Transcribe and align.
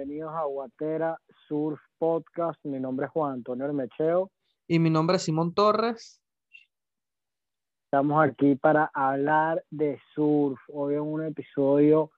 Bienvenidos 0.00 0.32
a 0.34 0.44
Guatera 0.44 1.20
Surf 1.46 1.78
Podcast. 1.98 2.58
Mi 2.64 2.80
nombre 2.80 3.04
es 3.04 3.12
Juan 3.12 3.34
Antonio 3.34 3.66
Hermecheo. 3.66 4.30
Y 4.66 4.78
mi 4.78 4.88
nombre 4.88 5.16
es 5.16 5.22
Simón 5.24 5.52
Torres. 5.52 6.22
Estamos 7.84 8.24
aquí 8.24 8.54
para 8.54 8.90
hablar 8.94 9.62
de 9.68 10.00
surf. 10.14 10.58
Hoy 10.72 10.94
en 10.94 11.02
un 11.02 11.22
episodio 11.22 12.12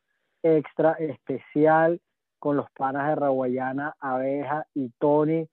extra 0.45 0.93
especial 0.93 2.01
con 2.39 2.57
los 2.57 2.71
panas 2.71 3.09
de 3.09 3.17
Raguayana, 3.17 3.97
Abeja 3.99 4.65
y 4.75 4.91
Tony, 5.01 5.49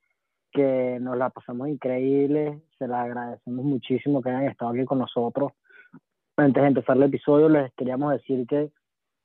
que 0.52 1.00
nos 1.02 1.18
la 1.18 1.32
pasamos 1.32 1.68
increíble. 1.68 2.62
Se 2.78 2.88
la 2.88 3.02
agradecemos 3.02 3.66
muchísimo 3.66 4.22
que 4.22 4.30
hayan 4.30 4.52
estado 4.52 4.70
aquí 4.70 4.86
con 4.86 5.00
nosotros. 5.00 5.54
Antes 6.38 6.62
de 6.62 6.68
empezar 6.68 6.96
el 6.96 7.04
episodio, 7.04 7.50
les 7.50 7.74
queríamos 7.74 8.12
decir 8.12 8.46
que 8.46 8.72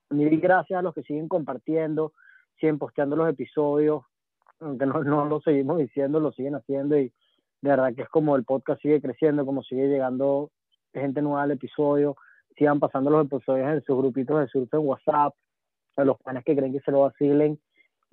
mil 0.09 0.41
gracias 0.41 0.78
a 0.78 0.83
los 0.83 0.95
que 0.95 1.03
siguen 1.03 1.28
compartiendo, 1.28 2.15
siguen 2.58 2.78
posteando 2.78 3.16
los 3.16 3.28
episodios, 3.28 4.02
aunque 4.60 4.86
no, 4.86 5.02
no 5.05 5.24
lo 5.27 5.41
seguimos 5.41 5.78
diciendo, 5.78 6.20
lo 6.20 6.33
siguen 6.33 6.55
haciendo 6.55 6.98
y 6.98 7.12
de 7.62 7.70
verdad 7.70 7.94
que 7.94 8.02
es 8.02 8.08
como 8.08 8.36
el 8.36 8.44
podcast 8.44 8.80
sigue 8.83 9.00
creciendo, 9.00 9.47
como 9.47 9.62
sigue 9.62 9.88
llegando 9.88 10.50
gente 10.92 11.22
nueva 11.22 11.42
al 11.42 11.50
episodio, 11.50 12.16
sigan 12.56 12.78
pasando 12.78 13.10
los 13.10 13.27
episodios 13.27 13.69
en 13.69 13.82
sus 13.82 13.97
grupitos 13.97 14.38
de 14.38 14.48
surf 14.48 14.72
en 14.72 14.80
WhatsApp, 14.80 15.34
a 15.97 16.05
los 16.05 16.19
panes 16.19 16.44
que 16.44 16.56
creen 16.56 16.72
que 16.72 16.80
se 16.80 16.91
lo 16.91 17.00
vacilen. 17.00 17.58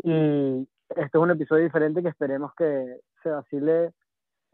Y 0.04 0.68
este 0.90 1.18
es 1.18 1.22
un 1.22 1.32
episodio 1.32 1.64
diferente 1.64 2.02
que 2.02 2.10
esperemos 2.10 2.54
que 2.56 2.98
se 3.24 3.30
vacile 3.30 3.92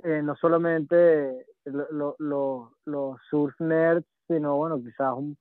eh, 0.03 0.21
no 0.21 0.35
solamente 0.35 1.45
los 1.65 3.17
surf 3.29 3.59
nerds, 3.59 4.05
sino 4.27 4.57
bueno, 4.57 4.79
quizás 4.79 5.13
un, 5.15 5.37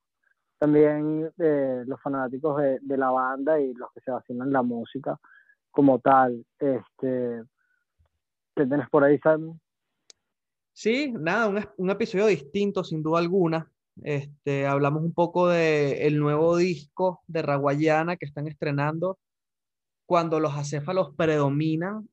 también 0.59 1.31
eh, 1.39 1.83
los 1.87 2.01
fanáticos 2.01 2.61
de, 2.81 2.97
la 2.97 3.11
banda 3.11 3.61
y 3.61 3.75
los 3.75 3.93
que 3.93 4.01
se 4.01 4.11
vacilan 4.11 4.53
la 4.53 4.63
música 4.63 5.19
como 5.71 5.99
tal. 5.99 6.45
Este, 6.59 7.43
¿Qué 8.55 8.67
tenés 8.67 8.89
por 8.89 9.05
ahí, 9.05 9.19
Sam? 9.19 9.59
Sí, 10.73 11.13
nada, 11.13 11.73
un, 11.77 11.91
episodio 11.91 12.27
distinto, 12.27 12.85
sin 12.85 13.03
duda 13.03 13.19
alguna. 13.19 13.71
Este, 14.03 14.67
hablamos 14.67 15.03
un 15.03 15.13
poco 15.13 15.49
del 15.49 15.99
el 16.01 16.19
nuevo 16.19 16.57
disco 16.57 17.23
de 17.27 17.43
Raguayana 17.43 18.17
que 18.17 18.27
están 18.27 18.47
estrenando 18.47 19.19
cuando 20.07 20.41
los 20.41 20.55
acéfalos 20.55 21.15
predominan. 21.17 22.09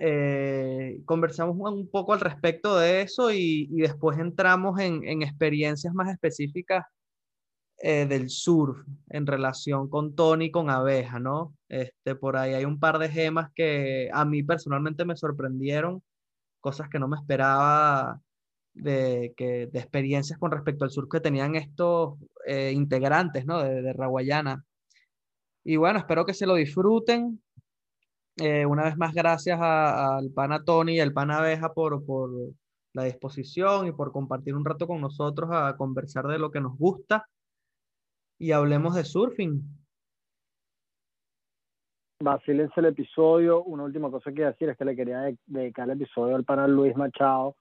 Eh, 0.00 1.00
conversamos 1.04 1.56
un, 1.56 1.88
poco 1.88 2.12
al 2.12 2.20
respecto 2.20 2.76
de 2.76 3.02
eso 3.02 3.30
y, 3.30 3.68
y 3.70 3.80
después 3.82 4.18
entramos 4.18 4.80
en, 4.80 5.04
en, 5.04 5.22
experiencias 5.22 5.94
más 5.94 6.10
específicas 6.10 6.84
eh, 7.86 8.06
del 8.06 8.30
surf 8.30 8.78
en 9.10 9.26
relación 9.26 9.90
con 9.90 10.14
Tony 10.14 10.50
con 10.50 10.70
Abeja, 10.70 11.18
¿no? 11.20 11.54
Este, 11.68 12.14
por 12.14 12.38
ahí 12.38 12.54
hay 12.54 12.64
un 12.64 12.80
par 12.80 12.98
de 12.98 13.10
gemas 13.10 13.50
que 13.54 14.08
a 14.10 14.24
mí 14.24 14.42
personalmente 14.42 15.04
me 15.04 15.16
sorprendieron, 15.16 16.02
cosas 16.60 16.88
que 16.88 16.98
no 16.98 17.08
me 17.08 17.18
esperaba 17.18 18.22
de, 18.72 19.34
que, 19.36 19.66
de 19.66 19.78
experiencias 19.78 20.38
con 20.38 20.50
respecto 20.50 20.86
al 20.86 20.92
surf 20.92 21.10
que 21.10 21.20
tenían 21.20 21.56
estos 21.56 22.14
eh, 22.46 22.72
integrantes, 22.74 23.44
¿no? 23.44 23.62
De, 23.62 23.82
de, 23.82 23.92
Raguayana. 23.92 24.64
Y 25.62 25.76
bueno, 25.76 25.98
espero 25.98 26.24
que 26.24 26.32
se 26.32 26.46
lo 26.46 26.54
disfruten. 26.54 27.42
Eh, 28.38 28.64
una 28.64 28.84
vez 28.84 28.96
más, 28.96 29.12
gracias 29.12 29.60
al 29.60 30.30
pana 30.30 30.64
Tony 30.64 30.94
y 30.94 31.00
al 31.00 31.12
pana 31.12 31.36
Abeja 31.36 31.74
por, 31.74 32.02
por 32.06 32.30
la 32.94 33.04
disposición 33.04 33.88
y 33.88 33.92
por 33.92 34.10
compartir 34.10 34.54
un 34.56 34.64
rato 34.64 34.86
con 34.86 35.02
nosotros 35.02 35.50
a 35.52 35.76
conversar 35.76 36.26
de 36.28 36.38
lo 36.38 36.50
que 36.50 36.62
nos 36.62 36.78
gusta 36.78 37.28
y 38.38 38.52
hablemos 38.52 38.94
de 38.94 39.04
surfing. 39.04 39.62
Vacílense 42.20 42.80
el 42.80 42.86
episodio. 42.86 43.62
Una 43.64 43.84
última 43.84 44.10
cosa 44.10 44.32
que 44.32 44.44
decir 44.44 44.68
es 44.68 44.76
que 44.78 44.84
le 44.84 44.96
quería 44.96 45.30
dedicar 45.46 45.88
el 45.88 46.00
episodio 46.00 46.36
al 46.36 46.44
pana 46.44 46.66
Luis 46.66 46.96
Machado, 46.96 47.56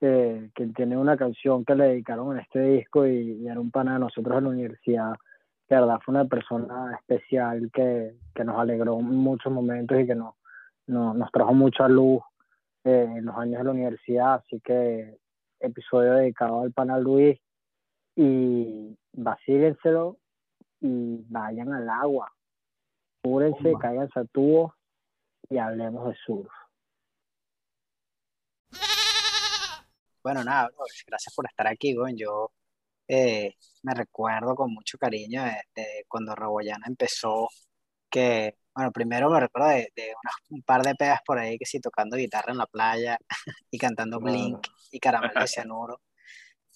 eh, 0.00 0.50
que 0.54 0.66
tiene 0.68 0.96
una 0.96 1.16
canción 1.16 1.64
que 1.64 1.74
le 1.74 1.84
dedicaron 1.88 2.32
en 2.32 2.42
este 2.42 2.60
disco 2.60 3.06
y, 3.06 3.42
y, 3.42 3.46
era 3.46 3.60
un 3.60 3.70
pana 3.70 3.94
de 3.94 4.00
nosotros 4.00 4.38
en 4.38 4.44
la 4.44 4.50
universidad. 4.50 5.12
De 5.68 5.76
verdad 5.76 6.00
fue 6.04 6.14
una 6.14 6.24
persona 6.24 6.96
especial 6.98 7.70
que, 7.72 8.14
que 8.34 8.44
nos 8.44 8.58
alegró 8.58 8.98
en 8.98 9.06
muchos 9.06 9.52
momentos 9.52 10.00
y 10.00 10.06
que 10.06 10.14
nos, 10.14 10.34
nos, 10.86 11.14
nos 11.14 11.30
trajo 11.30 11.52
mucha 11.52 11.86
luz 11.88 12.22
eh, 12.84 13.06
en 13.16 13.26
los 13.26 13.36
años 13.36 13.58
de 13.58 13.64
la 13.64 13.70
universidad. 13.70 14.34
Así 14.34 14.60
que 14.60 15.18
episodio 15.60 16.14
dedicado 16.14 16.62
al 16.62 16.72
pana 16.72 16.98
Luis 16.98 17.38
y 18.22 18.98
vacílenselo 19.14 20.18
y 20.78 21.24
vayan 21.28 21.72
al 21.72 21.88
agua. 21.88 22.30
Cúrense, 23.22 23.72
caigan 23.80 24.10
a 24.14 24.24
tubo 24.26 24.74
y 25.48 25.56
hablemos 25.56 26.06
de 26.06 26.14
surf. 26.26 26.52
Bueno, 30.22 30.44
nada, 30.44 30.68
bro, 30.68 30.84
gracias 31.06 31.34
por 31.34 31.46
estar 31.46 31.66
aquí, 31.66 31.94
güey. 31.94 32.14
Yo 32.14 32.52
eh, 33.08 33.54
me 33.84 33.94
recuerdo 33.94 34.54
con 34.54 34.70
mucho 34.70 34.98
cariño 34.98 35.42
de, 35.42 35.56
de 35.74 36.04
cuando 36.06 36.34
Raboyana 36.34 36.84
empezó, 36.88 37.48
que, 38.10 38.58
bueno, 38.74 38.92
primero 38.92 39.30
me 39.30 39.40
recuerdo 39.40 39.68
de, 39.70 39.90
de 39.96 40.12
unas, 40.22 40.34
un 40.50 40.62
par 40.62 40.82
de 40.82 40.94
pedas 40.94 41.20
por 41.24 41.38
ahí 41.38 41.56
que 41.56 41.64
sí, 41.64 41.80
tocando 41.80 42.18
guitarra 42.18 42.52
en 42.52 42.58
la 42.58 42.66
playa 42.66 43.16
y 43.70 43.78
cantando 43.78 44.20
Blink 44.20 44.66
y 44.90 45.00
Caramelo 45.00 45.40
de 45.40 45.48
Cianuro. 45.48 46.02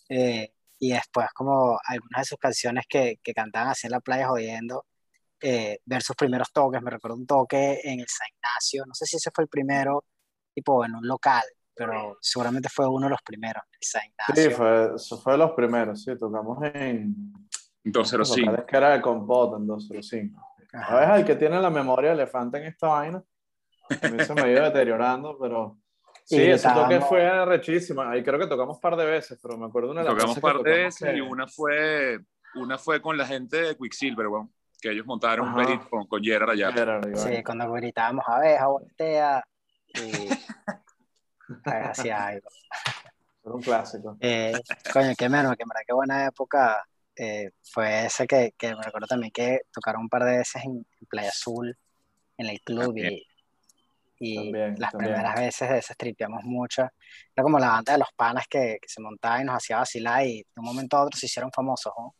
Eh, 0.08 0.53
y 0.78 0.92
después 0.92 1.28
como 1.34 1.78
algunas 1.86 2.20
de 2.20 2.24
sus 2.24 2.38
canciones 2.38 2.84
que, 2.88 3.18
que 3.22 3.32
cantaban 3.32 3.68
así 3.68 3.86
en 3.86 3.92
la 3.92 4.00
playa 4.00 4.28
jodiendo, 4.28 4.86
eh, 5.40 5.78
ver 5.84 6.02
sus 6.02 6.16
primeros 6.16 6.50
toques, 6.52 6.80
me 6.80 6.90
recuerdo 6.90 7.16
un 7.16 7.26
toque 7.26 7.80
en 7.84 8.00
el 8.00 8.06
San 8.08 8.28
Ignacio, 8.34 8.84
no 8.86 8.94
sé 8.94 9.04
si 9.04 9.16
ese 9.16 9.30
fue 9.30 9.44
el 9.44 9.48
primero, 9.48 10.04
tipo 10.54 10.84
en 10.84 10.94
un 10.94 11.06
local, 11.06 11.42
pero 11.74 12.16
seguramente 12.20 12.68
fue 12.68 12.88
uno 12.88 13.06
de 13.06 13.10
los 13.10 13.22
primeros, 13.22 13.62
el 13.72 13.86
San 13.86 14.02
Ignacio. 14.06 14.42
Sí, 14.42 14.50
fue, 14.56 14.94
eso 14.94 15.18
fue 15.18 15.32
de 15.32 15.38
los 15.38 15.50
primeros, 15.52 16.02
sí, 16.02 16.16
tocamos 16.18 16.58
en... 16.74 17.32
205. 17.86 18.54
Es 18.54 18.64
que 18.64 18.76
era 18.78 18.94
el 18.94 19.02
compot 19.02 19.58
en 19.58 19.66
205. 19.66 20.40
A 20.72 20.94
veces 20.96 21.16
el 21.16 21.24
que 21.26 21.36
tiene 21.36 21.60
la 21.60 21.68
memoria 21.68 22.12
elefante 22.12 22.56
en 22.56 22.64
esta 22.64 22.88
vaina, 22.88 23.22
a 23.90 24.08
mí 24.08 24.24
se 24.24 24.32
me 24.32 24.42
ha 24.42 24.50
ido 24.50 24.64
deteriorando, 24.64 25.36
pero... 25.38 25.78
Sí, 26.24 26.40
ese 26.42 26.68
toque 26.70 27.00
fue 27.00 27.44
rechísimo. 27.44 28.00
Ahí 28.02 28.22
creo 28.22 28.38
que 28.38 28.46
tocamos 28.46 28.76
un 28.76 28.80
par 28.80 28.96
de 28.96 29.04
veces, 29.04 29.38
pero 29.42 29.58
me 29.58 29.66
acuerdo 29.66 29.90
una 29.90 30.02
de 30.02 30.06
las 30.06 30.14
Tocamos 30.14 30.36
un 30.36 30.42
par 30.42 30.58
de 30.62 30.70
veces 30.70 31.10
que... 31.10 31.16
y 31.16 31.20
una 31.20 31.46
fue, 31.46 32.18
una 32.54 32.78
fue 32.78 33.02
con 33.02 33.18
la 33.18 33.26
gente 33.26 33.58
de 33.58 33.76
Quicksilver, 33.76 34.28
bueno, 34.28 34.50
que 34.80 34.90
ellos 34.90 35.04
montaron 35.04 35.48
Ajá. 35.48 35.58
un 35.58 35.66
beat 35.66 35.88
con, 35.88 36.06
con 36.06 36.22
Gerard 36.22 36.50
allá. 36.50 36.72
Gerard, 36.72 37.14
sí, 37.14 37.42
cuando 37.44 37.70
gritábamos 37.72 38.24
abeja, 38.26 38.66
voltea 38.66 39.44
y 39.94 40.28
hacía 41.64 42.26
algo. 42.26 42.48
Era 43.44 43.54
un 43.54 43.60
clásico. 43.60 44.16
Eh, 44.20 44.54
coño, 44.92 45.12
qué 45.18 45.28
merma, 45.28 45.54
que 45.56 45.64
qué 45.86 45.92
buena 45.92 46.24
época 46.24 46.82
eh, 47.16 47.50
fue 47.62 48.06
ese 48.06 48.26
que, 48.26 48.54
que, 48.56 48.74
me 48.74 48.82
recuerdo 48.82 49.06
también 49.06 49.30
que 49.30 49.60
tocaron 49.70 50.02
un 50.02 50.08
par 50.08 50.24
de 50.24 50.38
veces 50.38 50.64
en, 50.64 50.72
en 50.72 51.06
Playa 51.06 51.28
Azul, 51.28 51.76
en 52.38 52.46
el 52.46 52.60
club, 52.62 52.96
y 52.96 53.26
y 54.18 54.36
también, 54.36 54.74
las 54.78 54.92
también. 54.92 55.12
primeras 55.12 55.34
veces 55.34 55.68
de 55.68 55.78
esas 55.78 55.96
tripeamos 55.96 56.44
mucho. 56.44 56.82
Era 56.82 57.42
como 57.42 57.58
la 57.58 57.68
banda 57.68 57.92
de 57.92 57.98
los 57.98 58.08
panas 58.16 58.46
que, 58.48 58.78
que, 58.80 58.88
se 58.88 59.00
montaba 59.00 59.40
y 59.40 59.44
nos 59.44 59.56
hacía 59.56 59.78
vacilar 59.78 60.26
y 60.26 60.38
de 60.38 60.60
un 60.60 60.64
momento 60.64 60.96
a 60.96 61.04
otro 61.04 61.18
se 61.18 61.26
hicieron 61.26 61.50
famosos, 61.52 61.92
¿no? 61.98 62.14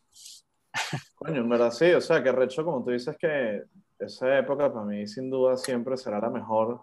Coño, 1.15 1.41
en 1.41 1.49
verdad 1.49 1.71
sí, 1.71 1.91
o 1.91 2.01
sea, 2.01 2.21
que 2.21 2.31
recho, 2.31 2.65
como 2.65 2.83
tú 2.83 2.91
dices, 2.91 3.15
que 3.17 3.63
esa 3.99 4.37
época 4.37 4.71
para 4.71 4.85
mí 4.85 5.07
sin 5.07 5.29
duda 5.29 5.55
siempre 5.57 5.95
será 5.97 6.19
la 6.19 6.29
mejor 6.29 6.81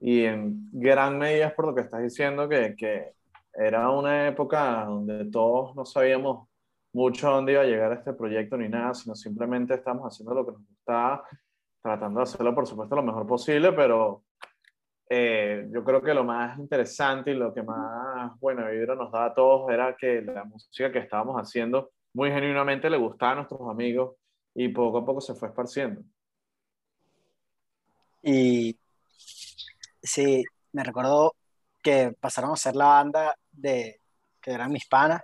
y 0.00 0.24
en 0.24 0.68
gran 0.72 1.18
medida 1.18 1.48
es 1.48 1.54
por 1.54 1.66
lo 1.66 1.74
que 1.74 1.80
estás 1.80 2.02
diciendo, 2.02 2.48
que, 2.48 2.74
que 2.76 3.14
era 3.54 3.90
una 3.90 4.28
época 4.28 4.84
donde 4.84 5.24
todos 5.30 5.74
no 5.74 5.84
sabíamos 5.84 6.48
mucho 6.92 7.30
dónde 7.30 7.52
iba 7.52 7.62
a 7.62 7.66
llegar 7.66 7.92
este 7.92 8.12
proyecto 8.12 8.56
ni 8.56 8.68
nada, 8.68 8.94
sino 8.94 9.14
simplemente 9.14 9.74
estábamos 9.74 10.12
haciendo 10.12 10.34
lo 10.34 10.46
que 10.46 10.52
nos 10.52 10.66
gustaba 10.68 11.24
tratando 11.82 12.20
de 12.20 12.24
hacerlo, 12.24 12.54
por 12.54 12.66
supuesto, 12.66 12.96
lo 12.96 13.02
mejor 13.02 13.26
posible, 13.26 13.72
pero 13.72 14.24
eh, 15.08 15.66
yo 15.70 15.82
creo 15.84 16.02
que 16.02 16.12
lo 16.12 16.24
más 16.24 16.58
interesante 16.58 17.30
y 17.30 17.34
lo 17.34 17.54
que 17.54 17.62
más 17.62 18.38
buena 18.40 18.68
vibra 18.68 18.94
nos 18.94 19.10
daba 19.10 19.26
a 19.26 19.34
todos 19.34 19.70
era 19.70 19.96
que 19.96 20.20
la 20.20 20.44
música 20.44 20.92
que 20.92 20.98
estábamos 20.98 21.36
haciendo 21.36 21.92
muy 22.12 22.30
genuinamente 22.30 22.90
le 22.90 22.98
gustaba 22.98 23.32
a 23.32 23.34
nuestros 23.36 23.60
amigos 23.70 24.16
y 24.54 24.68
poco 24.68 24.98
a 24.98 25.04
poco 25.04 25.20
se 25.20 25.34
fue 25.34 25.48
esparciendo. 25.48 26.02
Y 28.22 28.78
sí, 30.02 30.44
me 30.72 30.84
recuerdo 30.84 31.36
que 31.82 32.12
pasaron 32.20 32.50
a 32.50 32.56
ser 32.56 32.76
la 32.76 32.86
banda 32.86 33.34
de 33.52 34.00
que 34.40 34.50
eran 34.50 34.72
mis 34.72 34.86
panas 34.86 35.22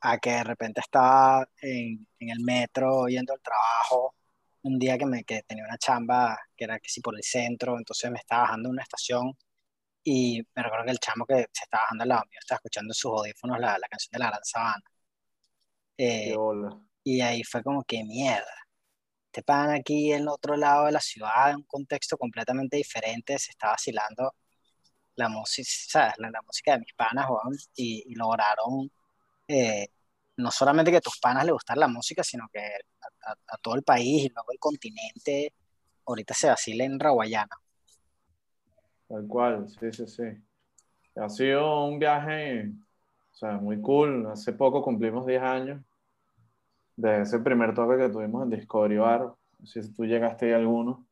a 0.00 0.18
que 0.18 0.30
de 0.30 0.44
repente 0.44 0.80
estaba 0.80 1.48
en, 1.60 2.06
en 2.20 2.30
el 2.30 2.40
metro 2.40 3.08
yendo 3.08 3.32
al 3.32 3.40
trabajo 3.40 4.14
un 4.62 4.78
día 4.78 4.98
que, 4.98 5.06
me, 5.06 5.24
que 5.24 5.42
tenía 5.44 5.64
una 5.64 5.78
chamba 5.78 6.38
que 6.56 6.64
era 6.64 6.78
que 6.80 6.88
sí 6.88 7.00
por 7.00 7.16
el 7.16 7.22
centro, 7.22 7.78
entonces 7.78 8.10
me 8.10 8.18
estaba 8.18 8.42
bajando 8.42 8.68
en 8.68 8.72
una 8.74 8.82
estación 8.82 9.32
y 10.04 10.42
me 10.54 10.62
recuerdo 10.62 10.86
que 10.86 10.92
el 10.92 10.98
chamo 10.98 11.26
que 11.26 11.46
se 11.52 11.64
estaba 11.64 11.84
bajando 11.84 12.02
al 12.04 12.08
lado 12.08 12.22
mío 12.30 12.38
estaba 12.40 12.56
escuchando 12.58 12.90
en 12.92 12.94
sus 12.94 13.12
audífonos 13.12 13.60
la, 13.60 13.78
la 13.78 13.88
canción 13.88 14.10
de 14.12 14.18
La 14.20 14.26
Gran 14.30 14.44
Sabana. 14.44 14.84
Eh, 15.98 16.34
y 17.04 17.20
ahí 17.20 17.42
fue 17.44 17.62
como 17.62 17.82
que 17.84 18.04
mierda, 18.04 18.52
este 19.26 19.42
pan 19.42 19.70
aquí 19.70 20.12
en 20.12 20.22
el 20.22 20.28
otro 20.28 20.56
lado 20.56 20.86
de 20.86 20.92
la 20.92 21.00
ciudad, 21.00 21.50
en 21.50 21.56
un 21.56 21.62
contexto 21.64 22.16
completamente 22.18 22.76
diferente, 22.76 23.38
se 23.38 23.50
está 23.52 23.68
vacilando 23.68 24.34
la 25.16 25.28
música, 25.28 25.68
¿sabes? 25.88 26.14
La, 26.18 26.42
música 26.42 26.72
de 26.72 26.80
mis 26.80 26.94
panas, 26.94 27.26
y, 27.76 28.14
lograron 28.14 28.90
eh, 29.48 29.88
no 30.38 30.52
solamente 30.52 30.90
que 30.90 30.98
a 30.98 31.02
tus 31.02 31.18
panas 31.18 31.44
le 31.44 31.52
gustara 31.52 31.80
la 31.80 31.88
música, 31.88 32.22
sino 32.22 32.48
que 32.52 32.60
a, 32.60 33.58
todo 33.60 33.74
el 33.74 33.82
país 33.82 34.24
y 34.24 34.28
luego 34.28 34.52
el 34.52 34.58
continente 34.58 35.52
ahorita 36.06 36.32
se 36.32 36.48
vacila 36.48 36.84
en 36.84 36.98
Raguayana. 36.98 37.56
Tal 39.08 39.26
cual, 39.26 39.68
sí, 39.68 39.92
sí, 39.92 40.06
sí. 40.06 40.22
Ha 41.16 41.28
sido 41.28 41.86
un 41.86 41.98
viaje, 41.98 42.70
o 43.32 43.34
sea, 43.34 43.52
muy 43.54 43.80
cool. 43.80 44.26
Hace 44.30 44.52
poco 44.52 44.80
cumplimos 44.80 45.26
10 45.26 45.42
años 45.42 45.82
de 46.96 47.22
ese 47.22 47.40
primer 47.40 47.74
toque 47.74 47.96
que 47.96 48.08
tuvimos 48.08 48.44
en 48.44 48.50
Discovery 48.50 48.98
Bar. 48.98 49.34
No 49.58 49.66
sé 49.66 49.82
si 49.82 49.92
tú 49.92 50.04
llegaste 50.04 50.54
a 50.54 50.58
alguno 50.58 51.04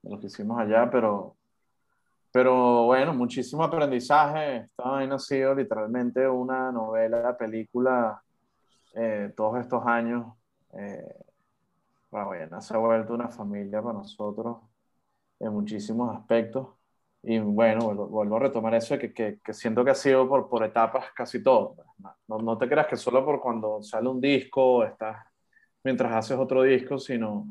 de 0.00 0.10
los 0.10 0.20
que 0.20 0.28
hicimos 0.28 0.58
allá, 0.58 0.90
pero, 0.90 1.36
pero 2.32 2.84
bueno, 2.86 3.12
muchísimo 3.12 3.62
aprendizaje. 3.62 4.56
Esta 4.56 4.84
vaina 4.84 5.16
ha 5.16 5.18
sido 5.18 5.54
literalmente 5.54 6.26
una 6.26 6.72
novela, 6.72 7.36
película, 7.36 8.22
eh, 8.94 9.32
todos 9.36 9.60
estos 9.60 9.86
años. 9.86 10.26
Eh, 10.72 11.14
se 12.60 12.74
ha 12.74 12.78
vuelto 12.78 13.14
una 13.14 13.28
familia 13.28 13.80
para 13.82 13.98
nosotros 13.98 14.58
en 15.38 15.52
muchísimos 15.52 16.16
aspectos. 16.16 16.68
Y 17.22 17.38
bueno, 17.38 17.94
vuelvo, 17.94 18.36
a 18.36 18.40
retomar 18.40 18.74
eso, 18.74 18.98
que, 18.98 19.12
que, 19.12 19.40
que, 19.44 19.52
siento 19.52 19.84
que 19.84 19.90
ha 19.90 19.94
sido 19.94 20.28
por, 20.28 20.48
por 20.48 20.64
etapas 20.64 21.06
casi 21.14 21.42
todo. 21.42 21.74
Pues, 21.74 22.14
no, 22.28 22.38
no, 22.38 22.58
te 22.58 22.68
creas 22.68 22.86
que 22.86 22.96
solo 22.96 23.24
por 23.24 23.40
cuando 23.40 23.82
sale 23.82 24.08
un 24.08 24.20
disco, 24.20 24.84
estás 24.84 25.18
mientras 25.84 26.12
haces 26.12 26.38
otro 26.38 26.62
disco, 26.62 26.98
sino 26.98 27.46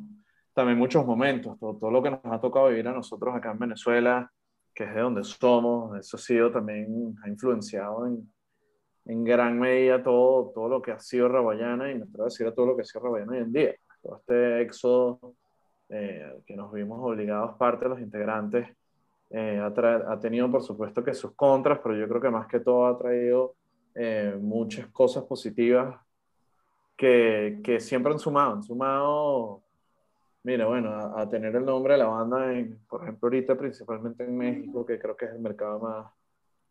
también 0.54 0.78
muchos 0.78 1.06
momentos, 1.06 1.58
todo, 1.60 1.78
todo 1.78 1.92
lo 1.92 2.02
que 2.02 2.12
nos 2.12 2.26
ha 2.26 2.40
tocado 2.42 2.70
vivir 2.70 2.88
a 2.88 2.94
nosotros 2.94 3.36
acá 3.36 3.52
en 3.52 3.60
Venezuela, 3.60 4.32
que 4.74 4.86
es 4.86 4.94
de 4.94 5.02
donde 5.02 5.24
somos, 5.24 5.98
eso 5.98 6.18
ha 6.18 6.20
sido 6.20 6.52
también, 6.52 7.16
ha 7.24 7.30
influenciado 7.30 8.08
en, 8.08 8.32
en 9.10 9.24
gran 9.24 9.60
medida 9.60 10.04
todo, 10.04 10.52
todo 10.54 10.70
lo 10.70 10.82
que 10.82 10.92
ha 10.92 11.00
sido 11.00 11.28
Rabayana 11.28 11.92
y 11.92 11.96
me 11.96 12.04
atrevo 12.04 12.24
a 12.24 12.26
decir 12.26 12.46
a 12.46 12.54
todo 12.54 12.68
lo 12.68 12.76
que 12.76 12.84
ha 12.84 12.86
sido 12.86 13.06
Rabayana 13.06 13.32
hoy 13.32 13.40
en 13.40 13.52
día. 13.52 13.76
Todo 14.04 14.18
este 14.18 14.62
éxodo 14.62 15.34
eh, 15.90 16.42
que 16.46 16.56
nos 16.56 16.72
vimos 16.72 17.00
obligados 17.02 17.58
parte 17.58 17.86
de 17.86 17.90
los 17.90 18.00
integrantes 18.00 18.68
eh, 19.32 19.60
ha, 19.60 20.12
ha, 20.12 20.20
tenido 20.20 20.52
por 20.52 20.62
supuesto 20.62 21.04
que 21.04 21.16
sus 21.16 21.34
contras, 21.36 21.80
pero 21.84 21.96
yo 21.96 22.08
creo 22.08 22.22
que 22.22 22.30
más 22.30 22.48
que 22.48 22.60
todo 22.60 22.86
ha 22.86 22.98
traído 23.00 23.56
eh, 23.96 24.38
muchas 24.40 24.88
cosas 24.88 25.24
positivas 25.24 26.00
que, 26.96 27.60
que, 27.64 27.80
siempre 27.80 28.14
han 28.14 28.20
sumado, 28.20 28.54
han 28.54 28.64
sumado, 28.64 29.64
mira, 30.44 30.68
bueno, 30.68 30.92
a, 31.16 31.28
tener 31.28 31.56
el 31.56 31.66
nombre 31.66 31.94
de 31.94 32.00
la 32.00 32.06
banda, 32.06 32.54
en, 32.54 32.80
por 32.88 33.04
ejemplo, 33.04 33.28
ahorita 33.28 33.58
principalmente 33.58 34.24
en 34.24 34.38
México, 34.38 34.86
que 34.86 35.00
creo 35.00 35.18
que 35.18 35.26
es 35.26 35.32
el 35.32 35.40
mercado 35.40 35.80
más, 35.80 36.12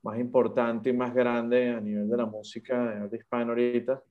más 0.02 0.18
importante 0.18 0.90
y 0.90 0.92
más 0.92 1.14
grande 1.14 1.70
a 1.70 1.80
nivel 1.80 2.08
de 2.08 2.16
la 2.16 2.26
música 2.26 3.06
de 3.08 3.16
hispano 3.16 3.50
ahorita, 3.50 4.02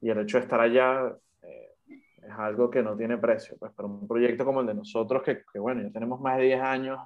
y 0.00 0.10
el 0.10 0.18
hecho 0.20 0.38
de 0.38 0.44
estar 0.44 0.60
allá 0.60 1.14
eh, 1.42 1.74
es 1.88 2.32
algo 2.36 2.70
que 2.70 2.82
no 2.82 2.96
tiene 2.96 3.18
precio, 3.18 3.56
pues 3.58 3.72
para 3.72 3.88
un 3.88 4.06
proyecto 4.06 4.44
como 4.44 4.60
el 4.60 4.66
de 4.66 4.74
nosotros, 4.74 5.22
que, 5.22 5.42
que 5.52 5.58
bueno, 5.58 5.82
ya 5.82 5.90
tenemos 5.90 6.20
más 6.20 6.36
de 6.38 6.44
10 6.44 6.60
años 6.60 6.98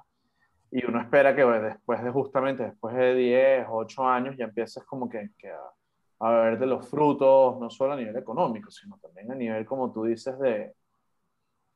y 0.71 0.85
uno 0.85 1.01
espera 1.01 1.35
que 1.35 1.43
después 1.43 2.03
de 2.03 2.11
justamente, 2.11 2.63
después 2.63 2.95
de 2.95 3.15
10, 3.15 3.67
8 3.69 4.07
años, 4.07 4.35
ya 4.37 4.45
empieces 4.45 4.83
como 4.83 5.09
que, 5.09 5.29
a, 5.49 6.27
a, 6.27 6.41
ver 6.41 6.59
de 6.59 6.67
los 6.67 6.87
frutos, 6.87 7.59
no 7.59 7.69
solo 7.69 7.93
a 7.93 7.95
nivel 7.95 8.15
económico, 8.17 8.69
sino 8.69 8.97
también 8.97 9.31
a 9.31 9.35
nivel, 9.35 9.65
como 9.65 9.91
tú 9.91 10.03
dices, 10.03 10.37
de, 10.39 10.73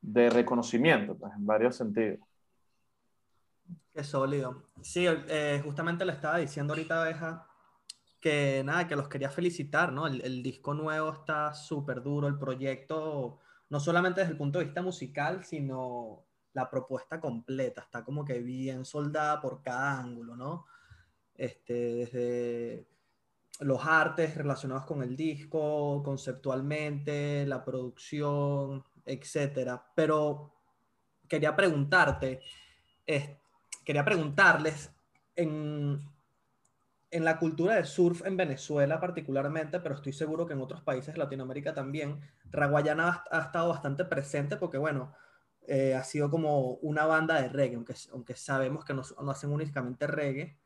de 0.01 0.29
reconocimiento, 0.29 1.17
pues, 1.17 1.33
en 1.33 1.45
varios 1.45 1.75
sentidos. 1.75 2.19
Qué 3.93 4.03
sólido. 4.03 4.63
Sí, 4.81 5.05
eh, 5.07 5.61
justamente 5.63 6.03
le 6.03 6.13
estaba 6.13 6.37
diciendo 6.37 6.73
ahorita 6.73 6.97
a 6.97 7.01
Abeja 7.03 7.47
que 8.19 8.63
nada, 8.65 8.87
que 8.87 8.95
los 8.95 9.09
quería 9.09 9.29
felicitar, 9.29 9.91
¿no? 9.91 10.07
El, 10.07 10.41
disco 10.41 10.73
nuevo 10.73 11.11
está 11.11 11.53
súper 11.53 12.01
duro, 12.01 12.27
el 12.27 12.39
proyecto, 12.39 13.39
no 13.69 13.79
solamente 13.81 14.21
desde 14.21 14.31
el 14.31 14.37
punto 14.37 14.59
de 14.59 14.65
vista 14.65 14.81
musical, 14.81 15.43
sino 15.43 16.23
la 16.53 16.69
propuesta 16.69 17.19
completa, 17.19 17.81
está 17.81 18.03
como 18.05 18.23
que 18.23 18.39
bien 18.39 18.85
soldada 18.85 19.41
por 19.41 19.61
cada 19.61 19.99
ángulo, 19.99 20.37
¿no? 20.37 20.65
Este, 21.35 21.73
desde 21.73 22.87
los 23.59 23.85
artes 23.85 24.35
relacionados 24.35 24.85
con 24.85 25.03
el 25.03 25.15
disco, 25.17 26.01
conceptualmente, 26.03 27.45
la 27.45 27.63
producción, 27.63 28.83
etcétera. 29.05 29.85
Pero 29.95 30.53
quería 31.27 31.55
preguntarte, 31.55 32.41
quería 33.83 34.05
preguntarles 34.05 34.91
en, 35.35 36.01
en 37.11 37.25
la 37.25 37.37
cultura 37.37 37.75
del 37.75 37.85
surf 37.85 38.25
en 38.25 38.37
Venezuela 38.37 38.99
particularmente, 38.99 39.79
pero 39.79 39.95
estoy 39.95 40.13
seguro 40.13 40.45
que 40.45 40.53
en 40.53 40.61
otros 40.61 40.81
países 40.81 41.13
de 41.13 41.19
Latinoamérica 41.19 41.73
también, 41.73 42.21
Raguayana 42.51 43.23
ha, 43.29 43.37
ha 43.37 43.41
estado 43.43 43.69
bastante 43.69 44.05
presente 44.05 44.57
porque, 44.57 44.77
bueno, 44.77 45.13
eh, 45.67 45.95
ha 45.95 46.03
sido 46.03 46.29
como 46.29 46.73
una 46.75 47.05
banda 47.05 47.41
de 47.41 47.47
reggae, 47.49 47.75
aunque, 47.75 47.95
aunque 48.11 48.35
sabemos 48.35 48.83
que 48.83 48.93
no, 48.93 49.03
no, 49.21 49.31
hacen 49.31 49.51
únicamente 49.51 50.07
reggae, 50.07 50.57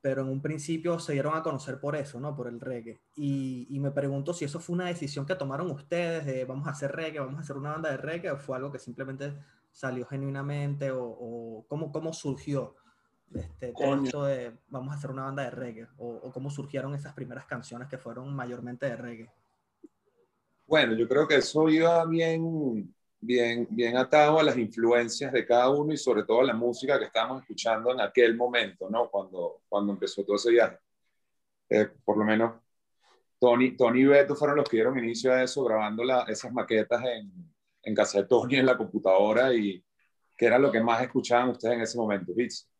pero 0.00 0.22
en 0.22 0.28
un 0.28 0.40
principio 0.40 0.98
se 1.00 1.14
dieron 1.14 1.36
a 1.36 1.42
conocer 1.42 1.80
por 1.80 1.96
eso, 1.96 2.20
¿no? 2.20 2.36
Por 2.36 2.46
el 2.46 2.60
reggae. 2.60 3.00
Y, 3.16 3.66
y, 3.68 3.80
me 3.80 3.90
pregunto 3.90 4.32
si 4.32 4.44
eso 4.44 4.60
fue 4.60 4.74
una 4.74 4.86
decisión 4.86 5.26
que 5.26 5.34
tomaron 5.34 5.70
ustedes 5.72 6.24
de 6.24 6.44
vamos 6.44 6.68
a 6.68 6.70
hacer 6.70 6.92
reggae, 6.92 7.18
vamos 7.18 7.38
a 7.38 7.40
hacer 7.40 7.56
una 7.56 7.72
banda 7.72 7.90
de 7.90 7.96
reggae, 7.96 8.30
o 8.30 8.38
fue 8.38 8.56
algo 8.56 8.70
que 8.70 8.78
simplemente 8.78 9.34
salió 9.78 10.06
genuinamente, 10.06 10.90
o, 10.90 11.04
o 11.04 11.64
cómo, 11.68 11.92
cómo 11.92 12.12
surgió 12.12 12.74
este, 13.32 13.72
esto 14.02 14.24
de 14.24 14.58
vamos 14.66 14.92
a 14.92 14.96
hacer 14.96 15.10
una 15.12 15.22
banda 15.22 15.44
de 15.44 15.50
reggae, 15.50 15.86
o, 15.98 16.08
o 16.16 16.32
cómo 16.32 16.50
surgieron 16.50 16.96
esas 16.96 17.14
primeras 17.14 17.46
canciones 17.46 17.86
que 17.86 17.96
fueron 17.96 18.34
mayormente 18.34 18.86
de 18.86 18.96
reggae. 18.96 19.32
Bueno, 20.66 20.94
yo 20.94 21.06
creo 21.06 21.28
que 21.28 21.36
eso 21.36 21.68
iba 21.68 22.04
bien 22.06 22.92
bien, 23.20 23.68
bien 23.70 23.96
atado 23.96 24.40
a 24.40 24.42
las 24.42 24.58
influencias 24.58 25.32
de 25.32 25.46
cada 25.46 25.70
uno 25.70 25.92
y 25.92 25.96
sobre 25.96 26.24
todo 26.24 26.40
a 26.40 26.44
la 26.44 26.54
música 26.54 26.98
que 26.98 27.04
estábamos 27.04 27.42
escuchando 27.42 27.92
en 27.92 28.00
aquel 28.00 28.36
momento, 28.36 28.90
¿no? 28.90 29.08
Cuando, 29.08 29.62
cuando 29.68 29.92
empezó 29.92 30.24
todo 30.24 30.36
ese 30.36 30.50
viaje. 30.50 30.78
Eh, 31.68 31.88
por 32.04 32.16
lo 32.18 32.24
menos 32.24 32.54
Tony, 33.38 33.76
Tony 33.76 34.00
y 34.00 34.06
Beto 34.06 34.34
fueron 34.34 34.56
los 34.56 34.68
que 34.68 34.78
dieron 34.78 34.98
inicio 34.98 35.32
a 35.32 35.44
eso, 35.44 35.62
grabando 35.62 36.02
la, 36.02 36.22
esas 36.22 36.52
maquetas 36.52 37.00
en, 37.04 37.30
en 37.88 37.94
casa 37.94 38.18
de 38.18 38.26
Tony 38.26 38.56
en 38.56 38.66
la 38.66 38.76
computadora 38.76 39.52
y 39.52 39.84
que 40.36 40.46
era 40.46 40.58
lo 40.58 40.70
que 40.70 40.80
más 40.80 41.02
escuchaban 41.02 41.50
ustedes 41.50 41.74
en 41.74 41.80
ese 41.82 41.98
momento, 41.98 42.32
Bits. 42.34 42.70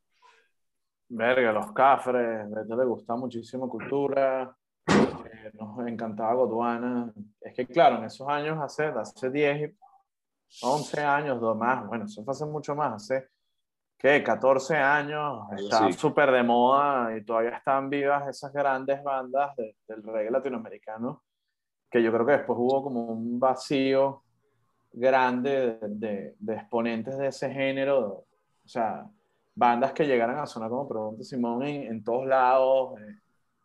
Verga, 1.08 1.52
los 1.52 1.72
cafres, 1.72 2.48
Beto 2.50 2.76
le 2.76 2.84
gustaba 2.84 3.18
muchísimo 3.18 3.68
cultura, 3.68 4.54
eh, 4.86 5.50
nos 5.54 5.86
encantaba 5.88 6.34
Godwana. 6.34 7.12
Es 7.40 7.54
que 7.54 7.66
claro, 7.66 7.96
en 7.96 8.04
esos 8.04 8.28
años, 8.28 8.58
hace, 8.60 8.84
hace 8.84 9.30
10 9.30 9.72
11 10.62 11.00
años, 11.00 11.40
dos 11.40 11.56
más, 11.56 11.86
bueno, 11.86 12.06
eso 12.06 12.24
fue 12.24 12.32
hace 12.32 12.46
mucho 12.46 12.74
más, 12.74 12.94
hace, 12.94 13.28
¿qué? 13.98 14.22
14 14.22 14.76
años, 14.76 15.46
está 15.56 15.92
súper 15.92 16.30
de 16.30 16.42
moda 16.42 17.16
y 17.16 17.24
todavía 17.24 17.56
están 17.58 17.90
vivas 17.90 18.26
esas 18.28 18.52
grandes 18.52 19.02
bandas 19.02 19.54
del 19.56 20.02
reggae 20.02 20.30
latinoamericano, 20.30 21.22
que 21.90 22.02
yo 22.02 22.10
creo 22.12 22.26
que 22.26 22.32
después 22.32 22.58
hubo 22.58 22.82
como 22.82 23.04
un 23.06 23.38
vacío 23.38 24.24
grande 24.92 25.78
de, 25.83 26.35
de, 26.38 26.54
exponentes 26.54 27.16
de 27.18 27.28
ese 27.28 27.50
género, 27.50 28.25
o 28.64 28.68
sea, 28.68 29.07
bandas 29.54 29.92
que 29.92 30.07
llegaran 30.07 30.38
a 30.38 30.47
sonar 30.47 30.71
como 30.71 30.88
Pregunta 30.88 31.25
Simón 31.25 31.62
en, 31.64 31.90
en 31.90 32.04
todos 32.04 32.26
lados, 32.26 32.95
de, 32.97 33.16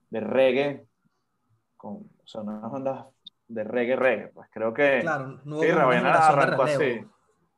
de 0.09 0.19
reggae, 0.19 0.85
con, 1.77 1.93
o 1.93 2.25
sea, 2.27 2.41
unas 2.41 2.71
bandas 2.71 3.05
de 3.47 3.63
reggae 3.63 3.95
reggae. 3.95 4.27
Pues 4.27 4.49
creo 4.51 4.73
que 4.73 4.99
claro, 5.01 5.39
no 5.43 5.59
sí, 5.59 5.69
arrancó 5.69 6.63
así. 6.63 7.05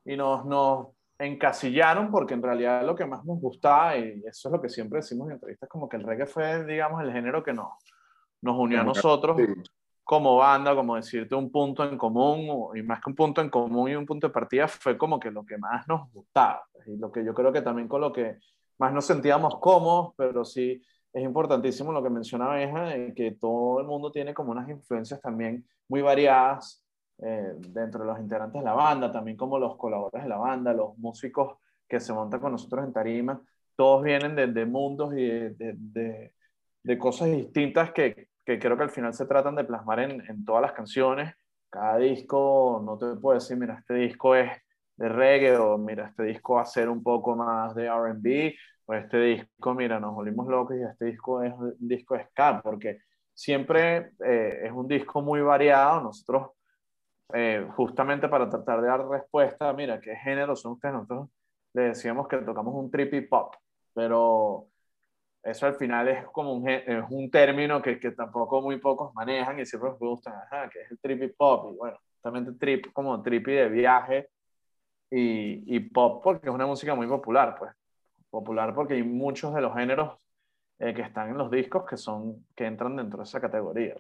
Y 0.05 0.15
nos, 0.15 0.45
nos 0.45 0.87
encasillaron 1.17 2.11
porque 2.11 2.33
en 2.33 2.43
realidad 2.43 2.85
lo 2.85 2.95
que 2.95 3.05
más 3.05 3.23
nos 3.25 3.39
gustaba, 3.39 3.97
y 3.97 4.23
eso 4.25 4.49
es 4.49 4.51
lo 4.51 4.61
que 4.61 4.69
siempre 4.69 4.97
decimos 4.97 5.27
en 5.27 5.35
entrevistas, 5.35 5.69
como 5.69 5.87
que 5.89 5.97
el 5.97 6.03
reggae 6.03 6.25
fue, 6.25 6.65
digamos, 6.65 7.01
el 7.01 7.11
género 7.11 7.43
que 7.43 7.53
nos, 7.53 7.69
nos 8.41 8.57
unió 8.57 8.81
a 8.81 8.83
nosotros 8.83 9.37
como 10.05 10.37
banda, 10.37 10.75
como 10.75 10.95
decirte 10.95 11.35
un 11.35 11.51
punto 11.51 11.83
en 11.83 11.97
común, 11.97 12.69
y 12.77 12.83
más 12.83 13.01
que 13.01 13.09
un 13.09 13.15
punto 13.15 13.41
en 13.41 13.49
común 13.49 13.89
y 13.89 13.95
un 13.95 14.05
punto 14.05 14.27
de 14.27 14.33
partida, 14.33 14.67
fue 14.67 14.97
como 14.97 15.19
que 15.19 15.31
lo 15.31 15.45
que 15.45 15.57
más 15.57 15.87
nos 15.87 16.09
gustaba. 16.13 16.63
Pues, 16.71 16.87
y 16.87 16.97
lo 16.97 17.11
que 17.11 17.25
yo 17.25 17.33
creo 17.33 17.51
que 17.51 17.61
también 17.61 17.87
con 17.87 18.01
lo 18.01 18.13
que 18.13 18.37
más 18.77 18.93
nos 18.93 19.05
sentíamos 19.05 19.59
cómodos, 19.59 20.13
pero 20.15 20.45
sí 20.45 20.81
es 21.11 21.23
importantísimo 21.23 21.91
lo 21.91 22.03
que 22.03 22.09
mencionaba 22.09 22.61
Eja, 22.61 23.13
que 23.15 23.37
todo 23.39 23.79
el 23.79 23.87
mundo 23.87 24.11
tiene 24.11 24.33
como 24.33 24.51
unas 24.51 24.69
influencias 24.69 25.19
también 25.21 25.65
muy 25.87 26.01
variadas 26.01 26.85
eh, 27.19 27.53
dentro 27.57 28.01
de 28.01 28.07
los 28.07 28.19
integrantes 28.19 28.61
de 28.61 28.65
la 28.65 28.73
banda, 28.73 29.11
también 29.11 29.37
como 29.37 29.57
los 29.57 29.77
colaboradores 29.77 30.23
de 30.23 30.29
la 30.29 30.37
banda, 30.37 30.73
los 30.73 30.97
músicos 30.97 31.57
que 31.87 31.99
se 31.99 32.13
montan 32.13 32.41
con 32.41 32.51
nosotros 32.51 32.85
en 32.85 32.93
tarima, 32.93 33.41
todos 33.75 34.03
vienen 34.03 34.35
de, 34.35 34.47
de 34.47 34.65
mundos 34.65 35.13
y 35.13 35.25
de, 35.25 35.55
de, 35.77 36.33
de, 36.83 36.97
cosas 36.97 37.29
distintas 37.29 37.91
que, 37.91 38.27
que, 38.45 38.59
creo 38.59 38.77
que 38.77 38.83
al 38.83 38.89
final 38.91 39.13
se 39.13 39.25
tratan 39.25 39.55
de 39.55 39.63
plasmar 39.63 39.99
en, 39.99 40.21
en, 40.29 40.45
todas 40.45 40.61
las 40.61 40.73
canciones. 40.73 41.33
Cada 41.69 41.97
disco, 41.97 42.81
no 42.85 42.97
te 42.97 43.19
puedo 43.19 43.35
decir, 43.39 43.57
mira, 43.57 43.77
este 43.79 43.95
disco 43.95 44.35
es 44.35 44.51
de 44.97 45.09
reggae, 45.09 45.57
o 45.57 45.77
mira, 45.77 46.07
este 46.07 46.23
disco 46.23 46.55
va 46.55 46.61
a 46.61 46.65
ser 46.65 46.89
un 46.89 47.03
poco 47.03 47.35
más 47.35 47.75
de 47.75 47.87
RB, 47.87 48.53
o 48.85 48.93
este 48.93 49.17
disco, 49.17 49.73
mira, 49.73 49.99
nos 49.99 50.13
volvimos 50.13 50.47
locos 50.47 50.75
y 50.77 50.83
este 50.83 51.05
disco 51.05 51.41
es 51.41 51.53
un 51.53 51.75
disco 51.79 52.15
de 52.15 52.25
ska, 52.25 52.61
porque 52.63 52.99
siempre 53.33 54.11
eh, 54.23 54.61
es 54.65 54.71
un 54.71 54.87
disco 54.87 55.21
muy 55.21 55.41
variado. 55.41 56.01
Nosotros, 56.01 56.51
eh, 57.33 57.67
justamente 57.75 58.29
para 58.29 58.49
tratar 58.49 58.81
de 58.81 58.87
dar 58.87 59.07
respuesta, 59.07 59.73
mira, 59.73 59.99
¿qué 59.99 60.15
género 60.15 60.55
son 60.55 60.73
ustedes? 60.73 60.93
Nosotros 60.95 61.29
le 61.73 61.81
decíamos 61.83 62.27
que 62.27 62.37
tocamos 62.37 62.73
un 62.75 62.91
trippy 62.91 63.21
pop, 63.21 63.55
pero 63.93 64.67
eso 65.45 65.67
al 65.67 65.75
final 65.75 66.07
es 66.07 66.25
como 66.29 66.53
un, 66.53 66.67
es 66.67 67.05
un 67.09 67.29
término 67.29 67.79
que, 67.81 67.99
que, 67.99 68.11
tampoco 68.11 68.61
muy 68.61 68.77
pocos 68.77 69.13
manejan 69.13 69.59
y 69.59 69.65
siempre 69.65 69.91
me 69.91 70.07
gustan, 70.07 70.33
ajá, 70.33 70.67
que 70.69 70.81
es 70.81 70.91
el 70.91 70.99
trippy 70.99 71.27
pop, 71.27 71.71
y 71.71 71.77
bueno, 71.77 71.97
justamente 72.13 72.51
trip, 72.53 72.91
como 72.91 73.21
trippy 73.21 73.51
de 73.51 73.69
viaje 73.69 74.29
y, 75.11 75.75
y 75.75 75.79
pop 75.81 76.23
porque 76.23 76.49
es 76.49 76.53
una 76.53 76.65
música 76.65 76.95
muy 76.95 77.05
popular, 77.05 77.55
pues, 77.59 77.71
popular 78.31 78.73
porque 78.73 78.95
hay 78.95 79.03
muchos 79.03 79.53
de 79.53 79.61
los 79.61 79.75
géneros 79.75 80.17
eh, 80.79 80.95
que 80.95 81.03
están 81.03 81.29
en 81.29 81.37
los 81.37 81.51
discos 81.51 81.85
que 81.87 81.95
son 81.95 82.47
que 82.55 82.65
entran 82.65 82.95
dentro 82.95 83.19
de 83.19 83.25
esa 83.25 83.39
categoría. 83.39 83.95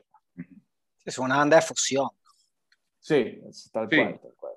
Es 1.05 1.19
una 1.19 1.37
banda 1.37 1.57
de 1.57 1.61
fusión. 1.61 2.09
Sí, 2.99 3.39
tal, 3.71 3.87
Cual, 3.87 4.19
tal 4.19 4.33
cual. 4.35 4.53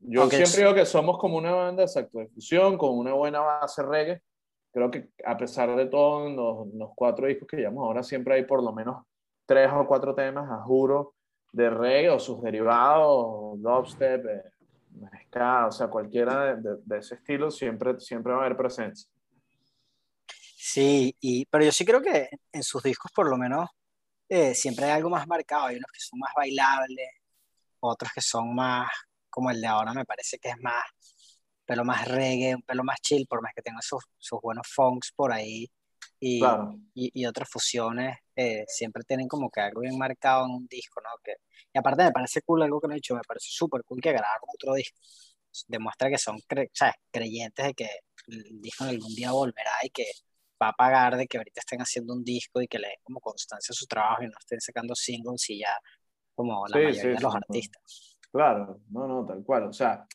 Yo 0.00 0.28
siempre 0.28 0.62
digo 0.62 0.74
que 0.74 0.84
somos 0.84 1.16
como 1.18 1.38
una 1.38 1.52
banda 1.52 1.84
exacto, 1.84 2.18
de 2.18 2.26
fusión, 2.26 2.76
con 2.76 2.98
una 2.98 3.12
buena 3.12 3.38
base 3.38 3.80
reggae. 3.84 4.20
Creo 4.72 4.90
que 4.90 5.10
a 5.24 5.36
pesar 5.36 5.74
de 5.76 5.86
todo, 5.86 6.28
los, 6.28 6.74
los, 6.74 6.90
cuatro 6.94 7.26
discos 7.26 7.46
que 7.46 7.58
llevamos 7.58 7.84
ahora, 7.84 8.02
siempre 8.02 8.34
hay 8.34 8.44
por 8.44 8.62
lo 8.62 8.72
menos 8.72 9.04
tres 9.46 9.70
o 9.72 9.86
cuatro 9.86 10.14
temas, 10.14 10.50
a 10.50 10.62
juro, 10.62 11.14
de 11.52 11.68
reggae 11.68 12.10
o 12.10 12.18
sus 12.18 12.40
derivados, 12.42 13.60
dubstep, 13.60 14.26
eh, 14.26 14.42
o 15.66 15.72
sea, 15.72 15.88
cualquiera 15.88 16.56
de, 16.56 16.76
de, 16.84 16.98
ese 16.98 17.16
estilo, 17.16 17.50
siempre, 17.50 17.98
siempre 18.00 18.32
va 18.32 18.40
a 18.40 18.44
haber 18.46 18.56
presencia. 18.56 19.08
Sí, 20.56 21.14
y, 21.20 21.44
pero 21.46 21.64
yo 21.64 21.72
sí 21.72 21.84
creo 21.84 22.00
que 22.00 22.30
en 22.52 22.62
sus 22.62 22.82
discos 22.82 23.10
por 23.12 23.28
lo 23.28 23.36
menos 23.36 23.68
eh, 24.28 24.54
siempre 24.54 24.86
hay 24.86 24.92
algo 24.92 25.10
más 25.10 25.26
marcado, 25.26 25.66
hay 25.66 25.76
unos 25.76 25.90
que 25.92 26.00
son 26.00 26.18
más 26.18 26.32
bailables, 26.34 27.08
otros 27.80 28.12
que 28.14 28.20
son 28.20 28.54
más, 28.54 28.90
como 29.28 29.50
el 29.50 29.60
de 29.60 29.66
ahora 29.66 29.92
me 29.92 30.04
parece 30.04 30.38
que 30.38 30.50
es 30.50 30.58
más, 30.60 30.82
pelo 31.64 31.84
más 31.84 32.06
reggae, 32.08 32.54
un 32.54 32.62
pelo 32.62 32.84
más 32.84 33.00
chill, 33.00 33.26
por 33.26 33.42
más 33.42 33.52
que 33.54 33.62
tenga 33.62 33.80
sus, 33.82 34.04
sus 34.18 34.40
buenos 34.40 34.66
funks 34.68 35.12
por 35.12 35.32
ahí, 35.32 35.70
y, 36.18 36.40
claro. 36.40 36.74
y, 36.94 37.10
y, 37.20 37.26
otras 37.26 37.48
fusiones, 37.48 38.16
eh, 38.36 38.64
siempre 38.68 39.02
tienen 39.04 39.26
como 39.26 39.50
que 39.50 39.60
algo 39.60 39.80
bien 39.80 39.98
marcado 39.98 40.46
en 40.46 40.52
un 40.52 40.66
disco, 40.68 41.00
¿no? 41.00 41.10
Que, 41.22 41.34
y 41.72 41.78
aparte 41.78 42.04
me 42.04 42.12
parece 42.12 42.42
cool 42.42 42.62
algo 42.62 42.80
que 42.80 42.88
no 42.88 42.94
he 42.94 42.96
dicho, 42.96 43.14
me 43.14 43.22
parece 43.26 43.48
súper 43.50 43.82
cool 43.84 44.00
que 44.00 44.12
grabaron 44.12 44.48
otro 44.54 44.74
disco, 44.74 44.98
demuestra 45.66 46.08
que 46.10 46.18
son 46.18 46.38
cre 46.46 46.70
¿sabes? 46.72 46.94
creyentes 47.10 47.66
de 47.66 47.74
que 47.74 47.88
el 48.28 48.60
disco 48.60 48.84
algún 48.84 49.14
día 49.14 49.32
volverá 49.32 49.72
y 49.82 49.90
que 49.90 50.06
va 50.62 50.68
a 50.68 50.72
pagar 50.72 51.16
de 51.16 51.26
que 51.26 51.38
ahorita 51.38 51.60
estén 51.60 51.80
haciendo 51.80 52.14
un 52.14 52.22
disco 52.22 52.60
y 52.62 52.68
que 52.68 52.78
le 52.78 52.88
den 52.88 52.98
como 53.02 53.20
constancia 53.20 53.72
a 53.72 53.74
su 53.74 53.86
trabajo 53.86 54.22
y 54.22 54.26
no 54.26 54.36
estén 54.38 54.60
sacando 54.60 54.94
singles 54.94 55.50
y 55.50 55.58
ya 55.58 55.76
como 56.34 56.66
la 56.68 56.76
sí, 56.76 56.84
mayoría 56.84 57.02
sí, 57.02 57.08
de 57.08 57.20
los 57.20 57.32
sí, 57.32 57.38
artistas. 57.38 58.18
Claro, 58.30 58.80
no, 58.90 59.08
no, 59.08 59.26
tal 59.26 59.44
cual. 59.44 59.64
O 59.64 59.72
sea, 59.72 60.06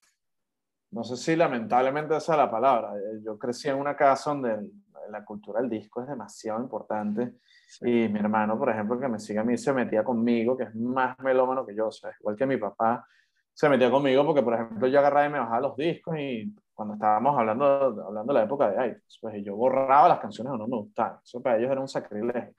no 0.91 1.03
sé 1.03 1.17
si 1.17 1.35
lamentablemente 1.35 2.15
esa 2.15 2.33
es 2.33 2.37
la 2.37 2.49
palabra. 2.49 2.95
Eh, 2.97 3.21
Yo 3.23 3.37
crecí 3.37 3.69
en 3.69 3.77
una 3.77 3.95
casa 3.95 4.31
donde 4.31 4.69
la 5.09 5.23
cultura 5.23 5.61
del 5.61 5.69
disco 5.69 6.01
es 6.01 6.07
demasiado 6.07 6.61
importante. 6.61 7.35
Y 7.81 8.07
mi 8.07 8.19
hermano, 8.19 8.57
por 8.57 8.69
ejemplo, 8.69 8.99
que 8.99 9.07
me 9.07 9.19
sigue 9.19 9.39
a 9.39 9.43
mí, 9.43 9.57
se 9.57 9.73
metía 9.73 10.03
conmigo, 10.03 10.55
que 10.55 10.63
es 10.63 10.75
más 10.75 11.17
melómano 11.19 11.65
que 11.65 11.75
yo, 11.75 11.87
o 11.87 11.91
sea, 11.91 12.11
igual 12.19 12.35
que 12.35 12.45
mi 12.45 12.57
papá, 12.57 13.05
se 13.53 13.67
metía 13.69 13.89
conmigo 13.89 14.25
porque, 14.25 14.41
por 14.43 14.53
ejemplo, 14.53 14.87
yo 14.87 14.99
agarraba 14.99 15.25
y 15.25 15.31
me 15.31 15.39
bajaba 15.39 15.61
los 15.61 15.75
discos 15.75 16.15
y 16.17 16.55
cuando 16.73 16.93
estábamos 16.93 17.37
hablando, 17.37 17.65
hablando 18.05 18.33
de 18.33 18.39
la 18.39 18.45
época 18.45 18.69
de 18.69 18.87
iTunes, 18.87 19.17
pues 19.19 19.43
yo 19.43 19.55
borraba 19.55 20.07
las 20.07 20.19
canciones 20.19 20.53
o 20.53 20.57
no 20.57 20.67
me 20.67 20.77
gustaban. 20.77 21.19
Eso 21.23 21.41
para 21.41 21.57
ellos 21.57 21.71
era 21.71 21.81
un 21.81 21.87
sacrilegio. 21.87 22.53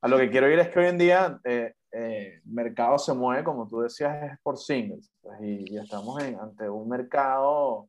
A 0.00 0.08
lo 0.08 0.16
que 0.16 0.30
quiero 0.30 0.48
ir 0.48 0.60
es 0.60 0.68
que 0.68 0.78
hoy 0.78 0.86
en 0.86 0.98
día 0.98 1.40
eh, 1.42 1.74
eh, 1.92 2.40
mercado 2.44 2.98
se 2.98 3.14
mueve, 3.14 3.44
como 3.44 3.66
tú 3.66 3.80
decías, 3.80 4.32
es 4.32 4.38
por 4.42 4.58
singles. 4.58 5.10
Pues, 5.20 5.40
y, 5.40 5.74
y, 5.74 5.78
estamos 5.78 6.22
en, 6.22 6.38
ante 6.38 6.68
un 6.68 6.88
mercado, 6.88 7.50
o 7.50 7.88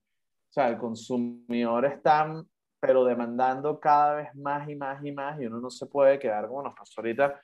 sea, 0.49 0.69
el 0.69 0.77
consumidor 0.77 1.85
está, 1.85 2.43
pero 2.79 3.03
demandando 3.03 3.79
cada 3.79 4.15
vez 4.15 4.35
más 4.35 4.69
y 4.69 4.75
más 4.75 5.03
y 5.03 5.11
más, 5.11 5.39
y 5.41 5.45
uno 5.45 5.59
no 5.59 5.69
se 5.69 5.85
puede 5.85 6.17
quedar 6.17 6.47
como 6.47 6.63
nos 6.63 6.75
pasó 6.75 7.01
ahorita 7.01 7.39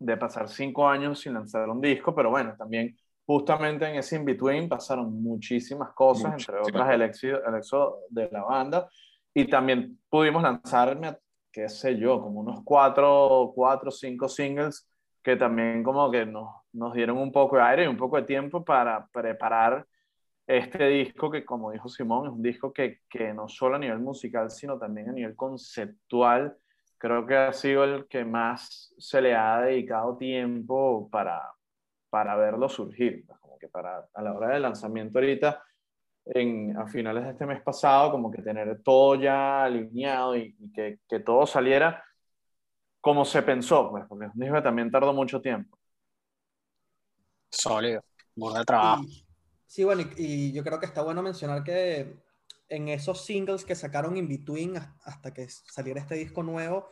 de 0.00 0.16
pasar 0.16 0.48
cinco 0.48 0.88
años 0.88 1.20
sin 1.20 1.34
lanzar 1.34 1.68
un 1.68 1.80
disco, 1.80 2.14
pero 2.14 2.30
bueno, 2.30 2.54
también 2.58 2.96
justamente 3.24 3.88
en 3.88 3.96
ese 3.96 4.16
in-between 4.16 4.68
pasaron 4.68 5.22
muchísimas 5.22 5.92
cosas, 5.94 6.32
entre 6.32 6.58
otras 6.60 6.90
el 6.90 7.02
éxito, 7.02 7.44
el 7.46 7.54
éxito 7.54 8.00
de 8.10 8.28
la 8.30 8.42
banda, 8.42 8.88
y 9.32 9.48
también 9.48 9.98
pudimos 10.10 10.42
lanzarme, 10.42 11.16
qué 11.50 11.68
sé 11.68 11.96
yo, 11.96 12.20
como 12.20 12.40
unos 12.40 12.60
cuatro, 12.64 13.52
cuatro, 13.54 13.90
cinco 13.90 14.28
singles 14.28 14.86
que 15.24 15.36
también 15.36 15.82
como 15.82 16.10
que 16.10 16.26
nos, 16.26 16.50
nos 16.74 16.92
dieron 16.92 17.16
un 17.16 17.32
poco 17.32 17.56
de 17.56 17.62
aire 17.62 17.84
y 17.84 17.88
un 17.88 17.96
poco 17.96 18.16
de 18.16 18.24
tiempo 18.24 18.62
para 18.62 19.06
preparar 19.08 19.86
este 20.46 20.86
disco 20.86 21.30
que, 21.30 21.44
como 21.46 21.70
dijo 21.70 21.88
Simón, 21.88 22.26
es 22.26 22.32
un 22.32 22.42
disco 22.42 22.72
que, 22.72 23.00
que 23.08 23.32
no 23.32 23.48
solo 23.48 23.76
a 23.76 23.78
nivel 23.78 24.00
musical, 24.00 24.50
sino 24.50 24.78
también 24.78 25.08
a 25.08 25.12
nivel 25.12 25.34
conceptual, 25.34 26.54
creo 26.98 27.26
que 27.26 27.36
ha 27.36 27.52
sido 27.54 27.84
el 27.84 28.06
que 28.06 28.26
más 28.26 28.94
se 28.98 29.22
le 29.22 29.34
ha 29.34 29.62
dedicado 29.62 30.18
tiempo 30.18 31.08
para, 31.10 31.40
para 32.10 32.36
verlo 32.36 32.68
surgir, 32.68 33.24
pues, 33.26 33.38
como 33.40 33.58
que 33.58 33.68
para 33.68 34.06
a 34.12 34.22
la 34.22 34.34
hora 34.34 34.48
del 34.50 34.62
lanzamiento 34.62 35.18
ahorita, 35.18 35.62
en, 36.26 36.76
a 36.76 36.86
finales 36.86 37.24
de 37.24 37.30
este 37.30 37.46
mes 37.46 37.62
pasado, 37.62 38.10
como 38.10 38.30
que 38.30 38.42
tener 38.42 38.82
todo 38.82 39.14
ya 39.14 39.64
alineado 39.64 40.36
y, 40.36 40.54
y 40.58 40.70
que, 40.70 40.98
que, 41.08 41.20
todo 41.20 41.46
saliera 41.46 42.04
como 43.04 43.26
se 43.26 43.42
pensó, 43.42 43.90
pues, 43.90 44.06
porque 44.08 44.24
un 44.24 44.40
disco 44.40 44.62
también 44.62 44.90
tardó 44.90 45.12
mucho 45.12 45.38
tiempo. 45.38 45.78
Sólido, 47.50 48.02
de 48.34 48.64
trabajo. 48.64 49.04
Y, 49.04 49.26
sí, 49.66 49.84
bueno, 49.84 50.04
y, 50.16 50.24
y, 50.24 50.52
yo 50.52 50.64
creo 50.64 50.80
que 50.80 50.86
está 50.86 51.02
bueno 51.02 51.22
mencionar 51.22 51.62
que 51.62 52.16
en 52.66 52.88
esos 52.88 53.22
singles 53.22 53.66
que 53.66 53.74
sacaron 53.74 54.16
in 54.16 54.26
between 54.26 54.78
hasta 55.02 55.34
que 55.34 55.46
saliera 55.50 56.00
este 56.00 56.14
disco 56.14 56.42
nuevo, 56.42 56.88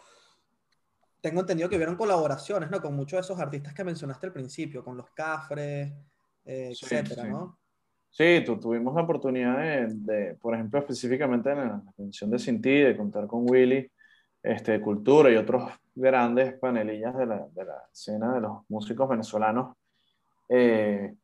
tengo 1.23 1.41
entendido 1.41 1.71
que 1.71 1.77
hubieron 1.77 1.97
colaboraciones, 1.97 2.71
¿no? 2.71 2.83
Con 2.83 2.95
muchos 2.95 3.17
de 3.17 3.21
esos 3.23 3.41
artistas 3.41 3.73
que 3.73 3.83
mencionaste 3.83 4.27
al 4.27 4.35
principio, 4.35 4.85
con 4.85 4.99
los 4.99 5.11
Cafres, 5.13 5.95
eh, 6.45 6.75
sí, 6.75 6.85
etcétera, 6.85 7.23
sí. 7.23 7.29
¿no? 7.31 7.59
Sí, 8.11 8.43
tu, 8.45 8.61
tuvimos 8.61 8.95
la 8.95 9.01
oportunidad 9.01 9.57
de, 9.57 9.87
de, 9.89 10.35
por 10.35 10.53
ejemplo, 10.55 10.79
específicamente 10.79 11.53
en 11.53 11.57
la 11.57 11.83
canción 11.97 12.31
de 12.31 12.39
Sin 12.39 12.61
Ti, 12.61 12.81
de 12.83 12.97
contar 12.99 13.27
con 13.27 13.51
Willy, 13.51 13.91
este, 14.43 14.79
Cultura 14.79 15.31
y 15.31 15.37
otros 15.37 15.73
grandes 15.95 16.55
panelillas 16.59 17.17
de 17.17 17.27
la, 17.27 17.47
de 17.53 17.65
la 17.65 17.83
escena 17.93 18.35
de 18.35 18.41
los 18.41 18.69
músicos 18.69 19.09
venezolanos, 19.09 19.77
eh, 20.49 21.15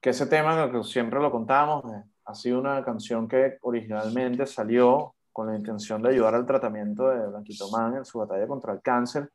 que 0.00 0.10
ese 0.10 0.26
tema, 0.26 0.70
que 0.70 0.82
siempre 0.84 1.20
lo 1.20 1.30
contamos, 1.30 1.84
eh, 1.92 2.02
ha 2.24 2.34
sido 2.34 2.60
una 2.60 2.84
canción 2.84 3.28
que 3.28 3.58
originalmente 3.62 4.46
salió 4.46 5.14
con 5.32 5.48
la 5.48 5.56
intención 5.56 6.02
de 6.02 6.10
ayudar 6.10 6.34
al 6.34 6.46
tratamiento 6.46 7.08
de 7.08 7.26
Blanquito 7.26 7.70
Man 7.70 7.96
en 7.96 8.04
su 8.04 8.18
batalla 8.18 8.46
contra 8.46 8.72
el 8.72 8.80
cáncer. 8.80 9.30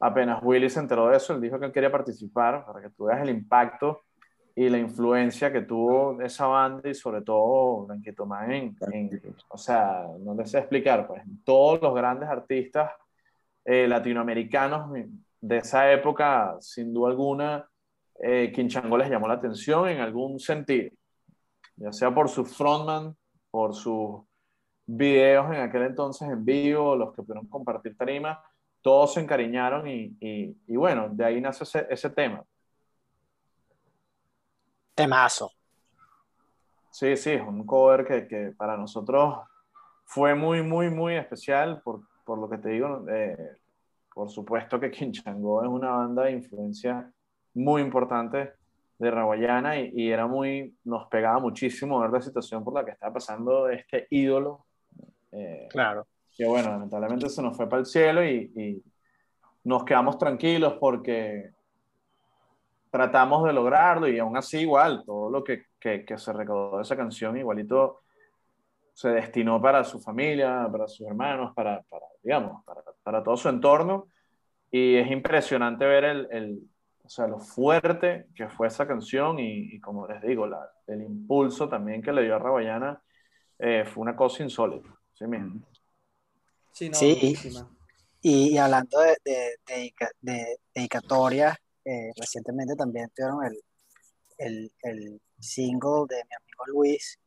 Apenas 0.00 0.42
Willy 0.42 0.68
se 0.68 0.80
enteró 0.80 1.08
de 1.08 1.16
eso, 1.16 1.34
él 1.34 1.40
dijo 1.40 1.58
que 1.58 1.66
él 1.66 1.72
quería 1.72 1.92
participar 1.92 2.64
para 2.66 2.80
que 2.80 2.90
tú 2.90 3.04
veas 3.04 3.20
el 3.22 3.30
impacto 3.30 4.02
y 4.54 4.68
la 4.70 4.78
influencia 4.78 5.52
que 5.52 5.60
tuvo 5.60 6.20
esa 6.22 6.46
banda 6.46 6.88
y 6.88 6.94
sobre 6.94 7.20
todo 7.20 7.86
Blanquito 7.86 8.24
Man 8.24 8.50
en, 8.50 8.76
en, 8.92 9.22
o 9.48 9.58
sea, 9.58 10.06
no 10.20 10.34
les 10.34 10.50
sé 10.50 10.58
explicar, 10.58 11.06
pues 11.06 11.22
todos 11.44 11.80
los 11.82 11.94
grandes 11.94 12.28
artistas 12.28 12.90
eh, 13.68 13.88
latinoamericanos 13.88 14.92
de 15.40 15.56
esa 15.56 15.90
época, 15.92 16.56
sin 16.60 16.94
duda 16.94 17.10
alguna, 17.10 17.68
eh, 18.20 18.52
Quinchango 18.54 18.96
les 18.96 19.10
llamó 19.10 19.26
la 19.26 19.34
atención 19.34 19.88
en 19.88 20.00
algún 20.00 20.38
sentido, 20.38 20.90
ya 21.74 21.92
sea 21.92 22.14
por 22.14 22.28
su 22.28 22.44
frontman, 22.44 23.16
por 23.50 23.74
sus 23.74 24.22
videos 24.86 25.46
en 25.46 25.62
aquel 25.62 25.82
entonces 25.82 26.28
en 26.28 26.44
vivo, 26.44 26.94
los 26.94 27.12
que 27.12 27.22
pudieron 27.22 27.48
compartir 27.48 27.96
tarima, 27.96 28.40
todos 28.80 29.14
se 29.14 29.20
encariñaron 29.20 29.88
y, 29.88 30.16
y, 30.20 30.56
y 30.68 30.76
bueno, 30.76 31.08
de 31.10 31.24
ahí 31.24 31.40
nace 31.40 31.64
ese, 31.64 31.86
ese, 31.90 32.08
tema. 32.10 32.44
Temazo. 34.94 35.50
Sí, 36.92 37.16
sí, 37.16 37.32
es 37.32 37.42
un 37.42 37.66
cover 37.66 38.06
que, 38.06 38.28
que, 38.28 38.54
para 38.56 38.76
nosotros 38.76 39.40
fue 40.04 40.36
muy, 40.36 40.62
muy, 40.62 40.88
muy 40.88 41.16
especial 41.16 41.82
por, 41.82 42.02
por 42.26 42.38
lo 42.38 42.50
que 42.50 42.58
te 42.58 42.70
digo. 42.70 43.06
Eh, 43.08 43.56
por 44.12 44.28
supuesto 44.28 44.78
que 44.78 44.90
Quinchango 44.90 45.62
es 45.62 45.68
una 45.68 45.90
banda 45.92 46.24
de 46.24 46.32
influencia 46.32 47.10
muy 47.54 47.80
importante 47.80 48.52
de 48.98 49.10
Raguayana 49.10 49.78
y, 49.78 49.92
y, 49.94 50.10
era 50.10 50.26
muy, 50.26 50.74
nos 50.84 51.06
pegaba 51.08 51.38
muchísimo 51.38 52.00
ver 52.00 52.10
la 52.10 52.20
situación 52.20 52.64
por 52.64 52.74
la 52.74 52.84
que 52.84 52.92
estaba 52.92 53.12
pasando 53.14 53.68
este 53.68 54.06
ídolo. 54.10 54.66
Eh, 55.32 55.68
claro. 55.70 56.06
Que 56.34 56.46
bueno, 56.46 56.70
lamentablemente 56.70 57.28
se 57.28 57.42
nos 57.42 57.56
fue 57.56 57.68
para 57.68 57.80
el 57.80 57.86
cielo 57.86 58.24
y, 58.24 58.52
y 58.56 58.82
nos 59.64 59.84
quedamos 59.84 60.18
tranquilos 60.18 60.74
porque 60.80 61.50
tratamos 62.90 63.44
de 63.44 63.52
lograrlo 63.52 64.08
y 64.08 64.18
aún 64.18 64.36
así 64.36 64.58
igual, 64.58 65.02
todo 65.04 65.30
lo 65.30 65.44
que, 65.44 65.64
que, 65.78 66.04
que 66.04 66.18
se 66.18 66.32
recaudó 66.32 66.78
de 66.78 66.82
esa 66.82 66.96
canción 66.96 67.36
igualito 67.36 68.00
se 68.96 69.10
destinó 69.10 69.60
para 69.60 69.84
su 69.84 70.00
familia, 70.00 70.66
para 70.72 70.88
sus 70.88 71.06
hermanos, 71.06 71.52
para, 71.54 71.82
para 71.82 72.06
digamos, 72.22 72.64
para, 72.64 72.80
para, 73.02 73.22
todo 73.22 73.36
su 73.36 73.50
entorno. 73.50 74.08
Y 74.70 74.96
es 74.96 75.10
impresionante 75.10 75.84
ver 75.84 76.04
el, 76.04 76.28
el, 76.30 76.62
o 77.04 77.08
sea, 77.10 77.26
lo 77.26 77.38
fuerte 77.38 78.28
que 78.34 78.48
fue 78.48 78.68
esa 78.68 78.86
canción 78.88 79.38
y, 79.38 79.74
y 79.74 79.80
como 79.80 80.08
les 80.08 80.22
digo, 80.22 80.46
la, 80.46 80.66
el 80.86 81.02
impulso 81.02 81.68
también 81.68 82.00
que 82.00 82.10
le 82.10 82.22
dio 82.22 82.36
a 82.36 82.38
Rabayana 82.38 83.02
eh, 83.58 83.84
fue 83.84 84.00
una 84.00 84.16
cosa 84.16 84.42
insólita. 84.42 84.88
¿sí 85.12 85.26
mismo? 85.26 85.60
Sí, 86.72 86.88
no, 86.88 86.96
Sí, 86.96 87.36
y, 88.22 88.54
y 88.54 88.56
hablando 88.56 88.98
de, 89.00 89.18
de, 89.22 89.58
de, 89.66 89.94
de 90.22 90.58
dedicatoria, 90.74 91.54
eh, 91.84 92.12
recientemente 92.16 92.74
también 92.74 93.10
tuvieron 93.14 93.44
el, 93.44 93.60
el, 94.38 94.72
el 94.84 95.20
single 95.38 96.06
de 96.08 96.16
mi 96.16 96.34
amigo 96.34 96.64
Luis, 96.68 97.18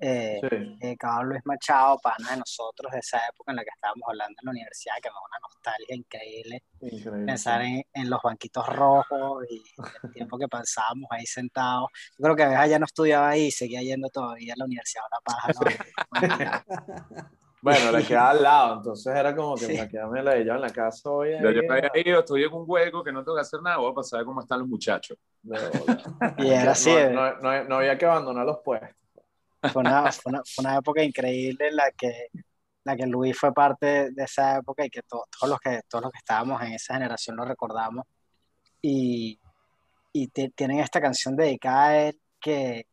eh, 0.00 0.40
Sí. 0.80 0.96
a 1.02 1.22
Luis 1.22 1.42
Machado, 1.44 1.98
pana 2.02 2.30
de 2.32 2.36
nosotros 2.38 2.90
de 2.92 2.98
esa 2.98 3.18
época 3.28 3.52
en 3.52 3.56
la 3.56 3.64
que 3.64 3.70
estábamos 3.74 4.02
hablando 4.08 4.36
en 4.40 4.44
la 4.46 4.50
universidad, 4.50 4.94
que 5.02 5.08
me 5.08 5.14
da 5.14 5.20
una 5.20 5.38
nostalgia 5.42 5.94
increíble 5.96 6.62
Increíble. 6.80 7.26
pensar 7.26 7.62
en, 7.62 7.84
en 7.92 8.10
los 8.10 8.20
banquitos 8.22 8.66
rojos 8.68 9.44
y 9.50 9.62
el 10.04 10.12
tiempo 10.12 10.38
que 10.38 10.48
pasábamos 10.48 11.06
ahí 11.10 11.26
sentados. 11.26 11.88
Yo 12.18 12.24
creo 12.24 12.36
que 12.36 12.42
Abeja 12.44 12.66
ya 12.66 12.78
no 12.78 12.86
estudiaba 12.86 13.28
ahí 13.30 13.46
y 13.46 13.50
seguía 13.50 13.82
yendo 13.82 14.08
todavía 14.08 14.54
a 14.54 14.56
la 14.56 14.64
Universidad 14.64 15.02
de 15.02 15.08
La 15.16 15.20
Paja, 15.20 15.52
¿no? 15.52 16.10
Bueno, 17.62 17.92
le 17.92 18.02
quedaba 18.06 18.30
al 18.30 18.42
lado, 18.42 18.76
entonces 18.78 19.14
era 19.14 19.36
como 19.36 19.54
que 19.54 19.66
Sí. 19.66 19.76
me 19.76 19.86
quedaba 19.86 20.22
la 20.22 20.30
de 20.32 20.40
ella 20.40 20.54
en 20.54 20.62
la 20.62 20.70
casa 20.70 21.10
hoy. 21.10 21.32
Yo, 21.42 21.48
había 21.48 21.90
ido, 21.94 22.20
estoy 22.20 22.44
en 22.44 22.52
un 22.54 22.64
hueco 22.66 23.04
que 23.04 23.12
no 23.12 23.22
tengo 23.22 23.34
que 23.36 23.42
hacer 23.42 23.60
nada, 23.60 23.76
voy 23.76 23.90
a 23.92 23.94
pasar 23.94 24.16
a 24.16 24.20
ver 24.20 24.26
cómo 24.26 24.40
están 24.40 24.60
los 24.60 24.68
muchachos. 24.68 25.18
de 25.42 25.58
bola. 25.78 26.34
Y 26.38 26.48
era 26.48 26.72
así, 26.72 26.88
eh. 26.88 27.10
No, 27.10 27.34
no, 27.34 27.40
no, 27.42 27.64
no 27.64 27.76
había 27.76 27.98
que 27.98 28.06
abandonar 28.06 28.46
los 28.46 28.60
puestos. 28.64 28.96
Fue 29.72 29.80
una, 29.82 30.10
fue 30.12 30.30
una, 30.32 30.42
fue 30.44 30.62
una 30.64 30.76
época 30.78 31.02
increíble 31.02 31.68
en 31.68 31.76
la 31.76 31.90
que, 31.92 32.28
la 32.84 32.96
que 32.96 33.06
Luis 33.06 33.36
fue 33.38 33.52
parte 33.52 34.10
de 34.10 34.24
esa 34.24 34.58
época 34.58 34.84
y 34.84 34.90
que 34.90 35.02
to- 35.02 35.26
todos, 35.38 35.50
los 35.50 35.60
que 35.60 35.80
todos 35.88 36.04
los 36.04 36.12
que 36.12 36.18
estábamos 36.18 36.62
en 36.62 36.72
esa 36.72 36.94
generación 36.94 37.36
lo 37.36 37.44
recordamos. 37.44 38.06
Y, 38.82 39.38
y 40.12 40.28
te- 40.28 40.50
tienen 40.50 40.80
esta 40.80 41.00
canción 41.00 41.36
dedicada 41.36 41.88
a 41.88 41.98
él 42.08 42.20
que, 42.40 42.86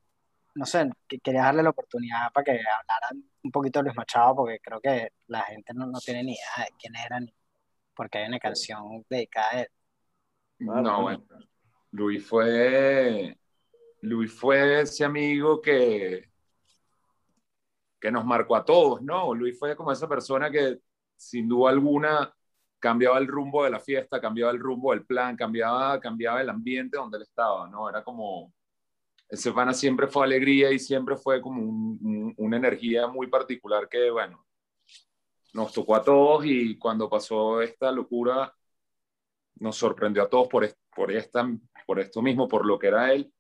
no 0.56 0.66
sé, 0.66 0.90
que 1.08 1.20
quería 1.20 1.44
darle 1.44 1.64
la 1.64 1.70
oportunidad 1.72 2.32
para 2.34 2.44
que 2.46 2.52
hablaran 2.52 3.24
un 3.44 3.52
poquito 3.52 3.80
de 3.80 3.84
Luis 3.86 3.96
Machado, 3.98 4.36
porque 4.36 4.60
creo 4.62 4.82
que 4.82 5.10
la 5.28 5.44
gente 5.44 5.74
no, 5.74 5.88
no 5.88 6.00
tiene 6.00 6.24
ni 6.24 6.34
idea 6.34 6.66
de 6.66 6.72
quién 6.80 6.96
era 6.96 7.20
ni 7.20 7.34
por 7.96 8.10
qué 8.10 8.20
hay 8.20 8.28
una 8.28 8.40
canción 8.40 9.06
dedicada 9.10 9.50
a 9.52 9.62
él. 9.62 9.68
No, 10.60 10.74
bueno. 11.04 11.26
bueno. 11.30 11.46
Luis 11.92 12.28
fue, 12.28 13.38
Luis 14.02 14.34
fue 14.34 14.82
ese 14.82 15.06
amigo 15.06 15.62
que, 15.62 16.30
que 18.08 18.12
nos 18.12 18.24
marcó 18.26 18.56
a 18.56 18.64
todos, 18.64 19.02
¿no? 19.02 19.34
Luis 19.34 19.60
fue 19.60 19.76
como 19.76 19.92
esa 19.92 20.08
persona 20.08 20.50
que 20.50 20.80
sin 21.18 21.50
duda 21.50 21.72
alguna 21.72 22.34
cambiaba 22.80 23.18
el 23.18 23.28
rumbo 23.28 23.66
de 23.66 23.70
la 23.72 23.82
fiesta, 23.82 24.22
cambiaba 24.22 24.52
el 24.54 24.60
rumbo 24.60 24.92
del 24.94 25.06
plan, 25.06 25.36
cambiaba, 25.36 26.00
cambiaba 26.00 26.42
el 26.42 26.50
ambiente 26.50 26.96
donde 26.96 27.18
él 27.18 27.24
estaba, 27.24 27.68
¿no? 27.70 27.90
Era 27.90 28.06
como, 28.06 28.54
ese 29.30 29.52
pana 29.52 29.74
siempre 29.74 30.08
fue 30.08 30.26
alegría 30.26 30.72
y 30.72 30.80
siempre 30.80 31.18
fue 31.18 31.42
como 31.42 31.62
un- 31.62 32.00
un- 32.02 32.34
una 32.38 32.58
energía 32.58 33.08
muy 33.08 33.28
particular 33.28 33.90
que, 33.90 34.10
bueno, 34.12 34.46
nos 35.54 35.74
tocó 35.74 35.96
a 35.96 36.02
todos 36.04 36.46
y 36.46 36.78
cuando 36.78 37.10
pasó 37.10 37.62
esta 37.62 37.92
locura 37.92 38.54
nos 39.60 39.76
sorprendió 39.78 40.24
a 40.24 40.30
todos 40.30 40.48
por, 40.48 40.68
por, 40.96 41.12
esta, 41.12 41.48
por 41.86 42.00
esto 42.00 42.22
mismo, 42.22 42.48
por 42.48 42.66
lo 42.66 42.78
que 42.80 42.88
era 42.88 43.14
él. 43.14 43.32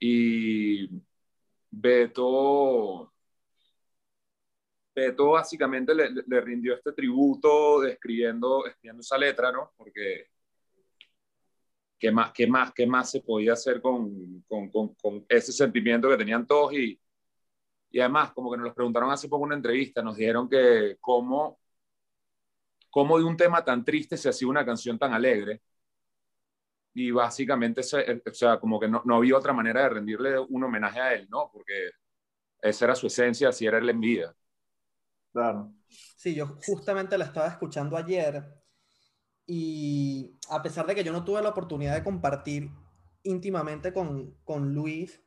Y 0.00 0.88
Beto, 1.70 3.12
Beto 4.96 5.30
básicamente 5.32 5.94
le, 5.94 6.10
le- 6.26 6.40
rindió 6.40 6.74
este 6.74 6.92
tributo 6.92 7.80
describiendo, 7.82 8.66
escribiendo 8.66 9.02
esa 9.02 9.18
letra, 9.18 9.52
¿no? 9.52 9.72
Porque 9.76 10.28
¿qué 11.98 12.10
más, 12.10 12.32
qué 12.32 12.46
más, 12.46 12.72
qué 12.74 12.86
más 12.86 13.10
se 13.10 13.20
podía 13.22 13.52
hacer 13.54 13.80
con, 13.80 14.42
con, 14.48 14.94
con, 14.94 15.24
ese 15.28 15.52
sentimiento 15.52 16.08
que 16.08 16.16
tenían 16.16 16.46
todos? 16.46 16.72
Y, 16.74 17.00
y 17.90 18.00
además, 18.00 18.32
como 18.32 18.50
que 18.50 18.58
nos 18.58 18.68
lo 18.68 18.74
preguntaron 18.74 19.10
hace 19.12 19.28
poco 19.28 19.44
en 19.44 19.48
una 19.48 19.56
entrevista, 19.56 20.02
nos 20.02 20.16
dijeron 20.16 20.48
que 20.48 20.96
cómo, 21.00 21.58
cómo 22.90 23.18
de 23.18 23.24
un 23.24 23.36
tema 23.36 23.64
tan 23.64 23.84
triste 23.84 24.16
se 24.16 24.28
hacía 24.28 24.48
una 24.48 24.64
canción 24.64 24.98
tan 24.98 25.12
alegre. 25.12 25.62
Y 26.94 27.10
básicamente, 27.10 27.82
ese- 27.82 28.22
o 28.26 28.34
sea, 28.34 28.58
como 28.58 28.80
que 28.80 28.88
no, 28.88 29.02
no 29.04 29.16
había 29.16 29.36
otra 29.36 29.52
manera 29.52 29.82
de 29.82 29.88
rendirle 29.90 30.38
un 30.38 30.64
homenaje 30.64 31.00
a 31.00 31.14
él, 31.14 31.28
¿no? 31.30 31.50
Porque 31.52 31.90
esa 32.62 32.86
era 32.86 32.94
su 32.96 33.08
esencia, 33.08 33.50
así 33.50 33.66
era 33.66 33.78
él 33.78 33.90
en 33.90 34.00
vida. 34.00 34.36
Claro. 35.36 35.74
Sí, 36.16 36.34
yo 36.34 36.46
justamente 36.66 37.18
la 37.18 37.26
estaba 37.26 37.48
escuchando 37.48 37.96
ayer 37.96 38.44
y 39.46 40.38
a 40.50 40.62
pesar 40.62 40.86
de 40.86 40.94
que 40.94 41.04
yo 41.04 41.12
no 41.12 41.24
tuve 41.24 41.42
la 41.42 41.50
oportunidad 41.50 41.94
de 41.94 42.04
compartir 42.04 42.70
íntimamente 43.22 43.92
con, 43.92 44.34
con 44.44 44.74
Luis, 44.74 45.22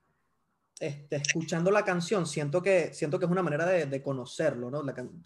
este, 0.80 1.18
escuchando 1.18 1.72
la 1.72 1.86
canción, 1.86 2.28
siento 2.28 2.62
que, 2.62 2.94
siento 2.94 3.20
que 3.20 3.26
es 3.26 3.32
una 3.32 3.44
manera 3.44 3.66
de, 3.66 3.88
de 3.88 4.04
conocerlo, 4.04 4.72
¿no? 4.72 4.84
La 4.84 4.94
can- 4.96 5.26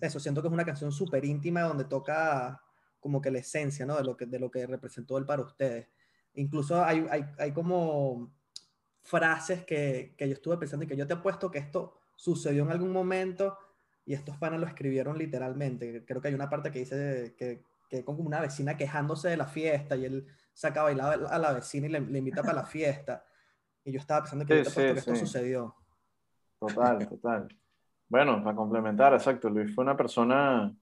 eso, 0.00 0.20
siento 0.20 0.42
que 0.42 0.48
es 0.48 0.54
una 0.54 0.64
canción 0.66 0.92
súper 0.92 1.24
íntima 1.24 1.62
donde 1.62 1.84
toca 1.86 2.62
como 3.00 3.20
que 3.22 3.30
la 3.30 3.38
esencia, 3.40 3.86
¿no? 3.86 3.96
De 3.96 4.04
lo 4.04 4.16
que, 4.16 4.26
de 4.26 4.38
lo 4.40 4.50
que 4.50 4.66
representó 4.66 5.18
él 5.18 5.26
para 5.26 5.42
ustedes. 5.42 5.88
Incluso 6.34 6.84
hay, 6.84 7.06
hay, 7.10 7.24
hay 7.38 7.52
como 7.52 8.32
frases 9.02 9.64
que, 9.64 10.14
que 10.18 10.28
yo 10.28 10.34
estuve 10.34 10.58
pensando 10.58 10.84
y 10.84 10.88
que 10.88 10.96
yo 10.96 11.06
te 11.06 11.14
apuesto 11.14 11.50
que 11.50 11.58
esto 11.58 12.00
sucedió 12.16 12.64
en 12.64 12.70
algún 12.72 12.92
momento 12.92 13.58
y 14.06 14.14
estos 14.14 14.36
panas 14.38 14.60
lo 14.60 14.66
escribieron 14.66 15.18
literalmente. 15.18 16.04
Creo 16.06 16.20
que 16.20 16.28
hay 16.28 16.34
una 16.34 16.48
parte 16.48 16.70
que 16.70 16.78
dice 16.78 17.34
que, 17.36 17.62
que 17.90 18.04
como 18.04 18.20
una 18.20 18.40
vecina 18.40 18.76
quejándose 18.76 19.28
de 19.28 19.36
la 19.36 19.46
fiesta 19.46 19.96
y 19.96 20.04
él 20.04 20.26
saca 20.54 20.80
a 20.80 20.84
bailar 20.84 21.26
a 21.28 21.38
la 21.38 21.52
vecina 21.52 21.86
y 21.86 21.90
le, 21.90 22.00
le 22.00 22.18
invita 22.20 22.42
para 22.42 22.54
la 22.54 22.64
fiesta. 22.64 23.24
Y 23.84 23.92
yo 23.92 23.98
estaba 23.98 24.20
pensando 24.22 24.46
que 24.46 24.54
Sí, 24.54 24.60
apuesto 24.60 24.80
sí, 24.80 24.92
que 24.92 24.98
esto 24.98 25.14
sí. 25.14 25.20
sucedió. 25.20 25.74
Total, 26.58 27.08
total. 27.08 27.48
Bueno, 28.08 28.42
para 28.42 28.56
complementar, 28.56 29.12
exacto, 29.12 29.50
Luis 29.50 29.74
fue 29.74 29.82
una 29.84 29.96
persona 29.96 30.74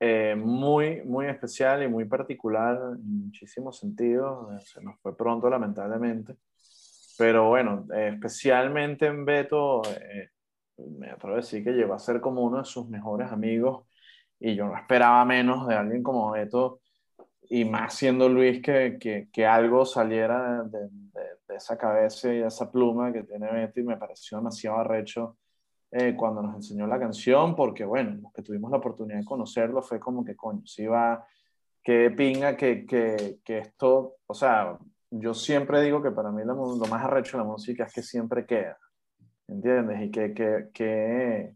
eh, 0.00 0.34
muy, 0.36 1.02
muy 1.02 1.26
especial 1.26 1.82
y 1.82 1.88
muy 1.88 2.04
particular 2.04 2.76
en 2.96 3.26
muchísimos 3.26 3.78
sentidos. 3.78 4.64
Se 4.64 4.82
nos 4.82 4.98
fue 5.00 5.16
pronto, 5.16 5.48
lamentablemente. 5.48 6.36
Pero 7.16 7.48
bueno, 7.48 7.86
eh, 7.94 8.10
especialmente 8.14 9.06
en 9.06 9.24
Beto, 9.24 9.82
eh, 9.88 10.30
me 10.98 11.10
atrevo 11.10 11.34
a 11.34 11.36
decir 11.36 11.62
que 11.64 11.72
llegó 11.72 11.94
a 11.94 11.98
ser 11.98 12.20
como 12.20 12.42
uno 12.42 12.58
de 12.58 12.64
sus 12.64 12.88
mejores 12.88 13.30
amigos 13.30 13.86
y 14.38 14.54
yo 14.54 14.66
no 14.66 14.76
esperaba 14.76 15.24
menos 15.24 15.66
de 15.66 15.74
alguien 15.74 16.02
como 16.02 16.30
Beto 16.30 16.80
y 17.48 17.64
más 17.64 17.94
siendo 17.94 18.28
Luis 18.28 18.62
que, 18.62 18.98
que, 18.98 19.28
que 19.32 19.46
algo 19.46 19.84
saliera 19.84 20.62
de, 20.64 20.88
esa 21.54 21.76
cabeza 21.76 22.32
y 22.32 22.38
de 22.38 22.46
esa 22.46 22.70
pluma 22.70 23.12
que 23.12 23.24
tiene 23.24 23.50
Beto 23.52 23.80
y 23.80 23.82
me 23.82 23.96
pareció 23.96 24.38
demasiado 24.38 24.78
arrecho 24.78 25.36
eh, 25.90 26.14
cuando 26.16 26.40
nos 26.42 26.54
enseñó 26.54 26.86
la 26.86 26.98
canción 26.98 27.54
porque 27.54 27.84
bueno, 27.84 28.18
los 28.22 28.32
que 28.32 28.42
tuvimos 28.42 28.70
la 28.70 28.78
oportunidad 28.78 29.18
de 29.18 29.24
conocerlo 29.24 29.82
fue 29.82 29.98
como 30.00 30.24
que 30.24 30.36
coño, 30.36 30.64
si 30.64 30.86
va, 30.86 31.26
qué 31.82 32.10
pinga 32.10 32.56
que, 32.56 32.86
que, 32.86 33.40
que 33.44 33.58
esto, 33.58 34.16
o 34.26 34.34
sea, 34.34 34.78
yo 35.10 35.34
siempre 35.34 35.82
digo 35.82 36.00
que 36.02 36.12
para 36.12 36.30
mí 36.30 36.44
lo 36.44 36.54
más 36.88 37.04
arrecho 37.04 37.36
de 37.36 37.44
la 37.44 37.50
música 37.50 37.84
es 37.84 37.92
que 37.92 38.02
siempre 38.02 38.46
queda, 38.46 38.78
¿entiendes? 39.50 40.02
Y 40.02 40.10
que, 40.10 40.34
que, 40.34 40.68
que 40.72 41.54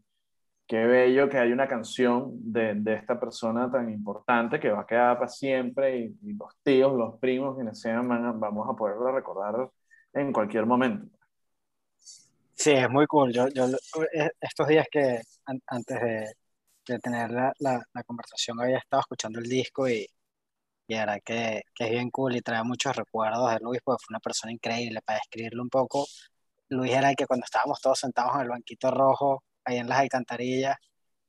qué 0.67 0.85
bello 0.85 1.29
que 1.29 1.37
hay 1.37 1.51
una 1.51 1.67
canción 1.67 2.31
de, 2.51 2.73
de, 2.75 2.95
esta 2.95 3.19
persona 3.19 3.71
tan 3.71 3.89
importante 3.89 4.59
que 4.59 4.71
va 4.71 4.81
a 4.81 4.85
quedar 4.85 5.17
para 5.17 5.29
siempre 5.29 5.97
y, 5.99 6.17
y 6.23 6.33
los 6.33 6.51
tíos, 6.63 6.95
los 6.95 7.19
primos, 7.19 7.55
quienes 7.55 7.79
sean, 7.79 8.07
van 8.07 8.39
vamos 8.39 8.67
a 8.69 8.75
poderlo 8.75 9.11
recordar 9.11 9.69
en 10.13 10.33
cualquier 10.33 10.65
momento. 10.65 11.15
Sí, 12.55 12.71
es 12.71 12.89
muy 12.89 13.05
cool. 13.05 13.33
Yo, 13.33 13.47
yo 13.49 13.65
estos 14.39 14.67
días 14.67 14.87
que 14.89 15.21
an, 15.45 15.59
antes 15.67 16.01
de, 16.01 16.33
de 16.87 16.99
tener 16.99 17.29
la, 17.31 17.53
la, 17.59 17.83
la, 17.93 18.03
conversación 18.03 18.59
había 18.61 18.77
estado 18.77 19.01
escuchando 19.01 19.39
el 19.39 19.49
disco 19.49 19.87
y, 19.89 20.07
y 20.87 20.95
era 20.95 21.19
que, 21.19 21.63
que 21.73 21.85
es 21.85 21.91
bien 21.91 22.09
cool 22.11 22.35
y 22.35 22.41
trae 22.41 22.63
muchos 22.63 22.95
recuerdos 22.95 23.51
de 23.53 23.59
Luis 23.59 23.81
porque 23.83 24.03
fue 24.05 24.13
una 24.13 24.19
persona 24.19 24.53
increíble. 24.53 25.01
Para 25.05 25.19
describirlo 25.19 25.63
un 25.63 25.69
poco, 25.69 26.05
Luis 26.69 26.93
era 26.93 27.09
el 27.09 27.15
que 27.15 27.27
cuando 27.27 27.45
estábamos 27.45 27.79
todos 27.81 27.99
sentados 27.99 28.35
en 28.35 28.41
el 28.41 28.49
banquito 28.49 28.91
rojo, 28.91 29.43
ahí 29.63 29.77
en 29.77 29.87
las 29.87 29.99
alcantarillas, 29.99 30.77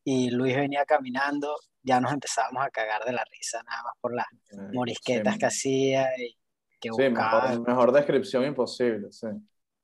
y 0.04 0.30
Luis 0.30 0.56
venía 0.56 0.84
caminando, 0.84 1.56
ya 1.82 2.00
nos 2.00 2.12
empezábamos 2.12 2.64
a 2.64 2.70
cagar 2.70 3.04
de 3.04 3.12
la 3.12 3.24
risa 3.30 3.62
nada 3.64 3.82
más 3.82 3.94
por 4.00 4.14
las 4.14 4.26
morisquetas 4.72 5.34
sí. 5.34 5.38
que 5.38 5.46
hacía 5.46 6.08
y 6.18 6.36
que 6.80 6.90
sí, 6.90 7.08
buscaba. 7.08 7.48
Mejor, 7.48 7.68
mejor, 7.68 7.92
descripción 7.92 8.44
imposible, 8.44 9.12
sí. 9.12 9.28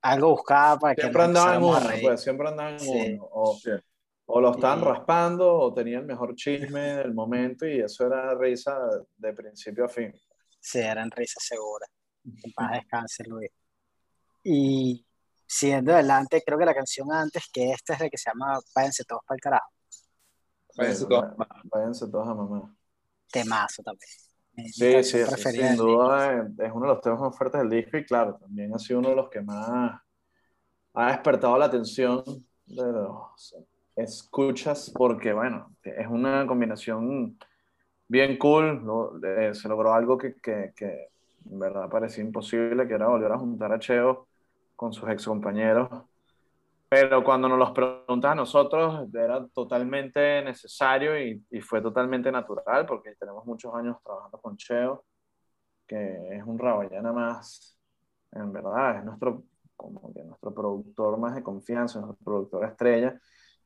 Algo 0.01 0.31
buscaba 0.31 0.79
para 0.79 0.95
siempre 0.95 1.19
que 1.19 1.25
andaba 1.25 1.55
en 1.55 1.63
uno, 1.63 1.79
pues, 2.01 2.21
siempre 2.21 2.47
andaba 2.47 2.69
en 2.71 2.79
sí. 2.79 3.13
uno. 3.13 3.29
O, 3.31 3.59
o, 4.25 4.41
lo 4.41 4.51
estaban 4.51 4.81
raspando 4.81 5.53
o 5.53 5.73
tenía 5.73 5.99
el 5.99 6.05
mejor 6.05 6.35
chisme 6.35 6.95
del 6.95 7.13
momento 7.13 7.65
y 7.65 7.79
eso 7.79 8.05
era 8.05 8.33
risa 8.35 8.77
de 9.15 9.33
principio 9.33 9.85
a 9.85 9.89
fin. 9.89 10.13
Sí, 10.59 10.79
eran 10.79 11.11
risas 11.11 11.43
seguras. 11.43 11.89
En 12.23 12.51
paz 12.53 12.71
descanse, 12.81 13.23
Luis. 13.25 13.49
Y 14.43 15.05
siguiendo 15.53 15.93
adelante, 15.93 16.41
creo 16.45 16.57
que 16.59 16.65
la 16.65 16.75
canción 16.75 17.11
antes 17.13 17.43
que 17.51 17.71
esta 17.71 17.93
es 17.95 17.99
la 18.01 18.09
que 18.09 18.17
se 18.17 18.29
llama 18.31 18.59
Váyanse 18.75 19.03
todos 19.05 19.21
para 19.27 19.35
el 19.37 19.41
carajo. 19.41 19.67
Váyanse 20.77 21.05
todos. 21.07 21.25
Váyanse 21.71 22.07
todos 22.11 22.27
a 22.27 22.33
mamá. 22.35 22.75
Temazo 23.31 23.83
también. 23.83 24.09
Sí, 24.69 25.03
sí, 25.03 25.19
preferida 25.25 25.75
sin 25.75 25.75
duda 25.75 26.33
es, 26.41 26.59
es 26.59 26.71
uno 26.73 26.87
de 26.87 26.93
los 26.93 27.01
temas 27.01 27.19
más 27.21 27.37
fuertes 27.37 27.61
del 27.61 27.69
disco 27.69 27.97
y 27.97 28.05
claro, 28.05 28.37
también 28.39 28.73
ha 28.73 28.79
sido 28.79 28.99
uno 28.99 29.09
de 29.09 29.15
los 29.15 29.29
que 29.29 29.41
más 29.41 30.01
ha 30.93 31.07
despertado 31.11 31.57
la 31.57 31.65
atención 31.65 32.23
de 32.65 32.83
los 32.91 33.55
escuchas 33.95 34.91
porque, 34.95 35.33
bueno, 35.33 35.75
es 35.83 36.07
una 36.07 36.45
combinación 36.47 37.37
bien 38.07 38.37
cool, 38.37 38.83
lo- 38.85 39.19
eh, 39.25 39.53
se 39.55 39.69
logró 39.69 39.93
algo 39.93 40.17
que, 40.17 40.35
que, 40.41 40.73
que 40.75 41.09
en 41.51 41.59
verdad 41.59 41.89
parecía 41.89 42.23
imposible, 42.23 42.87
que 42.87 42.95
era 42.95 43.07
volver 43.07 43.31
a 43.33 43.39
juntar 43.39 43.73
a 43.73 43.79
Cheo 43.79 44.27
con 44.75 44.93
sus 44.93 45.09
ex 45.09 45.25
compañeros. 45.25 45.89
Pero 46.89 47.23
cuando 47.23 47.49
nos 47.49 47.57
los 47.57 47.71
preguntas 47.71 48.31
a 48.31 48.35
nosotros, 48.35 49.07
era 49.13 49.47
totalmente 49.47 50.43
necesario 50.43 51.19
y, 51.19 51.43
y 51.49 51.59
fue 51.59 51.81
totalmente 51.81 52.31
natural, 52.31 52.85
porque 52.85 53.15
tenemos 53.15 53.45
muchos 53.45 53.73
años 53.73 53.97
trabajando 54.03 54.37
con 54.39 54.55
Cheo, 54.57 55.03
que 55.87 56.37
es 56.37 56.43
un 56.45 56.59
rabayana 56.59 57.11
más, 57.11 57.79
en 58.31 58.51
verdad, 58.53 58.99
es 58.99 59.05
nuestro, 59.05 59.43
como 59.75 60.13
que 60.13 60.23
nuestro 60.23 60.53
productor 60.53 61.17
más 61.17 61.35
de 61.35 61.43
confianza, 61.43 61.99
nuestro 61.99 62.23
productor 62.23 62.65
estrella. 62.65 63.19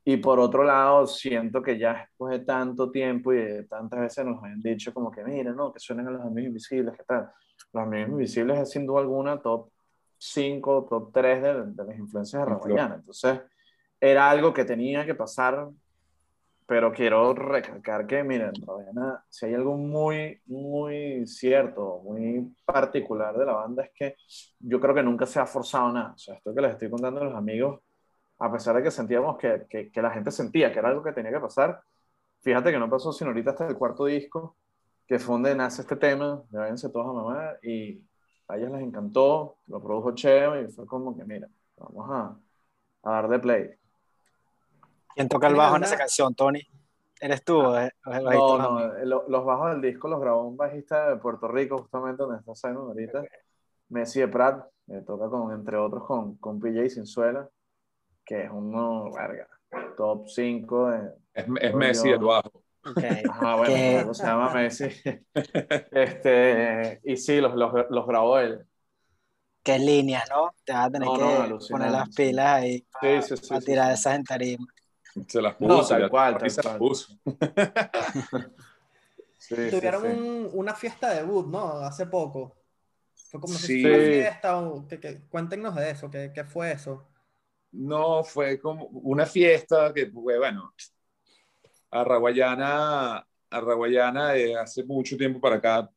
Y 0.05 0.17
por 0.17 0.39
otro 0.39 0.63
lado, 0.63 1.05
siento 1.05 1.61
que 1.61 1.77
ya 1.77 1.93
después 1.95 2.39
de 2.39 2.45
tanto 2.45 2.89
tiempo 2.89 3.33
y 3.33 3.37
de 3.37 3.63
tantas 3.65 3.99
veces 3.99 4.25
nos 4.25 4.41
han 4.41 4.61
dicho 4.61 4.93
como 4.93 5.11
que, 5.11 5.21
mira, 5.23 5.51
no, 5.51 5.73
que 5.73 5.79
suenen 5.79 6.07
a 6.07 6.11
los 6.11 6.21
amigos 6.21 6.47
invisibles, 6.47 6.95
¿qué 6.95 7.03
tal? 7.03 7.29
Los 7.73 7.83
amigos 7.83 8.11
invisibles 8.11 8.59
es 8.59 8.71
sin 8.71 8.85
duda 8.85 9.01
alguna 9.01 9.41
top 9.41 9.69
5, 10.17 10.87
top 10.89 11.11
3 11.13 11.41
de, 11.41 11.53
de 11.65 11.85
las 11.85 11.97
influencias 11.97 12.41
de 12.41 12.49
Raguayana. 12.49 12.95
Entonces, 12.95 13.41
era 13.99 14.29
algo 14.29 14.53
que 14.53 14.65
tenía 14.65 15.05
que 15.05 15.15
pasar, 15.15 15.69
pero 16.65 16.91
quiero 16.91 17.33
recalcar 17.33 18.05
que, 18.05 18.23
miren, 18.23 18.51
Raguayana, 18.65 19.23
si 19.29 19.45
hay 19.45 19.53
algo 19.53 19.77
muy, 19.77 20.41
muy 20.45 21.25
cierto, 21.25 22.01
muy 22.03 22.55
particular 22.65 23.37
de 23.37 23.45
la 23.45 23.53
banda, 23.53 23.83
es 23.83 23.91
que 23.93 24.15
yo 24.59 24.79
creo 24.79 24.93
que 24.93 25.03
nunca 25.03 25.25
se 25.25 25.39
ha 25.39 25.45
forzado 25.45 25.91
nada. 25.91 26.13
O 26.13 26.17
sea, 26.17 26.35
esto 26.35 26.53
que 26.53 26.61
les 26.61 26.71
estoy 26.71 26.89
contando 26.89 27.21
a 27.21 27.25
los 27.25 27.35
amigos, 27.35 27.81
a 28.39 28.51
pesar 28.51 28.75
de 28.75 28.83
que 28.83 28.91
sentíamos 28.91 29.37
que, 29.37 29.65
que, 29.69 29.91
que 29.91 30.01
la 30.01 30.11
gente 30.11 30.31
sentía 30.31 30.71
que 30.71 30.79
era 30.79 30.89
algo 30.89 31.03
que 31.03 31.13
tenía 31.13 31.31
que 31.31 31.39
pasar, 31.39 31.81
fíjate 32.41 32.71
que 32.71 32.79
no 32.79 32.89
pasó 32.89 33.11
sino 33.11 33.29
ahorita 33.29 33.51
hasta 33.51 33.67
el 33.67 33.77
cuarto 33.77 34.05
disco, 34.05 34.57
que 35.07 35.19
fue 35.19 35.35
donde 35.35 35.55
nace 35.55 35.81
este 35.81 35.95
tema, 35.95 36.43
de 36.49 36.59
Váyanse 36.59 36.89
todos 36.89 37.07
a 37.07 37.13
mamá, 37.13 37.53
y 37.63 38.01
a 38.47 38.57
ellas 38.57 38.71
les 38.71 38.81
encantó, 38.81 39.57
lo 39.67 39.81
produjo 39.81 40.11
Cheo, 40.15 40.59
y 40.61 40.67
fue 40.67 40.85
como 40.85 41.15
que, 41.17 41.23
mira, 41.25 41.47
vamos 41.77 42.09
a, 42.09 42.37
a 43.03 43.11
dar 43.11 43.27
de 43.29 43.39
play. 43.39 43.69
¿Quién 45.15 45.27
toca 45.29 45.47
el 45.47 45.53
¿Tienen 45.53 45.65
bajo 45.65 45.75
en 45.77 45.83
esa 45.83 45.97
canción, 45.97 46.33
Tony? 46.35 46.61
¿Eres 47.19 47.43
tú 47.43 47.59
o 47.59 47.77
es- 47.77 47.91
o 48.05 48.11
es 48.11 48.17
el 48.19 48.23
bajista 48.25 48.57
No, 48.57 48.57
no, 48.79 49.05
lo- 49.05 49.27
los 49.27 49.45
bajos 49.45 49.71
del 49.71 49.81
disco 49.81 50.07
los 50.07 50.21
grabó 50.21 50.43
un 50.47 50.55
bajista 50.57 51.09
de 51.09 51.17
Puerto 51.17 51.47
Rico, 51.47 51.79
justamente 51.79 52.23
donde 52.23 52.37
está 52.39 52.55
Simon 52.55 52.87
ahorita, 52.89 53.23
Messi 53.89 54.19
de 54.19 54.27
Prat, 54.27 54.65
que 54.85 55.01
toca 55.01 55.27
con, 55.29 55.51
entre 55.53 55.77
otros 55.77 56.03
con, 56.05 56.35
con 56.37 56.59
PJ 56.59 56.89
Sinzuela, 56.89 57.49
que 58.23 58.43
es 58.43 58.51
uno, 58.51 59.11
verga, 59.11 59.47
top 59.95 60.27
5 60.27 60.89
de, 60.89 61.11
Es, 61.33 61.45
es 61.61 61.73
Messi 61.73 62.09
el 62.09 62.19
bajo. 62.19 62.56
Ok. 62.89 63.03
Ajá, 63.27 63.55
bueno, 63.55 63.73
Que- 63.73 63.83
por 63.83 63.95
algo 63.95 64.13
se 64.13 64.25
llama 64.27 64.53
Messi. 64.53 64.85
Este, 65.91 66.99
y 67.03 67.17
sí, 67.17 67.41
los, 67.41 67.55
los, 67.55 67.71
los 67.89 68.07
grabó 68.07 68.39
él. 68.39 68.65
¿Qué 69.63 69.77
líneas, 69.79 70.23
no? 70.29 70.51
Te 70.63 70.73
vas 70.73 70.87
a 70.87 70.91
tener 70.91 71.07
No, 71.07 71.17
que 71.17 71.21
no, 71.21 71.59
poner 71.69 71.91
las 71.91 72.09
sí. 72.09 72.13
pilas 72.15 72.47
ahí 72.47 72.81
para, 72.91 73.21
Sí, 73.21 73.35
sí, 73.35 73.37
sí, 73.37 73.47
para 73.47 73.61
sí, 73.61 73.65
tirar 73.65 73.91
sí. 73.91 73.93
esas 73.93 74.15
en 74.15 74.23
tarima. 74.23 74.67
Se 75.27 75.41
las 75.41 75.55
No, 75.59 75.77
puso. 75.77 75.89
tal 75.89 76.01
ya- 76.01 76.09
cual, 76.09 76.37
tal 76.37 76.49
se 76.49 76.63
las 76.63 76.77
puso. 76.77 77.13
Sí, 79.37 79.71
sí, 79.71 79.79
Tuvieron 79.79 80.01
sí. 80.01 80.07
un- 80.07 80.49
una 80.53 80.73
fiesta 80.75 81.09
de 81.09 81.17
debut, 81.17 81.47
¿no? 81.47 81.79
Hace 81.79 82.05
poco. 82.07 82.57
Fue 83.29 83.39
como 83.41 83.53
no 83.55 83.59
si 83.59 83.67
Sí. 83.67 83.85
una 83.85 83.99
fiesta 83.99 84.57
o 84.59 84.87
que, 84.87 84.99
que- 84.99 85.21
cuéntenos 85.29 85.75
de 85.75 85.91
eso, 85.91 86.09
¿qué, 86.11 86.31
qué 86.33 86.43
fue 86.45 86.71
eso? 86.73 87.07
No, 87.71 88.23
fue 88.23 88.59
como 88.59 88.85
una 88.87 89.25
fiesta 89.25 89.93
que, 89.93 90.07
fue, 90.09 90.37
bueno, 90.37 90.73
a 91.91 92.03
Raguayana, 92.03 93.17
a 93.17 93.61
Raguayana 93.61 94.33
de 94.33 94.55
hace 94.57 94.83
mucho 94.83 95.17
tiempo 95.17 95.39
para 95.39 95.57
acá 95.57 95.89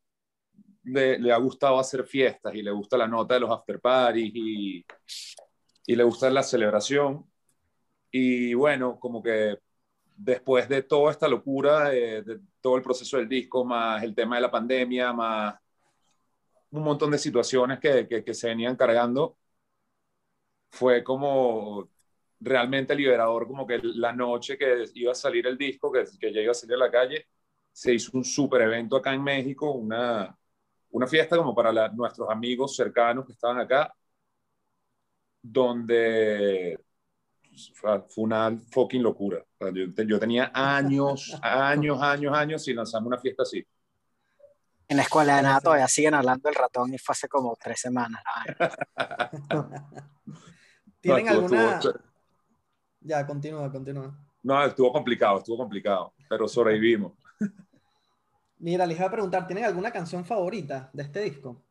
le, 0.85 1.33
ha 1.33 1.37
gustado 1.39 1.79
hacer 1.79 2.05
fiestas 2.05 2.55
y 2.55 2.63
le 2.63 2.71
gusta 2.71 2.97
la 2.97 3.07
nota 3.09 3.35
de 3.35 3.41
los 3.41 3.51
after 3.51 3.81
parties 3.81 4.33
y, 4.35 4.85
le 5.87 6.05
gusta 6.05 6.31
la 6.31 6.43
celebración. 6.43 7.27
Y 8.11 8.55
bueno, 8.55 8.99
como 8.99 9.23
que 9.23 9.59
después 10.17 10.69
de 10.69 10.83
toda 10.83 11.13
esta 11.13 11.29
locura, 11.29 11.91
de, 11.91 12.23
de 12.23 12.41
todo 12.61 12.77
el 12.77 12.83
proceso 12.83 13.17
del 13.19 13.29
disco, 13.29 13.65
más 13.65 14.03
el 14.03 14.15
tema 14.15 14.37
de 14.37 14.43
la 14.43 14.51
pandemia, 14.51 15.13
más 15.13 15.57
un 16.71 16.83
montón 16.83 17.11
de 17.11 17.19
situaciones 17.19 17.81
que, 17.81 18.07
que, 18.09 18.25
que 18.25 18.35
se 18.35 18.49
venían 18.49 18.77
cargando, 18.77 19.37
fue 20.71 21.03
como 21.05 21.89
realmente 22.41 22.95
liberador, 22.95 23.47
como 23.47 23.67
que 23.67 23.79
la 23.83 24.13
noche 24.13 24.57
que 24.59 24.85
iba 24.95 25.13
a 25.13 25.15
salir 25.15 25.47
el 25.47 25.59
disco, 25.59 25.93
que, 25.93 26.05
que 26.19 26.33
ya 26.33 26.41
iba 26.41 26.53
a 26.53 26.55
salir 26.55 26.75
a 26.77 26.79
la 26.79 26.91
calle, 26.91 27.27
se 27.73 27.95
hizo 27.95 28.17
un 28.17 28.25
super 28.25 28.63
evento 28.63 28.97
acá 28.97 29.13
en 29.15 29.23
México, 29.23 29.71
una, 29.73 30.37
una 30.91 31.07
fiesta 31.07 31.37
como 31.37 31.55
para 31.55 31.73
la- 31.73 31.89
nuestros 31.91 32.29
amigos 32.31 32.75
cercanos 32.77 33.27
que 33.27 33.33
estaban 33.33 33.59
acá, 33.61 33.95
donde 35.43 36.79
fue 37.75 38.05
una 38.17 38.57
fucking 38.73 39.03
locura. 39.03 39.45
Yo, 39.75 39.87
yo 40.05 40.19
tenía 40.21 40.51
años, 40.55 41.37
años, 41.43 42.01
años, 42.03 42.37
años 42.37 42.65
sin 42.65 42.77
lanzarme 42.77 43.09
una 43.09 43.19
fiesta 43.19 43.43
así. 43.43 43.65
En 44.89 44.97
la 44.99 45.05
escuela 45.05 45.37
de 45.37 45.43
nada 45.43 45.61
todavía 45.63 45.89
siguen 45.89 46.13
hablando 46.15 46.49
del 46.49 46.57
ratón 46.57 46.93
y 46.93 46.99
fue 46.99 47.13
hace 47.15 47.29
como 47.29 47.57
tres 47.59 47.81
semanas. 47.81 48.23
¿Tienen 51.01 51.29
alguna...? 51.29 51.81
Ya, 53.01 53.27
continúa, 53.27 53.71
continúa. 53.71 54.15
no, 54.43 54.65
estuvo 54.65 54.93
complicado, 54.93 55.39
estuvo 55.39 55.57
complicado, 55.57 56.13
pero 56.29 56.47
sobrevivimos. 56.47 57.13
Mira, 58.59 58.87
les 58.87 58.99
iba 58.99 59.07
a 59.07 59.11
preguntar, 59.11 59.47
¿tienen 59.47 59.65
alguna 59.65 59.91
canción 59.91 60.25
favorita 60.25 60.91
de 60.93 61.03
este 61.03 61.21
disco? 61.23 61.65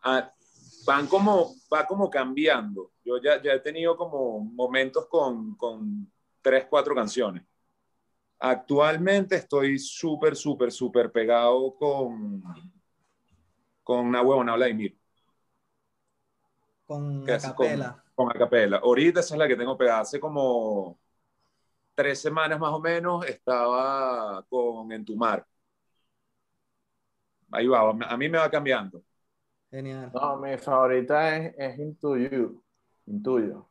Ah, 0.00 0.32
van 0.86 1.08
como, 1.08 1.54
va 1.72 1.84
como 1.84 2.08
cambiando. 2.08 2.92
Yo 3.04 3.20
ya, 3.20 3.42
ya 3.42 3.54
he 3.54 3.60
tenido 3.60 3.96
como 3.96 4.40
momentos 4.40 5.06
con, 5.08 5.56
con 5.56 6.10
tres, 6.40 6.66
cuatro 6.70 6.94
canciones. 6.94 7.42
Actualmente 8.38 9.34
estoy 9.34 9.76
súper, 9.78 10.36
súper, 10.36 10.70
súper 10.70 11.10
pegado 11.10 11.74
con, 11.74 12.40
con 13.82 14.06
una 14.06 14.22
huevona 14.22 14.54
Vladimir, 14.54 14.96
Con 16.88 17.28
hace 17.28 17.54
con, 17.54 17.66
Acapela. 17.66 18.04
con 18.14 18.30
acapela. 18.30 18.78
Ahorita 18.78 19.20
esa 19.20 19.34
es 19.34 19.38
la 19.38 19.46
que 19.46 19.56
tengo 19.56 19.76
pegada. 19.76 20.00
Hace 20.00 20.18
como 20.18 20.98
tres 21.94 22.18
semanas 22.18 22.58
más 22.58 22.72
o 22.72 22.80
menos 22.80 23.26
estaba 23.26 24.42
con 24.48 24.90
Entumar. 24.90 25.46
Ahí 27.52 27.66
va, 27.66 27.90
a 27.90 28.16
mí 28.16 28.28
me 28.30 28.38
va 28.38 28.50
cambiando. 28.50 29.02
Genial. 29.70 30.10
No, 30.14 30.38
mi 30.38 30.56
favorita 30.56 31.36
es, 31.36 31.54
es 31.58 31.78
Into 31.78 32.16
You. 32.16 32.64
Intuyo. 33.04 33.68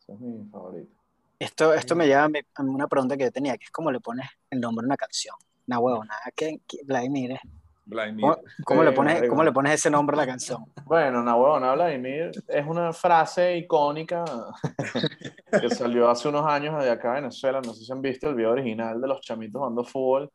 Esa 0.00 0.12
es 0.12 0.20
mi 0.20 0.44
favorita. 0.50 0.92
Esto, 1.38 1.72
esto 1.72 1.96
me 1.96 2.06
lleva 2.06 2.24
a, 2.24 2.62
una 2.62 2.88
pregunta 2.88 3.16
que 3.16 3.24
yo 3.24 3.32
tenía, 3.32 3.56
que 3.56 3.64
es 3.64 3.70
cómo 3.70 3.90
le 3.90 4.00
pones 4.00 4.28
el 4.50 4.60
nombre 4.60 4.84
a 4.84 4.88
una 4.88 4.96
canción. 4.98 5.34
Una 5.66 5.78
huevona. 5.78 6.14
¿Qué, 6.36 6.60
qué, 6.66 6.80
Vladimir, 6.84 7.30
eh? 7.32 7.40
Vladimir. 7.86 8.22
¿Cómo, 8.22 8.36
cómo 8.64 8.80
Sí, 8.80 8.86
le 8.86 8.92
pones. 8.92 9.28
¿Cómo 9.28 9.44
le 9.44 9.52
pones 9.52 9.74
ese 9.74 9.90
nombre 9.90 10.16
a 10.16 10.20
la 10.20 10.26
canción? 10.26 10.64
Bueno, 10.84 11.20
una 11.20 11.36
huevona 11.36 11.74
Vladimir 11.74 12.30
es 12.48 12.66
una 12.66 12.92
frase 12.92 13.56
icónica 13.56 14.24
que 15.60 15.70
salió 15.70 16.08
hace 16.08 16.28
unos 16.28 16.46
años 16.46 16.82
de 16.82 16.90
acá 16.90 17.08
en 17.08 17.24
Venezuela. 17.24 17.60
No 17.60 17.74
sé 17.74 17.84
si 17.84 17.92
han 17.92 18.02
visto 18.02 18.28
el 18.28 18.34
video 18.34 18.52
original 18.52 19.00
de 19.00 19.08
los 19.08 19.20
chamitos 19.20 19.60
jugando 19.60 19.84
fútbol, 19.84 20.30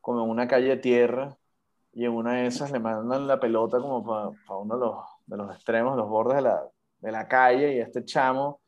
como 0.00 0.24
en 0.24 0.30
una 0.30 0.48
calle 0.48 0.68
de 0.68 0.76
tierra, 0.78 1.36
y 1.92 2.04
en 2.04 2.12
una 2.12 2.34
de 2.34 2.46
esas 2.46 2.70
le 2.70 2.80
mandan 2.80 3.26
la 3.26 3.38
pelota 3.38 3.78
como 3.78 4.04
para 4.04 4.58
uno 4.58 4.74
de 4.74 4.80
los, 4.80 4.96
de 5.26 5.36
los 5.36 5.54
extremos, 5.54 5.96
los 5.96 6.08
bordes 6.08 6.36
de 6.36 6.42
la, 6.42 6.62
de 6.98 7.12
la 7.12 7.28
calle, 7.28 7.74
y 7.74 7.78
este 7.80 8.04
chamo 8.04 8.60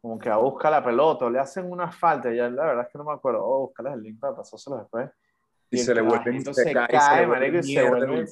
como 0.00 0.20
que 0.20 0.28
va 0.28 0.36
a 0.36 0.38
buscar 0.38 0.70
la 0.70 0.84
pelota, 0.84 1.24
o 1.24 1.30
le 1.30 1.40
hacen 1.40 1.70
una 1.70 1.90
falta, 1.90 2.32
ya 2.32 2.48
la 2.48 2.64
verdad 2.64 2.84
es 2.86 2.92
que 2.92 2.98
no 2.98 3.04
me 3.04 3.12
acuerdo, 3.12 3.44
oh, 3.44 3.66
buscarles 3.66 3.94
el 3.94 4.02
link 4.02 4.20
para 4.20 4.36
pasárselo 4.36 4.76
después. 4.78 5.10
Y 5.70 5.76
y 5.76 5.78
se 5.78 5.94
le 5.94 6.00
vuelve 6.02 6.40
se 6.54 6.72
cae, 6.72 6.88
cae, 6.88 7.20
se 7.20 7.26
marico, 7.26 7.58
y 7.58 7.62
se 7.74 7.82
vuelve-. 7.82 8.26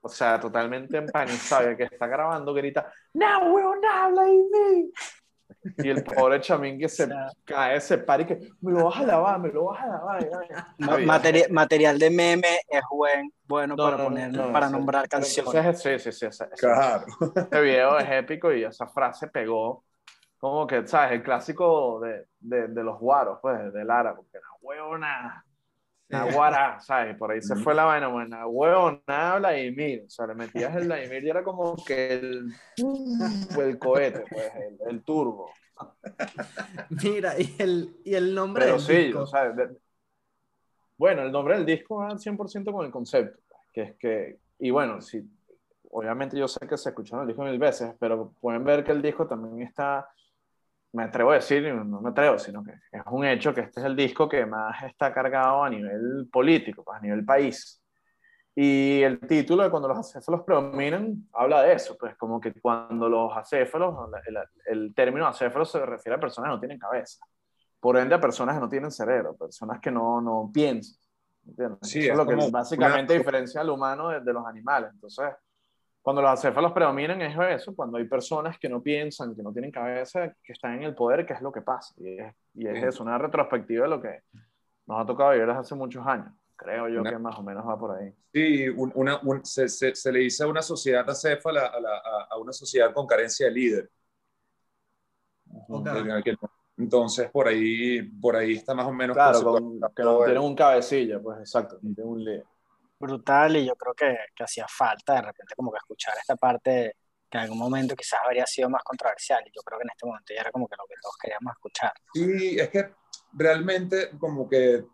O 0.00 0.08
sea, 0.08 0.38
totalmente 0.40 0.96
empanizado, 0.96 1.64
y 1.68 1.70
el 1.72 1.76
que 1.76 1.84
está 1.84 2.06
grabando 2.06 2.54
grita, 2.54 2.90
¡No, 3.14 3.52
weón, 3.52 3.84
habla 3.84 4.28
y 4.28 4.36
me! 4.50 4.80
Es 5.64 5.84
Y 5.84 5.88
el 5.90 6.04
pobre 6.04 6.40
chamín 6.40 6.78
que 6.78 6.88
se 6.88 7.08
cae, 7.44 7.80
se 7.80 7.98
para 7.98 8.22
y 8.22 8.26
que 8.26 8.38
me 8.60 8.72
lo 8.72 8.84
vas 8.84 8.98
a 9.00 9.02
lavar, 9.02 9.40
me 9.40 9.48
lo 9.48 9.64
vas 9.64 9.82
a 9.82 9.86
lavar. 9.88 10.22
y 10.22 10.28
vaina. 10.28 10.74
Ma- 10.78 10.94
Ay, 10.94 11.06
materi- 11.06 11.50
material 11.50 11.98
de 11.98 12.10
meme 12.10 12.60
es 12.68 12.82
buen, 12.90 13.32
bueno 13.46 13.74
no, 13.76 13.82
para, 13.82 13.96
no, 13.96 14.02
no, 14.04 14.08
poner, 14.10 14.32
no, 14.32 14.52
para 14.52 14.68
nombrar 14.70 15.08
canciones. 15.08 15.54
entonces, 15.54 16.02
sí, 16.02 16.12
sí, 16.12 16.26
sí. 16.30 16.44
Claro. 16.58 17.06
Ese 17.50 17.60
video 17.60 17.98
es 17.98 18.08
épico 18.10 18.52
y 18.52 18.62
esa 18.64 18.86
frase 18.86 19.26
pegó 19.28 19.84
como 20.38 20.66
que, 20.66 20.86
¿sabes? 20.86 21.12
El 21.12 21.22
clásico 21.24 21.98
de, 22.00 22.26
de, 22.38 22.68
de 22.68 22.84
los 22.84 22.98
guaros, 23.00 23.38
pues, 23.42 23.72
del 23.72 23.90
árabe, 23.90 24.16
porque 24.18 24.38
la 24.38 24.46
huevona, 24.60 25.44
la 26.08 26.24
guara, 26.32 26.80
¿sabes? 26.80 27.16
Por 27.16 27.30
ahí 27.30 27.42
se 27.42 27.54
fue 27.56 27.74
la 27.74 27.84
vaina, 27.84 28.08
bueno, 28.08 28.36
la 28.36 28.46
huevona, 28.46 29.36
Vladimir, 29.38 30.04
o 30.06 30.10
sea, 30.10 30.26
le 30.26 30.34
metías 30.34 30.74
el 30.76 30.86
Vladimir 30.86 31.24
y 31.24 31.30
era 31.30 31.42
como 31.44 31.76
que 31.84 32.14
el, 32.14 32.52
el 33.60 33.78
cohete, 33.78 34.24
pues, 34.30 34.52
el, 34.56 34.78
el 34.88 35.02
turbo. 35.02 35.50
Mira, 37.02 37.38
y 37.38 37.54
el, 37.58 37.96
y 38.04 38.14
el 38.14 38.34
nombre 38.34 38.64
Pero 38.64 38.76
del 38.78 38.82
sí, 38.86 38.96
disco. 39.06 39.20
o 39.20 39.26
sea, 39.26 39.50
de- 39.50 39.76
bueno, 40.96 41.22
el 41.22 41.30
nombre 41.30 41.54
del 41.56 41.66
disco 41.66 41.96
va 41.96 42.16
100% 42.18 42.72
con 42.72 42.84
el 42.84 42.90
concepto, 42.90 43.38
que 43.72 43.82
es 43.82 43.96
que, 43.96 44.38
y 44.58 44.70
bueno, 44.70 45.00
sí, 45.00 45.22
obviamente 45.90 46.36
yo 46.36 46.48
sé 46.48 46.66
que 46.66 46.76
se 46.76 46.88
escucharon 46.88 47.22
el 47.22 47.28
disco 47.28 47.44
mil 47.44 47.58
veces, 47.58 47.94
pero 48.00 48.32
pueden 48.40 48.64
ver 48.64 48.82
que 48.82 48.92
el 48.92 49.02
disco 49.02 49.26
también 49.26 49.62
está, 49.66 50.08
me 50.98 51.04
atrevo 51.04 51.30
a 51.30 51.36
decir, 51.36 51.62
no 51.74 52.00
me 52.00 52.10
atrevo, 52.10 52.38
sino 52.38 52.62
que 52.62 52.72
es 52.92 53.02
un 53.10 53.24
hecho 53.24 53.54
que 53.54 53.62
este 53.62 53.80
es 53.80 53.86
el 53.86 53.96
disco 53.96 54.28
que 54.28 54.44
más 54.44 54.82
está 54.82 55.14
cargado 55.14 55.64
a 55.64 55.70
nivel 55.70 56.28
político, 56.30 56.84
pues, 56.84 56.98
a 56.98 57.00
nivel 57.00 57.24
país. 57.24 57.82
Y 58.54 59.02
el 59.02 59.20
título 59.20 59.62
de 59.62 59.70
Cuando 59.70 59.88
los 59.88 59.98
acéfalos 59.98 60.42
predominan 60.44 61.28
habla 61.32 61.62
de 61.62 61.74
eso, 61.74 61.96
pues 61.98 62.16
como 62.16 62.40
que 62.40 62.52
cuando 62.60 63.08
los 63.08 63.36
acéfalos, 63.36 63.94
el, 64.26 64.38
el 64.66 64.94
término 64.94 65.26
acéfalos 65.26 65.70
se 65.70 65.86
refiere 65.86 66.16
a 66.16 66.20
personas 66.20 66.48
que 66.50 66.54
no 66.54 66.60
tienen 66.60 66.78
cabeza 66.78 67.24
por 67.80 67.96
ende 67.96 68.14
a 68.14 68.20
personas 68.20 68.56
que 68.56 68.60
no 68.60 68.68
tienen 68.68 68.90
cerebro, 68.90 69.36
personas 69.36 69.80
que 69.80 69.90
no, 69.90 70.20
no 70.20 70.50
piensan. 70.52 70.98
¿entiendes? 71.46 71.78
Sí, 71.82 72.00
Eso 72.00 72.12
es 72.12 72.12
es 72.12 72.16
lo 72.18 72.26
que 72.26 72.34
básicamente 72.50 73.12
una- 73.12 73.18
diferencia 73.20 73.60
al 73.60 73.70
humano 73.70 74.08
de, 74.08 74.20
de 74.20 74.32
los 74.32 74.44
animales. 74.46 74.90
Entonces, 74.92 75.26
cuando 76.02 76.22
los 76.22 76.30
acéfalos 76.30 76.72
predominan 76.72 77.20
es 77.20 77.36
eso, 77.60 77.74
cuando 77.74 77.98
hay 77.98 78.04
personas 78.04 78.58
que 78.58 78.68
no 78.68 78.82
piensan, 78.82 79.34
que 79.36 79.42
no 79.42 79.52
tienen 79.52 79.70
cabeza, 79.70 80.32
que 80.42 80.52
están 80.52 80.74
en 80.74 80.84
el 80.84 80.94
poder, 80.94 81.26
que 81.26 81.34
es 81.34 81.40
lo 81.42 81.52
que 81.52 81.60
pasa. 81.62 81.94
Y 81.98 82.18
es, 82.18 82.34
y 82.54 82.66
es 82.66 82.82
eso, 82.82 83.02
una 83.02 83.18
retrospectiva 83.18 83.84
de 83.84 83.90
lo 83.90 84.00
que 84.00 84.22
nos 84.86 85.00
ha 85.02 85.06
tocado 85.06 85.32
vivir 85.32 85.46
desde 85.46 85.60
hace 85.60 85.74
muchos 85.74 86.06
años. 86.06 86.32
Creo 86.56 86.88
yo 86.88 87.02
Una- 87.02 87.10
que 87.10 87.18
más 87.18 87.38
o 87.38 87.42
menos 87.42 87.66
va 87.68 87.78
por 87.78 87.96
ahí. 87.96 88.12
Sí, 88.32 88.68
un- 88.68 88.90
una, 88.94 89.18
un- 89.22 89.44
se, 89.44 89.68
se- 89.68 89.94
se 89.94 90.10
le 90.10 90.20
dice 90.20 90.44
a 90.44 90.48
una 90.48 90.62
sociedad 90.62 91.08
acéfala 91.08 91.66
a, 91.66 91.78
la- 91.80 91.96
a- 91.98 92.26
a 92.30 92.36
una 92.38 92.52
sociedad 92.52 92.92
con 92.92 93.06
carencia 93.06 93.46
de 93.46 93.52
líder. 93.52 93.90
Ok. 95.68 95.86
En 95.86 96.10
aquel- 96.10 96.38
Entonces, 96.76 97.30
por 97.30 97.48
ahí, 97.48 98.02
por 98.02 98.36
ahí 98.36 98.54
está 98.54 98.72
más 98.74 98.86
o 98.86 98.92
menos. 98.92 99.14
Claro, 99.16 99.42
con- 99.42 99.80
que 99.94 100.02
no 100.02 100.24
tienen 100.24 100.42
un 100.42 100.54
cabecilla, 100.54 101.20
pues 101.20 101.38
exacto, 101.40 101.78
no 101.82 101.94
tienen 101.94 102.12
un 102.12 102.24
líder. 102.24 102.44
Brutal 102.98 103.56
y 103.56 103.66
yo 103.66 103.76
creo 103.76 103.94
que, 103.94 104.16
que 104.34 104.44
hacía 104.44 104.66
falta 104.68 105.14
de 105.14 105.22
repente 105.22 105.54
como 105.56 105.70
que 105.70 105.78
escuchar 105.78 106.14
esta 106.18 106.36
parte 106.36 106.96
que 107.30 107.38
en 107.38 107.44
algún 107.44 107.58
momento 107.58 107.94
quizás 107.94 108.20
habría 108.24 108.46
sido 108.46 108.70
más 108.70 108.82
controversial 108.82 109.42
y 109.46 109.50
yo 109.54 109.62
creo 109.62 109.78
que 109.78 109.84
en 109.84 109.90
este 109.90 110.06
momento 110.06 110.34
ya 110.34 110.40
era 110.40 110.50
como 110.50 110.66
que 110.66 110.76
lo 110.76 110.84
que 110.86 110.94
todos 111.00 111.16
queríamos 111.20 111.52
escuchar. 111.52 111.92
Sí, 112.14 112.58
es 112.58 112.68
que 112.70 112.90
realmente 113.32 114.10
como 114.18 114.48
que 114.48 114.84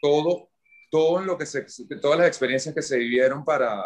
todo, 0.00 0.50
todo 0.90 1.20
lo 1.20 1.36
que 1.36 1.46
se, 1.46 1.66
todas 2.00 2.18
las 2.18 2.28
experiencias 2.28 2.74
que 2.74 2.82
se 2.82 2.96
vivieron 2.96 3.44
para, 3.44 3.82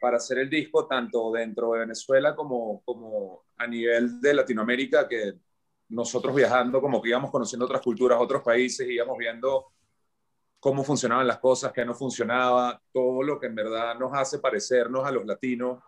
para 0.00 0.18
hacer 0.18 0.38
el 0.38 0.50
disco, 0.50 0.86
tanto 0.86 1.32
dentro 1.32 1.72
de 1.72 1.80
Venezuela 1.80 2.36
como, 2.36 2.82
como 2.84 3.44
a 3.56 3.66
nivel 3.66 4.20
de 4.20 4.34
Latinoamérica, 4.34 5.08
que 5.08 5.34
nosotros 5.88 6.34
viajando, 6.34 6.80
como 6.80 7.00
que 7.00 7.10
íbamos 7.10 7.30
conociendo 7.30 7.64
otras 7.64 7.80
culturas, 7.80 8.18
otros 8.20 8.42
países, 8.42 8.88
íbamos 8.88 9.16
viendo 9.16 9.72
cómo 10.66 10.82
funcionaban 10.82 11.28
las 11.28 11.38
cosas, 11.38 11.72
qué 11.72 11.84
no 11.84 11.94
funcionaba, 11.94 12.82
todo 12.92 13.22
lo 13.22 13.38
que 13.38 13.46
en 13.46 13.54
verdad 13.54 13.96
nos 13.96 14.12
hace 14.12 14.40
parecernos 14.40 15.06
a 15.06 15.12
los 15.12 15.24
latinos. 15.24 15.80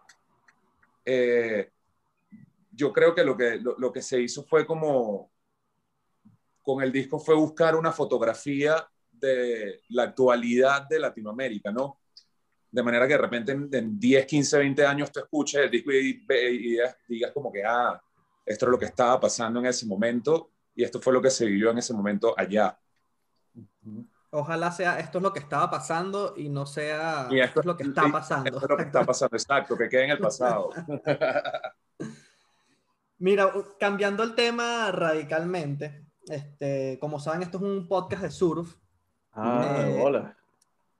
Eh, 1.05 1.69
yo 2.71 2.93
creo 2.93 3.13
que 3.13 3.25
lo 3.25 3.37
que, 3.37 3.57
lo, 3.57 3.77
lo 3.77 3.93
que 3.93 4.01
se 4.01 4.21
hizo 4.21 4.45
fue 4.45 4.65
como, 4.65 5.33
con 6.63 6.81
el 6.81 6.93
disco 6.93 7.19
fue 7.19 7.35
buscar 7.35 7.75
una 7.75 7.91
fotografía 7.91 8.89
de 9.11 9.81
la 9.89 10.05
actualidad 10.05 10.87
de 10.89 11.01
Latinoamérica, 11.01 11.73
¿no? 11.73 11.99
De 12.71 12.81
manera 12.85 13.09
que 13.09 13.15
de 13.15 13.19
repente 13.19 13.51
en, 13.51 13.69
en 13.73 13.99
10, 13.99 14.27
15, 14.27 14.59
20 14.59 14.87
años 14.87 15.11
tú 15.11 15.19
escuches 15.19 15.61
el 15.61 15.73
disco 15.73 15.91
y, 15.91 16.25
ve- 16.25 16.53
y 16.53 16.79
digas, 17.09 17.33
como 17.35 17.51
que, 17.51 17.65
ah, 17.65 18.01
esto 18.47 18.67
es 18.67 18.71
lo 18.71 18.79
que 18.79 18.85
estaba 18.85 19.19
pasando 19.19 19.59
en 19.59 19.67
ese 19.67 19.87
momento 19.87 20.53
y 20.73 20.85
esto 20.85 21.01
fue 21.01 21.13
lo 21.13 21.21
que 21.21 21.31
se 21.31 21.47
vivió 21.47 21.73
en 21.73 21.79
ese 21.79 21.93
momento 21.95 22.33
allá. 22.39 22.79
Ojalá 24.31 24.71
sea 24.71 24.99
esto 24.99 25.19
es 25.19 25.23
lo 25.23 25.33
que 25.33 25.39
estaba 25.39 25.71
pasando 25.71 26.35
y 26.37 26.51
no 26.51 26.67
sea 26.67 27.29
Y 27.31 27.41
esto 27.41 27.61
es 27.61 27.67
lo 27.67 27.77
que 27.77 27.85
está 27.85 28.09
pasando. 28.13 28.51
Esto 28.51 28.65
es 28.65 28.71
lo 28.71 28.77
que 28.77 28.83
está 28.83 29.05
pasando, 29.05 29.37
exacto, 29.37 29.77
que 29.77 29.89
quede 29.89 30.05
en 30.05 30.11
el 30.11 30.19
pasado. 30.19 30.71
Mira, 33.19 33.53
cambiando 33.81 34.23
el 34.23 34.35
tema 34.35 34.93
radicalmente, 34.93 36.05
este, 36.27 36.99
como 37.01 37.19
saben, 37.19 37.43
esto 37.43 37.57
es 37.57 37.65
un 37.65 37.89
podcast 37.89 38.23
de 38.23 38.31
surf. 38.31 38.77
Ah, 39.33 39.85
Eh, 39.87 40.01
hola. 40.03 40.37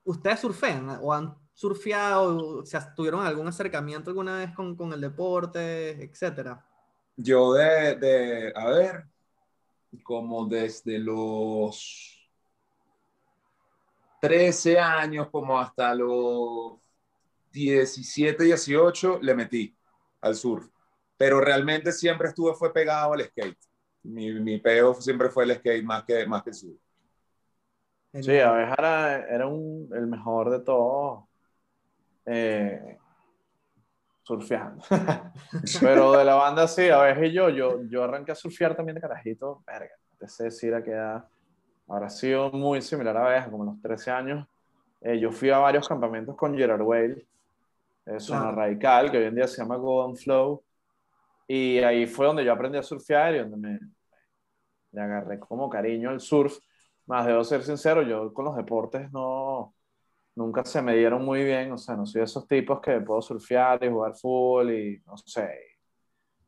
¿Ustedes 0.03 0.39
surfean 0.39 0.97
o 1.01 1.13
han 1.13 1.35
surfeado? 1.53 2.59
O 2.59 2.65
sea, 2.65 2.93
¿tuvieron 2.93 3.25
algún 3.25 3.47
acercamiento 3.47 4.09
alguna 4.09 4.37
vez 4.37 4.51
con, 4.53 4.75
con 4.75 4.91
el 4.91 5.01
deporte, 5.01 6.03
etcétera? 6.03 6.65
Yo 7.15 7.53
de, 7.53 7.95
de, 7.95 8.53
a 8.55 8.65
ver, 8.69 9.05
como 10.03 10.45
desde 10.47 10.97
los 10.97 12.18
13 14.19 14.79
años, 14.79 15.29
como 15.29 15.59
hasta 15.59 15.93
los 15.95 16.79
17, 17.51 18.43
18, 18.43 19.19
le 19.21 19.35
metí 19.35 19.75
al 20.21 20.35
surf. 20.35 20.67
Pero 21.17 21.41
realmente 21.41 21.91
siempre 21.91 22.29
estuve, 22.29 22.53
fue 22.53 22.73
pegado 22.73 23.13
al 23.13 23.23
skate. 23.23 23.57
Mi, 24.03 24.31
mi 24.39 24.57
peo 24.59 24.93
siempre 24.93 25.29
fue 25.29 25.43
el 25.43 25.55
skate 25.55 25.83
más 25.83 26.03
que, 26.03 26.25
más 26.25 26.43
que 26.43 26.49
el 26.51 26.55
surf. 26.55 26.79
Sí, 28.13 28.39
Abeja 28.39 28.75
era, 28.77 29.25
era 29.27 29.47
un, 29.47 29.89
el 29.93 30.07
mejor 30.07 30.49
de 30.49 30.59
todos 30.61 31.25
eh, 32.25 32.97
surfeando. 34.23 34.83
Pero 35.81 36.13
de 36.13 36.25
la 36.25 36.35
banda 36.35 36.67
sí, 36.67 36.89
Abeja 36.89 37.25
y 37.25 37.33
yo, 37.33 37.49
yo, 37.49 37.83
yo 37.83 38.03
arranqué 38.03 38.31
a 38.31 38.35
surfear 38.35 38.75
también 38.75 38.95
de 38.95 39.01
carajito, 39.01 39.63
verga, 39.65 39.95
te 40.17 40.27
sé 40.27 40.45
decir 40.45 40.73
a 40.73 40.83
qué 40.83 40.91
edad. 40.91 41.27
Habrá 41.89 42.09
sido 42.09 42.51
muy 42.51 42.81
similar 42.81 43.17
a 43.17 43.25
Abeja, 43.25 43.49
como 43.49 43.65
los 43.65 43.81
13 43.81 44.11
años. 44.11 44.47
Eh, 45.01 45.19
yo 45.19 45.31
fui 45.31 45.49
a 45.49 45.57
varios 45.57 45.87
campamentos 45.87 46.35
con 46.35 46.55
Gerard 46.55 46.81
Whale, 46.81 47.25
eh, 48.05 48.19
Zona 48.19 48.41
Claro. 48.41 48.57
Radical, 48.57 49.11
que 49.11 49.17
hoy 49.17 49.25
en 49.25 49.35
día 49.35 49.47
se 49.47 49.61
llama 49.61 49.77
Golden 49.77 50.15
Flow. 50.15 50.63
Y 51.47 51.79
ahí 51.79 52.05
fue 52.05 52.27
donde 52.27 52.45
yo 52.45 52.53
aprendí 52.53 52.77
a 52.77 52.83
surfear 52.83 53.35
y 53.35 53.39
donde 53.39 53.57
me, 53.57 53.79
le 54.91 55.01
agarré 55.01 55.39
como 55.39 55.69
cariño 55.69 56.09
al 56.11 56.19
surf. 56.19 56.59
Más 57.07 57.25
debo 57.25 57.43
ser 57.43 57.63
sincero, 57.63 58.03
yo 58.03 58.31
con 58.33 58.45
los 58.45 58.55
deportes 58.55 59.11
no, 59.11 59.73
nunca 60.35 60.63
se 60.65 60.81
me 60.81 60.95
dieron 60.95 61.25
muy 61.25 61.43
bien, 61.43 61.71
o 61.71 61.77
sea, 61.77 61.95
no 61.95 62.05
soy 62.05 62.19
de 62.19 62.25
esos 62.25 62.47
tipos 62.47 62.79
que 62.81 62.99
puedo 63.01 63.21
surfear 63.21 63.83
y 63.83 63.89
jugar 63.89 64.15
fútbol 64.15 64.71
y 64.71 65.01
no 65.07 65.17
sé, 65.17 65.78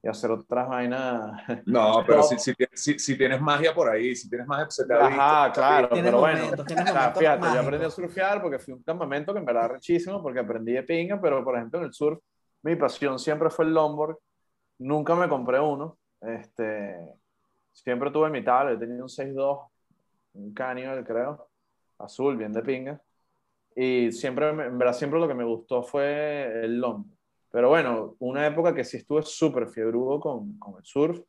y 0.03 0.07
hacer 0.09 0.31
otras 0.31 0.67
vainas. 0.69 1.41
No, 1.65 2.03
pero 2.07 2.23
si, 2.23 2.37
si, 2.39 2.53
si- 2.73 2.99
si 2.99 3.17
tienes 3.17 3.39
magia 3.41 3.73
por 3.73 3.87
ahí, 3.89 4.15
si 4.15 4.29
tienes 4.29 4.47
magia, 4.47 4.69
se 4.69 4.85
te 4.85 4.93
ha 4.93 5.01
visto. 5.01 5.35
Ajá, 5.35 5.51
claro, 5.53 5.89
Tienes 5.93 6.11
pero 6.11 6.19
bueno, 6.19 6.45
momentos, 6.45 6.67
o 6.83 6.85
sea, 6.87 7.13
fíjate, 7.13 7.51
yo 7.51 7.59
mágicos. 7.59 7.61
aprendí 7.61 7.85
a 7.85 7.89
surfear 7.89 8.41
porque 8.41 8.59
fui 8.59 8.73
un 8.73 8.83
campamento 8.83 9.31
que 9.33 9.39
en 9.39 9.45
verdad 9.45 9.69
rechísimo, 9.69 10.21
porque 10.21 10.39
aprendí 10.39 10.73
de 10.73 10.83
pinga, 10.83 11.19
pero 11.21 11.43
por 11.43 11.55
ejemplo 11.55 11.79
en 11.79 11.85
el 11.85 11.93
surf, 11.93 12.19
mi 12.63 12.75
pasión 12.75 13.17
siempre 13.19 13.49
fue 13.49 13.65
el 13.65 13.73
longboard, 13.73 14.17
nunca 14.79 15.15
me 15.15 15.29
compré 15.29 15.59
uno, 15.59 15.97
este, 16.21 16.95
siempre 17.73 18.11
tuve 18.11 18.29
mi 18.29 18.43
tabla, 18.43 18.73
yo 18.73 18.79
tenía 18.79 19.01
un 19.03 19.09
6.2, 19.09 19.59
un 20.33 20.53
Canyon, 20.53 21.03
creo, 21.05 21.49
azul, 21.99 22.37
bien 22.37 22.53
de 22.53 22.61
pinga, 22.63 23.01
y 23.75 24.11
siempre, 24.11 24.49
en 24.49 24.77
verdad, 24.77 24.93
siempre 24.93 25.19
lo 25.19 25.27
que 25.27 25.35
me 25.35 25.45
gustó 25.45 25.83
fue 25.83 26.65
el 26.65 26.79
longboard. 26.79 27.17
Pero 27.51 27.69
bueno, 27.69 28.15
una 28.19 28.47
época 28.47 28.73
que 28.73 28.83
sí 28.83 28.97
estuve 28.97 29.23
súper 29.23 29.67
fiebrudo 29.69 30.19
con, 30.19 30.57
con 30.57 30.75
el 30.77 30.85
surf, 30.85 31.19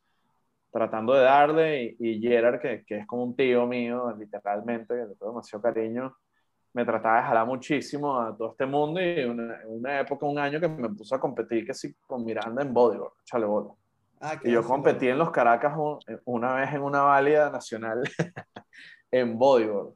tratando 0.71 1.13
de 1.13 1.23
darle, 1.23 1.95
y, 1.99 2.17
y 2.17 2.21
Gerard, 2.21 2.59
que, 2.61 2.83
que 2.85 2.99
es 2.99 3.07
como 3.07 3.23
un 3.23 3.35
tío 3.35 3.67
mío, 3.67 4.13
literalmente, 4.17 4.93
que 4.95 5.01
le 5.05 5.15
tengo 5.15 5.31
demasiado 5.31 5.61
cariño, 5.61 6.15
me 6.73 6.85
trataba 6.85 7.17
de 7.17 7.23
jalar 7.23 7.45
muchísimo 7.47 8.19
a 8.19 8.35
todo 8.35 8.51
este 8.51 8.65
mundo 8.65 8.99
y 9.01 9.23
una, 9.25 9.59
una 9.67 9.99
época, 9.99 10.25
un 10.25 10.39
año 10.39 10.59
que 10.59 10.67
me 10.67 10.89
puso 10.89 11.15
a 11.15 11.19
competir 11.19 11.65
que 11.65 11.73
sí 11.73 11.93
con 12.07 12.25
Miranda 12.25 12.63
en 12.63 12.73
bodyboard, 12.73 13.13
chale 13.25 13.45
bola. 13.45 13.69
Ah, 14.21 14.39
Y 14.43 14.51
yo 14.51 14.63
competí 14.63 15.07
en 15.09 15.17
los 15.19 15.31
Caracas 15.31 15.73
un- 15.77 15.99
una 16.25 16.55
vez 16.55 16.73
en 16.73 16.81
una 16.81 17.01
válida 17.03 17.49
nacional 17.51 18.01
en 19.11 19.37
bodyboard. 19.37 19.93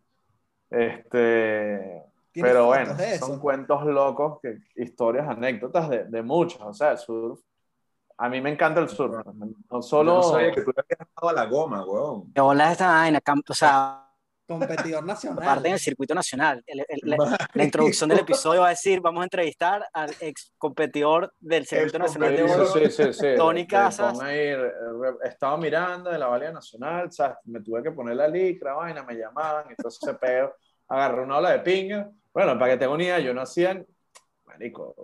Este, 0.70 1.80
¿Tienes 1.80 2.16
pero 2.41 2.65
bueno, 2.67 2.93
de 2.95 3.15
eso? 3.15 3.26
son 3.28 3.39
cuentos 3.39 3.86
locos, 3.86 4.39
que, 4.41 4.58
historias, 4.76 5.28
anécdotas 5.28 5.89
de, 5.89 6.04
de 6.06 6.21
muchos. 6.21 6.62
O 6.62 6.73
sea, 6.73 6.91
el 6.91 6.97
surf 6.97 7.39
A 8.17 8.30
mí 8.30 8.41
me 8.41 8.50
encanta 8.52 8.80
el 8.82 8.89
surf. 8.89 9.13
No 9.36 9.47
Yo 9.71 9.82
solo. 9.82 10.15
no 10.15 10.23
sabía 10.23 10.52
que 10.52 10.62
tú 10.62 10.71
habías 10.71 11.08
estado 11.08 11.30
a 11.30 11.34
la 11.34 11.45
goma, 11.45 11.86
weón. 11.86 12.32
¿Qué 12.34 12.41
bola 12.41 12.65
es 12.67 12.71
esta 12.73 12.88
vaina? 12.88 13.19
O 13.50 13.54
sea, 13.54 14.04
Competidor 14.50 15.04
nacional. 15.06 15.43
aparte 15.43 15.67
en 15.67 15.73
el 15.73 15.80
circuito 15.80 16.15
nacional. 16.15 16.63
El- 16.65 16.80
el- 16.88 17.00
la, 17.04 17.38
la 17.54 17.63
introducción 17.65 18.10
del 18.10 18.19
episodio 18.19 18.62
va 18.62 18.67
a 18.67 18.69
decir, 18.69 19.02
vamos 19.02 19.19
a 19.21 19.23
entrevistar 19.26 19.86
al 19.91 20.10
ex 20.21 20.54
competidor 20.58 21.34
del 21.39 21.65
circuito 21.67 21.97
Ex 21.97 22.00
nacional 22.06 22.36
de 22.36 22.43
oro. 22.43 22.65
sí, 22.67 22.89
sí, 22.89 23.12
sí. 23.13 23.28
Tony 23.36 23.67
Casas. 23.67 24.17
ahí, 24.21 24.54
estaba 25.23 25.58
mirando 25.58 26.10
de 26.10 26.17
la 26.17 26.28
Valía 26.28 26.52
Nacional, 26.54 27.12
¿sabes? 27.12 27.38
Me 27.43 27.60
tuve 27.62 27.84
que 27.84 27.91
poner 27.91 28.15
la 28.15 28.28
licra, 28.30 28.73
vaina, 28.73 29.04
me 29.04 29.15
llamaban, 29.15 29.65
entonces 29.69 30.00
se 30.02 30.13
pegó, 30.13 30.54
agarré 30.88 31.23
una 31.23 31.38
ola 31.39 31.52
de 31.52 31.60
pinga. 31.60 32.10
Bueno, 32.38 32.58
para 32.60 32.73
que 32.73 32.78
una 32.93 33.04
idea, 33.04 33.19
yo 33.19 33.34
no 33.34 33.41
hacía, 33.41 33.84
marico, 34.45 34.95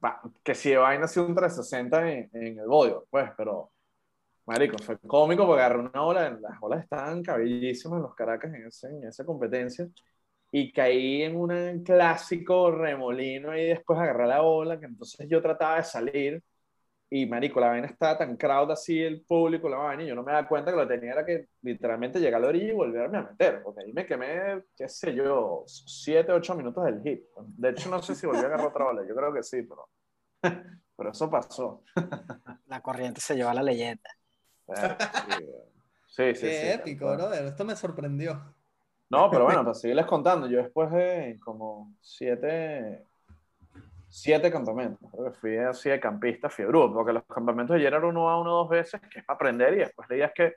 pa- 0.00 0.22
que 0.44 0.54
si 0.54 0.70
de 0.70 0.76
hacía 1.04 1.22
un 1.22 1.34
360 1.34 2.10
en, 2.12 2.30
en 2.34 2.58
el 2.58 2.66
bodio, 2.68 3.06
pues, 3.10 3.30
pero, 3.36 3.72
marico, 4.46 4.78
fue 4.80 4.98
cómico 5.00 5.46
porque 5.46 5.62
agarré 5.62 5.80
una 5.80 6.04
ola, 6.04 6.30
las 6.40 6.58
olas 6.62 6.84
estaban 6.84 7.22
cabellísimas 7.22 7.98
en 7.98 8.02
los 8.04 8.14
Caracas 8.14 8.54
en, 8.54 8.66
ese- 8.66 8.88
en 8.88 9.04
esa 9.08 9.24
competencia, 9.26 9.88
y 10.52 10.72
caí 10.72 11.22
en 11.22 11.36
un 11.36 11.84
clásico 11.84 12.70
remolino 12.72 13.56
y 13.56 13.66
después 13.66 13.98
agarré 14.00 14.26
la 14.28 14.42
ola, 14.42 14.80
que 14.80 14.86
entonces 14.86 15.28
yo 15.30 15.42
trataba 15.42 15.78
de 15.78 15.84
salir, 15.84 16.42
y 17.10 17.26
marico, 17.26 17.60
la 17.60 17.68
vaina 17.70 17.88
estaba 17.88 18.18
tan 18.18 18.36
crowd 18.36 18.70
así, 18.72 19.00
el 19.02 19.22
público, 19.22 19.68
la 19.68 19.78
vaina, 19.78 20.04
y 20.04 20.06
yo 20.08 20.14
no 20.14 20.22
me 20.22 20.32
daba 20.32 20.48
cuenta 20.48 20.70
que 20.70 20.76
lo 20.78 20.86
tenía 20.88 21.12
era 21.12 21.26
que 21.26 21.48
literalmente 21.62 22.20
llegar 22.20 22.38
a 22.40 22.42
la 22.42 22.48
orilla 22.48 22.68
y 22.68 22.72
volverme 22.72 23.18
a 23.18 23.22
meter, 23.22 23.62
porque 23.62 23.82
ahí 23.84 23.92
me 23.92 24.06
quemé, 24.06 24.62
qué 24.76 24.88
sé 24.88 25.14
yo, 25.14 25.64
7, 25.66 26.32
8 26.32 26.54
minutos 26.54 26.84
del 26.84 27.02
hit. 27.02 27.22
De 27.58 27.70
hecho, 27.70 27.90
no 27.90 28.02
sé 28.02 28.14
si 28.14 28.26
volví 28.26 28.44
a 28.44 28.46
agarrar 28.46 28.68
otra 28.68 28.86
ola, 28.86 29.02
yo 29.08 29.14
creo 29.14 29.32
que 29.34 29.42
sí, 29.42 29.62
pero, 29.62 29.88
pero 30.96 31.10
eso 31.10 31.30
pasó. 31.30 31.82
La 32.68 32.80
corriente 32.80 33.20
se 33.20 33.34
lleva 33.36 33.50
a 33.50 33.54
la 33.54 33.62
leyenda. 33.62 34.08
Eh, 34.68 34.96
Sí, 36.06 36.34
sí, 36.34 36.34
sí. 36.34 36.56
Qué 36.58 36.72
sí, 36.74 36.74
épico, 36.74 36.98
cual. 36.98 37.16
brother. 37.16 37.44
Esto 37.46 37.64
me 37.64 37.76
sorprendió. 37.76 38.54
No, 39.10 39.28
pero 39.30 39.44
bueno, 39.44 39.62
para 39.64 39.74
seguirles 39.74 40.06
contando, 40.06 40.46
yo 40.48 40.58
después 40.58 40.90
de 40.92 41.38
como 41.44 41.92
siete, 42.00 43.06
siete 44.10 44.50
campamentos, 44.50 45.08
fui 45.40 45.56
así 45.56 45.88
de 45.88 46.00
campista 46.00 46.50
fiebrudo, 46.50 46.92
porque 46.92 47.12
los 47.12 47.24
campamentos 47.24 47.74
de 47.74 47.80
ayer 47.80 47.94
eran 47.94 48.04
uno 48.04 48.28
a 48.28 48.40
uno 48.40 48.50
dos 48.50 48.68
veces, 48.68 49.00
que 49.08 49.20
es 49.20 49.24
para 49.24 49.36
aprender, 49.36 49.74
y 49.74 49.78
después 49.78 50.08
la 50.10 50.16
idea 50.16 50.26
es 50.26 50.32
que, 50.34 50.54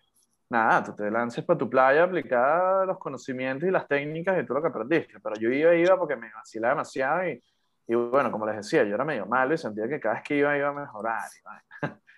nada, 0.49 0.83
tú 0.83 0.95
te 0.95 1.09
lances 1.11 1.45
para 1.45 1.57
tu 1.57 1.69
playa, 1.69 2.03
aplicar 2.03 2.87
los 2.87 2.97
conocimientos 2.97 3.69
y 3.69 3.71
las 3.71 3.87
técnicas 3.87 4.41
y 4.41 4.45
tú 4.45 4.55
lo 4.55 4.61
que 4.61 4.69
aprendiste, 4.69 5.19
pero 5.19 5.35
yo 5.35 5.49
iba, 5.49 5.73
iba 5.75 5.97
porque 5.97 6.15
me 6.15 6.33
vacilaba 6.33 6.73
demasiado 6.73 7.27
y, 7.27 7.43
y 7.87 7.95
bueno, 7.95 8.31
como 8.31 8.47
les 8.47 8.57
decía, 8.57 8.83
yo 8.83 8.95
era 8.95 9.05
medio 9.05 9.27
malo 9.27 9.53
y 9.53 9.57
sentía 9.57 9.87
que 9.87 9.99
cada 9.99 10.15
vez 10.15 10.23
que 10.23 10.37
iba 10.37 10.57
iba 10.57 10.69
a 10.69 10.73
mejorar. 10.73 11.21
y 11.39 11.43
vaina. 11.43 11.99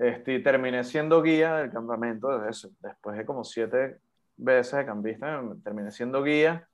Este, 0.00 0.38
terminé 0.38 0.84
siendo 0.84 1.20
guía 1.20 1.56
del 1.56 1.72
campamento 1.72 2.48
eso, 2.48 2.70
después 2.78 3.16
de 3.18 3.26
como 3.26 3.42
siete 3.42 3.98
veces 4.36 4.78
de 4.78 4.86
campista, 4.86 5.42
terminé 5.64 5.90
siendo 5.90 6.22
guía 6.22 6.68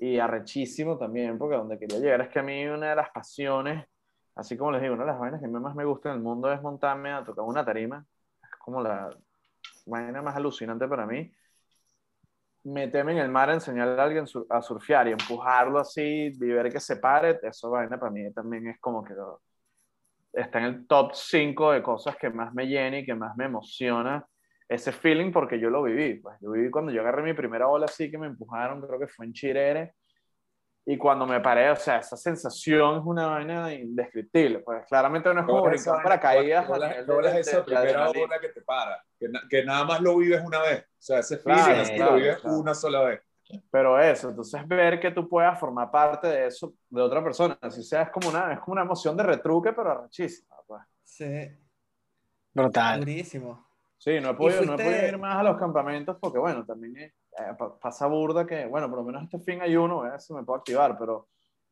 y 0.00 0.18
arrechísimo 0.18 0.96
también, 0.96 1.36
porque 1.38 1.56
donde 1.56 1.78
quería 1.78 1.98
llegar 1.98 2.22
es 2.22 2.30
que 2.30 2.38
a 2.38 2.42
mí 2.42 2.66
una 2.66 2.90
de 2.90 2.96
las 2.96 3.10
pasiones, 3.10 3.86
así 4.34 4.56
como 4.56 4.72
les 4.72 4.80
digo, 4.82 4.94
una 4.94 5.04
de 5.04 5.10
las 5.10 5.20
vainas 5.20 5.40
que 5.42 5.48
más 5.48 5.74
me 5.74 5.84
gusta 5.84 6.08
en 6.10 6.16
el 6.16 6.22
mundo 6.22 6.50
es 6.50 6.62
montarme 6.62 7.12
a 7.12 7.22
tocar 7.22 7.44
una 7.44 7.64
tarima, 7.64 8.04
es 8.42 8.50
como 8.58 8.82
la 8.82 9.10
vaina 9.86 10.22
más 10.22 10.36
alucinante 10.36 10.88
para 10.88 11.06
mí. 11.06 11.30
Meterme 12.64 13.12
en 13.12 13.18
el 13.18 13.28
mar 13.30 13.50
enseñarle 13.50 14.00
a 14.00 14.04
alguien 14.04 14.24
a 14.50 14.62
surfear 14.62 15.08
y 15.08 15.12
empujarlo 15.12 15.78
así 15.78 16.30
y 16.32 16.38
ver 16.38 16.72
que 16.72 16.80
se 16.80 16.96
pare, 16.96 17.38
eso 17.42 17.70
vaina 17.70 17.98
para 17.98 18.10
mí 18.10 18.32
también 18.32 18.68
es 18.68 18.80
como 18.80 19.04
que 19.04 19.14
está 20.32 20.60
en 20.60 20.64
el 20.64 20.86
top 20.86 21.12
5 21.14 21.72
de 21.72 21.82
cosas 21.82 22.16
que 22.16 22.30
más 22.30 22.54
me 22.54 22.66
llena 22.66 22.98
y 22.98 23.04
que 23.04 23.14
más 23.14 23.36
me 23.36 23.46
emociona 23.46 24.26
ese 24.70 24.92
feeling 24.92 25.32
porque 25.32 25.58
yo 25.58 25.68
lo 25.68 25.82
viví. 25.82 26.14
Pues 26.20 26.36
yo 26.40 26.50
viví 26.52 26.70
cuando 26.70 26.92
yo 26.92 27.00
agarré 27.02 27.22
mi 27.22 27.34
primera 27.34 27.66
ola 27.68 27.86
así 27.86 28.10
que 28.10 28.16
me 28.18 28.26
empujaron, 28.28 28.80
creo 28.80 28.98
que 28.98 29.08
fue 29.08 29.26
en 29.26 29.32
Chirere. 29.32 29.94
Y 30.86 30.96
cuando 30.96 31.26
me 31.26 31.40
paré, 31.40 31.70
o 31.70 31.76
sea, 31.76 31.98
esa 31.98 32.16
sensación 32.16 32.98
es 32.98 33.02
una 33.04 33.26
vaina 33.26 33.72
indescriptible. 33.74 34.60
Pues 34.60 34.84
claramente 34.88 35.32
no 35.34 35.40
es 35.40 35.46
como 35.46 35.58
¿Cómo 35.58 35.70
es 35.70 35.82
brincar 35.82 35.94
esa- 35.96 36.02
para 36.02 36.18
caídas. 36.20 36.66
cómo 36.66 36.82
a 36.82 36.88
es- 36.88 37.36
es 37.36 37.48
esa 37.48 37.64
primera 37.64 38.08
ola 38.10 38.38
que 38.40 38.48
te 38.48 38.62
para? 38.62 39.04
Que, 39.18 39.28
na- 39.28 39.42
que 39.48 39.64
nada 39.64 39.84
más 39.84 40.00
lo 40.00 40.16
vives 40.16 40.42
una 40.44 40.60
vez. 40.62 40.82
O 40.84 40.86
sea, 40.98 41.18
ese 41.18 41.36
feeling 41.38 41.62
Claro, 41.62 41.82
así 41.82 41.94
claro, 41.96 42.10
lo 42.12 42.16
vives 42.16 42.38
claro. 42.38 42.56
una 42.58 42.74
sola 42.74 43.02
vez. 43.02 43.20
Pero 43.70 44.00
eso, 44.00 44.30
entonces 44.30 44.66
ver 44.68 44.98
que 45.00 45.10
tú 45.10 45.28
puedas 45.28 45.58
formar 45.58 45.90
parte 45.90 46.28
de 46.28 46.46
eso 46.46 46.72
de 46.88 47.02
otra 47.02 47.22
persona, 47.22 47.58
así 47.60 47.82
sea, 47.82 48.02
es 48.02 48.10
como 48.10 48.28
una, 48.30 48.52
es 48.52 48.60
como 48.60 48.72
una 48.74 48.82
emoción 48.82 49.16
de 49.16 49.24
retruque, 49.24 49.72
pero 49.72 49.90
arrechísima. 49.90 50.54
Pues. 50.66 50.82
Sí, 51.02 51.48
Brutal. 52.54 53.00
durísimo. 53.00 53.66
Sí, 54.02 54.18
no 54.18 54.30
he, 54.30 54.34
podido, 54.34 54.62
no 54.62 54.72
he 54.72 54.76
fuiste- 54.78 54.84
podido 54.84 55.08
ir 55.08 55.18
más 55.18 55.36
a 55.36 55.42
los 55.42 55.58
campamentos 55.58 56.16
porque, 56.18 56.38
bueno, 56.38 56.64
también 56.64 56.96
eh, 56.96 57.12
pa- 57.58 57.78
pasa 57.78 58.06
burda 58.06 58.46
que, 58.46 58.64
bueno, 58.64 58.88
por 58.88 59.00
lo 59.00 59.04
menos 59.04 59.24
este 59.24 59.38
fin 59.40 59.60
hay 59.60 59.76
uno, 59.76 60.00
ver 60.00 60.18
si 60.22 60.32
me 60.32 60.42
puedo 60.42 60.58
activar, 60.58 60.96
pero 60.98 61.28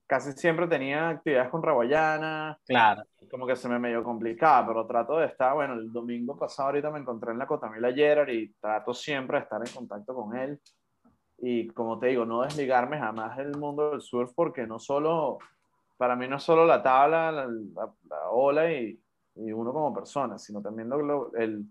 casi 0.06 0.32
siempre 0.32 0.66
tenía 0.66 1.08
actividades 1.08 1.48
con 1.48 1.62
Raguayana, 1.62 2.58
Claro. 2.66 3.02
como 3.30 3.46
que 3.46 3.56
se 3.56 3.66
me 3.70 3.78
medio 3.78 4.04
complicaba, 4.04 4.66
pero 4.68 4.86
trato 4.86 5.16
de 5.18 5.26
estar, 5.26 5.54
bueno, 5.54 5.72
el 5.72 5.90
domingo 5.90 6.36
pasado 6.36 6.68
ahorita 6.68 6.90
me 6.90 6.98
encontré 6.98 7.32
en 7.32 7.38
la 7.38 7.46
Cotamila 7.46 7.92
Gerard 7.94 8.28
y 8.28 8.52
trato 8.60 8.92
siempre 8.92 9.38
de 9.38 9.44
estar 9.44 9.62
en 9.66 9.72
contacto 9.74 10.14
con 10.14 10.36
él. 10.36 10.60
Y 11.38 11.68
como 11.68 11.98
te 11.98 12.08
digo, 12.08 12.26
no 12.26 12.42
desligarme 12.42 12.98
jamás 12.98 13.38
del 13.38 13.56
mundo 13.56 13.90
del 13.92 14.02
surf 14.02 14.32
porque 14.34 14.66
no 14.66 14.78
solo, 14.78 15.38
para 15.96 16.14
mí 16.14 16.28
no 16.28 16.36
es 16.36 16.42
solo 16.42 16.66
la 16.66 16.82
tabla, 16.82 17.32
la, 17.32 17.46
la- 17.46 17.94
la 18.10 18.30
ola 18.30 18.70
y, 18.70 19.00
y 19.36 19.50
uno 19.52 19.72
como 19.72 19.94
persona, 19.94 20.36
sino 20.38 20.60
también 20.60 20.88
lo- 20.90 21.00
lo- 21.00 21.34
el, 21.34 21.64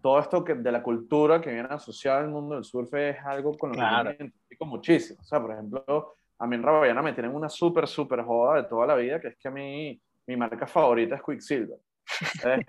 todo 0.00 0.18
esto 0.18 0.44
que, 0.44 0.54
de 0.54 0.72
la 0.72 0.82
cultura 0.82 1.40
que 1.40 1.52
viene 1.52 1.68
asociada 1.70 2.20
al 2.20 2.28
mundo 2.28 2.54
del 2.54 2.64
surf 2.64 2.92
es 2.94 3.16
algo 3.24 3.56
con 3.56 3.70
lo 3.70 3.76
Claro. 3.76 4.10
que 4.10 4.16
me 4.18 4.24
identifico 4.26 4.66
muchísimo. 4.66 5.20
O 5.20 5.24
sea, 5.24 5.40
por 5.40 5.52
ejemplo, 5.52 6.16
a 6.38 6.46
mí 6.46 6.56
en 6.56 6.62
Rabayana 6.62 7.02
me 7.02 7.12
tienen 7.12 7.34
una 7.34 7.48
súper, 7.48 7.86
súper 7.86 8.22
joda 8.22 8.56
de 8.62 8.68
toda 8.68 8.86
la 8.86 8.94
vida, 8.96 9.20
que 9.20 9.28
es 9.28 9.36
que 9.36 9.48
a 9.48 9.50
mí 9.50 10.00
mi 10.26 10.36
marca 10.36 10.66
favorita 10.66 11.16
es 11.16 11.22
Quicksilver. 11.22 11.78
¿eh? 12.44 12.64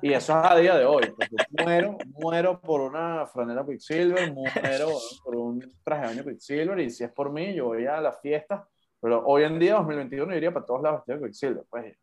Y 0.00 0.12
eso 0.12 0.38
es 0.38 0.50
a 0.50 0.56
día 0.56 0.76
de 0.76 0.84
hoy. 0.84 1.02
Muero, 1.50 1.96
muero 2.06 2.60
por 2.60 2.80
una 2.80 3.26
franela 3.26 3.66
Quicksilver, 3.66 4.32
muero 4.32 4.88
por 5.24 5.36
un 5.36 5.60
traje 5.82 6.02
de 6.02 6.08
baño 6.08 6.24
Quicksilver, 6.24 6.78
y 6.80 6.90
si 6.90 7.04
es 7.04 7.10
por 7.12 7.32
mí, 7.32 7.52
yo 7.54 7.66
voy 7.66 7.86
a 7.86 8.00
la 8.00 8.12
fiesta. 8.12 8.66
Pero 9.00 9.24
hoy 9.26 9.42
en 9.42 9.58
día, 9.58 9.74
2021, 9.74 10.30
yo 10.30 10.36
iría 10.36 10.52
para 10.54 10.64
todos 10.64 10.82
lados 10.82 11.00
vestido 11.00 11.18
de 11.18 11.24
Quicksilver. 11.26 11.64
Pues 11.68 11.96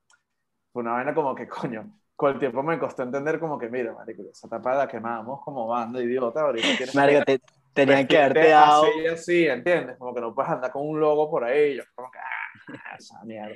fue 0.73 0.81
una 0.81 0.91
vaina 0.91 1.13
como 1.15 1.33
que, 1.33 1.47
coño, 1.47 1.89
con 2.19 2.33
el 2.33 2.37
tiempo 2.37 2.61
me 2.61 2.77
costó 2.77 3.03
entender 3.03 3.39
como 3.39 3.57
que, 3.57 3.69
mira, 3.69 3.93
marico, 3.93 4.23
esa 4.29 4.49
tapa 4.49 4.75
la 4.75 4.89
quemamos 4.89 5.41
como 5.41 5.65
banda 5.67 6.03
idiota, 6.03 6.41
ahorita 6.41 6.67
tienes 6.75 6.93
Marico, 6.93 7.23
te, 7.23 7.39
tenían 7.73 8.05
que 8.05 8.17
haberte 8.17 8.49
dado. 8.49 8.83
así, 8.83 9.07
así, 9.07 9.47
¿entiendes? 9.47 9.95
Como 9.97 10.13
que 10.13 10.19
no 10.19 10.35
puedes 10.35 10.51
andar 10.51 10.69
con 10.69 10.85
un 10.85 10.99
logo 10.99 11.31
por 11.31 11.45
ahí, 11.45 11.77
yo 11.77 11.83
como 11.95 12.11
que, 12.11 12.19
ah, 12.19 12.95
esa 12.97 13.23
mierda. 13.23 13.55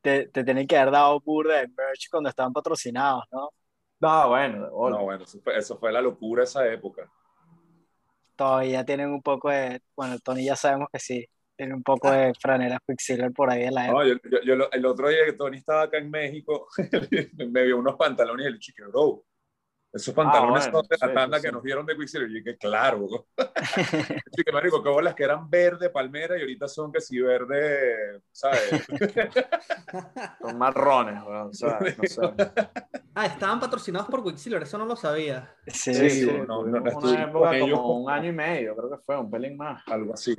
Te, 0.00 0.26
te 0.28 0.42
tenían 0.42 0.66
que 0.66 0.78
haber 0.78 0.90
dado 0.90 1.20
burda 1.20 1.56
de 1.56 1.68
merch 1.68 2.08
cuando 2.10 2.30
estaban 2.30 2.50
patrocinados, 2.50 3.24
¿no? 3.30 3.50
No, 4.00 4.28
bueno. 4.30 4.70
No, 4.70 5.04
bueno, 5.04 5.24
eso 5.24 5.38
fue, 5.42 5.58
eso 5.58 5.76
fue 5.76 5.92
la 5.92 6.00
locura 6.00 6.44
esa 6.44 6.66
época. 6.66 7.12
Todavía 8.36 8.86
tienen 8.86 9.10
un 9.10 9.20
poco 9.20 9.50
de. 9.50 9.82
Bueno, 9.94 10.18
Tony 10.20 10.46
ya 10.46 10.56
sabemos 10.56 10.88
que 10.90 10.98
sí. 10.98 11.28
Tiene 11.58 11.74
un 11.74 11.82
poco 11.82 12.08
de 12.12 12.32
franelas 12.40 12.78
Quicksilver 12.86 13.32
por 13.32 13.50
ahí 13.50 13.64
en 13.64 13.74
la 13.74 13.88
No, 13.88 14.00
época. 14.02 14.28
yo, 14.30 14.30
yo- 14.38 14.42
yo 14.44 14.54
lo- 14.56 14.70
el 14.70 14.86
otro 14.86 15.08
día 15.08 15.24
que 15.26 15.32
Tony 15.32 15.56
estaba 15.58 15.82
acá 15.82 15.98
en 15.98 16.08
México, 16.08 16.68
me 17.50 17.64
vio 17.64 17.76
unos 17.78 17.96
pantalones 17.96 18.46
y 18.46 18.50
le 18.50 18.58
dije, 18.58 18.84
bro, 18.88 19.24
esos 19.92 20.14
pantalones 20.14 20.66
Ah, 20.66 20.70
bueno, 20.70 20.78
son 20.80 20.88
de 20.88 20.96
la 21.00 21.08
sí, 21.08 21.14
tanda 21.14 21.38
sí, 21.38 21.42
que 21.46 21.52
nos 21.52 21.62
dieron 21.64 21.84
de 21.86 21.96
Quicksilver. 21.96 22.28
Y 22.30 22.34
yo 22.34 22.38
dije, 22.44 22.58
claro. 22.58 23.08
Chique, 24.36 24.52
marico, 24.52 24.82
que 24.82 24.88
bolas 24.90 25.14
que 25.16 25.24
eran 25.24 25.50
verde, 25.50 25.90
palmera, 25.90 26.38
y 26.38 26.42
ahorita 26.42 26.68
son 26.68 26.92
que 26.92 27.00
sí 27.00 27.18
verde, 27.20 28.20
¿sabes? 28.30 28.86
Son 30.40 30.58
marrones, 30.58 31.22
weón, 31.26 31.52
sea, 31.54 31.80
no 31.80 32.04
sé. 32.04 32.20
Ah, 33.14 33.26
estaban 33.26 33.58
patrocinados 33.58 34.08
por 34.08 34.22
Quicksilver, 34.22 34.62
eso 34.62 34.78
no 34.78 34.84
lo 34.84 34.94
sabía. 34.94 35.52
Sí, 35.66 35.92
Sí, 35.94 36.10
sí. 36.10 36.26
no, 36.46 36.64
no, 36.64 36.80
no 36.80 36.98
una 36.98 37.24
época 37.24 37.56
ellos 37.56 37.80
como- 37.80 38.04
un 38.04 38.10
año 38.10 38.28
y 38.28 38.32
medio, 38.32 38.76
creo 38.76 38.90
que 38.90 38.98
fue, 38.98 39.18
un 39.18 39.30
pelín 39.30 39.56
más. 39.56 39.82
Algo 39.88 40.14
así. 40.14 40.36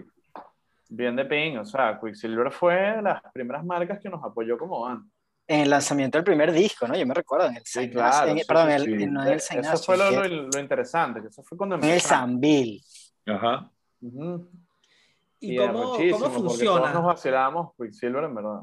Bien 0.92 1.16
de 1.16 1.24
ping, 1.26 1.58
o 1.58 1.66
sea, 1.66 2.00
Quicksilver 2.00 2.52
fue 2.52 2.74
de 2.96 3.02
las 3.04 3.22
primeras 3.32 3.64
marcas 3.64 4.00
que 4.02 4.10
nos 4.10 4.24
apoyó 4.24 4.58
como 4.58 4.82
banda. 4.82 5.06
En 5.48 5.62
el 5.62 5.70
lanzamiento 5.70 6.18
del 6.18 6.26
primer 6.26 6.52
disco, 6.52 6.88
¿no? 6.88 6.96
Yo 6.96 7.06
me 7.06 7.14
recuerdo 7.14 7.48
en 7.48 7.58
el 7.58 7.64
Sí, 7.64 7.74
Saint 7.74 7.94
claro, 7.94 8.28
en- 8.32 8.38
sí, 8.40 8.44
perdón, 8.48 8.66
sí, 8.68 8.72
en 8.72 8.76
el- 8.82 8.86
sí. 8.98 9.04
en- 9.04 9.14
no 9.14 9.22
en 9.22 9.28
el 9.28 9.34
Eh, 9.34 9.40
Saint 9.40 9.66
Eso 9.66 9.78
fue 9.78 9.98
lo, 9.98 10.10
Ignacio, 10.12 10.36
lo, 10.36 10.48
lo 10.48 10.60
interesante, 10.60 11.22
que 11.22 11.28
eso 11.28 11.44
fue 11.44 11.58
cuando 11.58 11.76
en 11.76 11.84
el. 11.84 12.02
Sambil. 12.02 12.82
Ajá. 13.28 13.72
¿Y, 14.02 15.54
Y 15.54 15.58
cómo, 15.58 15.94
cómo 16.12 16.30
funciona? 16.30 16.80
Todos 16.82 16.94
nos 16.94 17.06
vacilamos 17.06 17.72
Quicksilver, 17.78 18.24
en 18.26 18.36
verdad. 18.36 18.62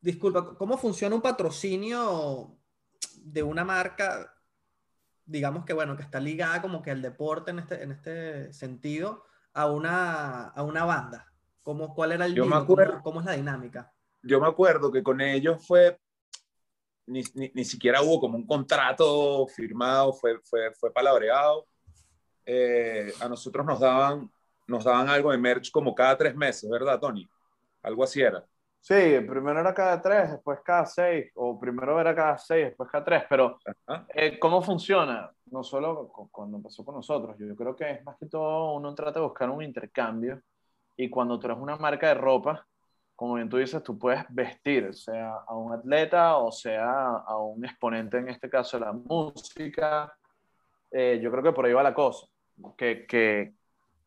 Disculpa, 0.00 0.54
¿cómo 0.56 0.76
funciona 0.76 1.14
un 1.14 1.22
patrocinio 1.22 2.56
de 3.18 3.42
una 3.42 3.64
marca, 3.64 4.34
digamos 5.24 5.64
que 5.64 5.72
bueno, 5.72 5.96
que 5.96 6.02
está 6.02 6.18
ligada 6.20 6.60
como 6.60 6.82
que 6.82 6.90
al 6.90 7.00
deporte 7.02 7.52
en 7.52 7.60
este, 7.60 7.82
en 7.82 7.92
este 7.92 8.52
sentido, 8.52 9.24
a 9.54 9.70
una, 9.70 10.48
a 10.48 10.62
una 10.62 10.84
banda? 10.84 11.26
¿Cómo, 11.62 11.94
¿Cuál 11.94 12.12
era 12.12 12.26
el 12.26 12.34
Yo 12.34 12.46
me 12.46 12.56
acuerdo- 12.56 12.92
¿Cómo, 12.92 13.02
cómo 13.02 13.20
es 13.20 13.26
la 13.26 13.32
dinámica? 13.32 13.92
Yo 14.22 14.40
me 14.40 14.46
acuerdo 14.46 14.90
que 14.90 15.02
con 15.02 15.20
ellos 15.20 15.64
fue, 15.66 15.98
ni, 17.06 17.22
ni, 17.34 17.50
ni, 17.54 17.64
siquiera 17.64 18.02
hubo 18.02 18.20
como 18.20 18.36
un 18.36 18.46
contrato 18.46 19.46
firmado, 19.48 20.12
fue, 20.12 20.38
fue, 20.44 20.72
fue 20.74 20.92
palabreado. 20.92 21.66
Eh, 22.44 23.12
a 23.20 23.28
nosotros 23.28 23.64
nos 23.66 23.80
daban, 23.80 24.30
nos 24.66 24.84
daban 24.84 25.08
algo 25.08 25.30
de 25.32 25.38
merch 25.38 25.70
como 25.70 25.94
cada 25.94 26.16
tres 26.16 26.34
meses, 26.34 26.68
¿verdad, 26.70 26.98
Tony? 26.98 27.28
Algo 27.82 28.04
así 28.04 28.20
era. 28.20 28.44
Sí, 28.84 28.94
primero 29.28 29.60
era 29.60 29.72
cada 29.72 30.02
tres, 30.02 30.32
después 30.32 30.58
cada 30.64 30.84
seis, 30.86 31.30
o 31.36 31.56
primero 31.56 32.00
era 32.00 32.12
cada 32.16 32.36
seis, 32.36 32.64
después 32.64 32.90
cada 32.90 33.04
tres, 33.04 33.22
pero 33.28 33.60
eh, 34.12 34.40
¿cómo 34.40 34.60
funciona? 34.60 35.30
No 35.52 35.62
solo 35.62 36.08
cuando 36.32 36.56
empezó 36.56 36.84
con 36.84 36.96
nosotros, 36.96 37.36
yo 37.38 37.54
creo 37.54 37.76
que 37.76 37.88
es 37.88 38.04
más 38.04 38.16
que 38.18 38.26
todo 38.26 38.74
uno 38.74 38.92
trata 38.92 39.20
de 39.20 39.26
buscar 39.26 39.48
un 39.50 39.62
intercambio 39.62 40.42
y 40.96 41.08
cuando 41.08 41.38
tú 41.38 41.46
eres 41.46 41.58
una 41.60 41.76
marca 41.76 42.08
de 42.08 42.14
ropa, 42.14 42.66
como 43.14 43.34
bien 43.34 43.48
tú 43.48 43.58
dices, 43.58 43.84
tú 43.84 43.96
puedes 43.96 44.24
vestir, 44.30 44.92
sea 44.94 45.32
a 45.46 45.54
un 45.54 45.72
atleta 45.72 46.38
o 46.38 46.50
sea 46.50 47.18
a 47.24 47.38
un 47.38 47.64
exponente, 47.64 48.18
en 48.18 48.30
este 48.30 48.50
caso 48.50 48.80
de 48.80 48.86
la 48.86 48.92
música, 48.92 50.12
eh, 50.90 51.20
yo 51.22 51.30
creo 51.30 51.44
que 51.44 51.52
por 51.52 51.66
ahí 51.66 51.72
va 51.72 51.84
la 51.84 51.94
cosa, 51.94 52.26
que, 52.76 53.06
que, 53.06 53.54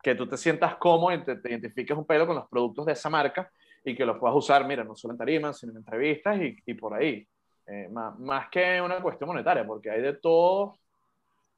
que 0.03 0.15
tú 0.15 0.27
te 0.27 0.35
sientas 0.35 0.75
cómodo 0.75 1.13
y 1.13 1.23
te, 1.23 1.37
te 1.37 1.49
identifiques 1.49 1.95
un 1.95 2.05
pelo 2.05 2.27
con 2.27 2.35
los 2.35 2.49
productos 2.49 2.85
de 2.87 2.91
esa 2.91 3.09
marca 3.09 3.49
y 3.85 3.95
que 3.95 4.05
los 4.05 4.17
puedas 4.17 4.35
usar, 4.35 4.65
mira, 4.65 4.83
no 4.83 4.95
solo 4.95 5.13
en 5.13 5.19
tarimas, 5.19 5.59
sino 5.59 5.71
en 5.71 5.77
entrevistas 5.77 6.41
y, 6.41 6.57
y 6.65 6.73
por 6.73 6.95
ahí. 6.95 7.25
Eh, 7.67 7.87
más, 7.89 8.17
más, 8.19 8.49
que 8.49 8.81
una 8.81 9.01
cuestión 9.01 9.27
monetaria, 9.27 9.65
porque 9.65 9.89
hay 9.89 10.01
de 10.01 10.13
todos, 10.13 10.75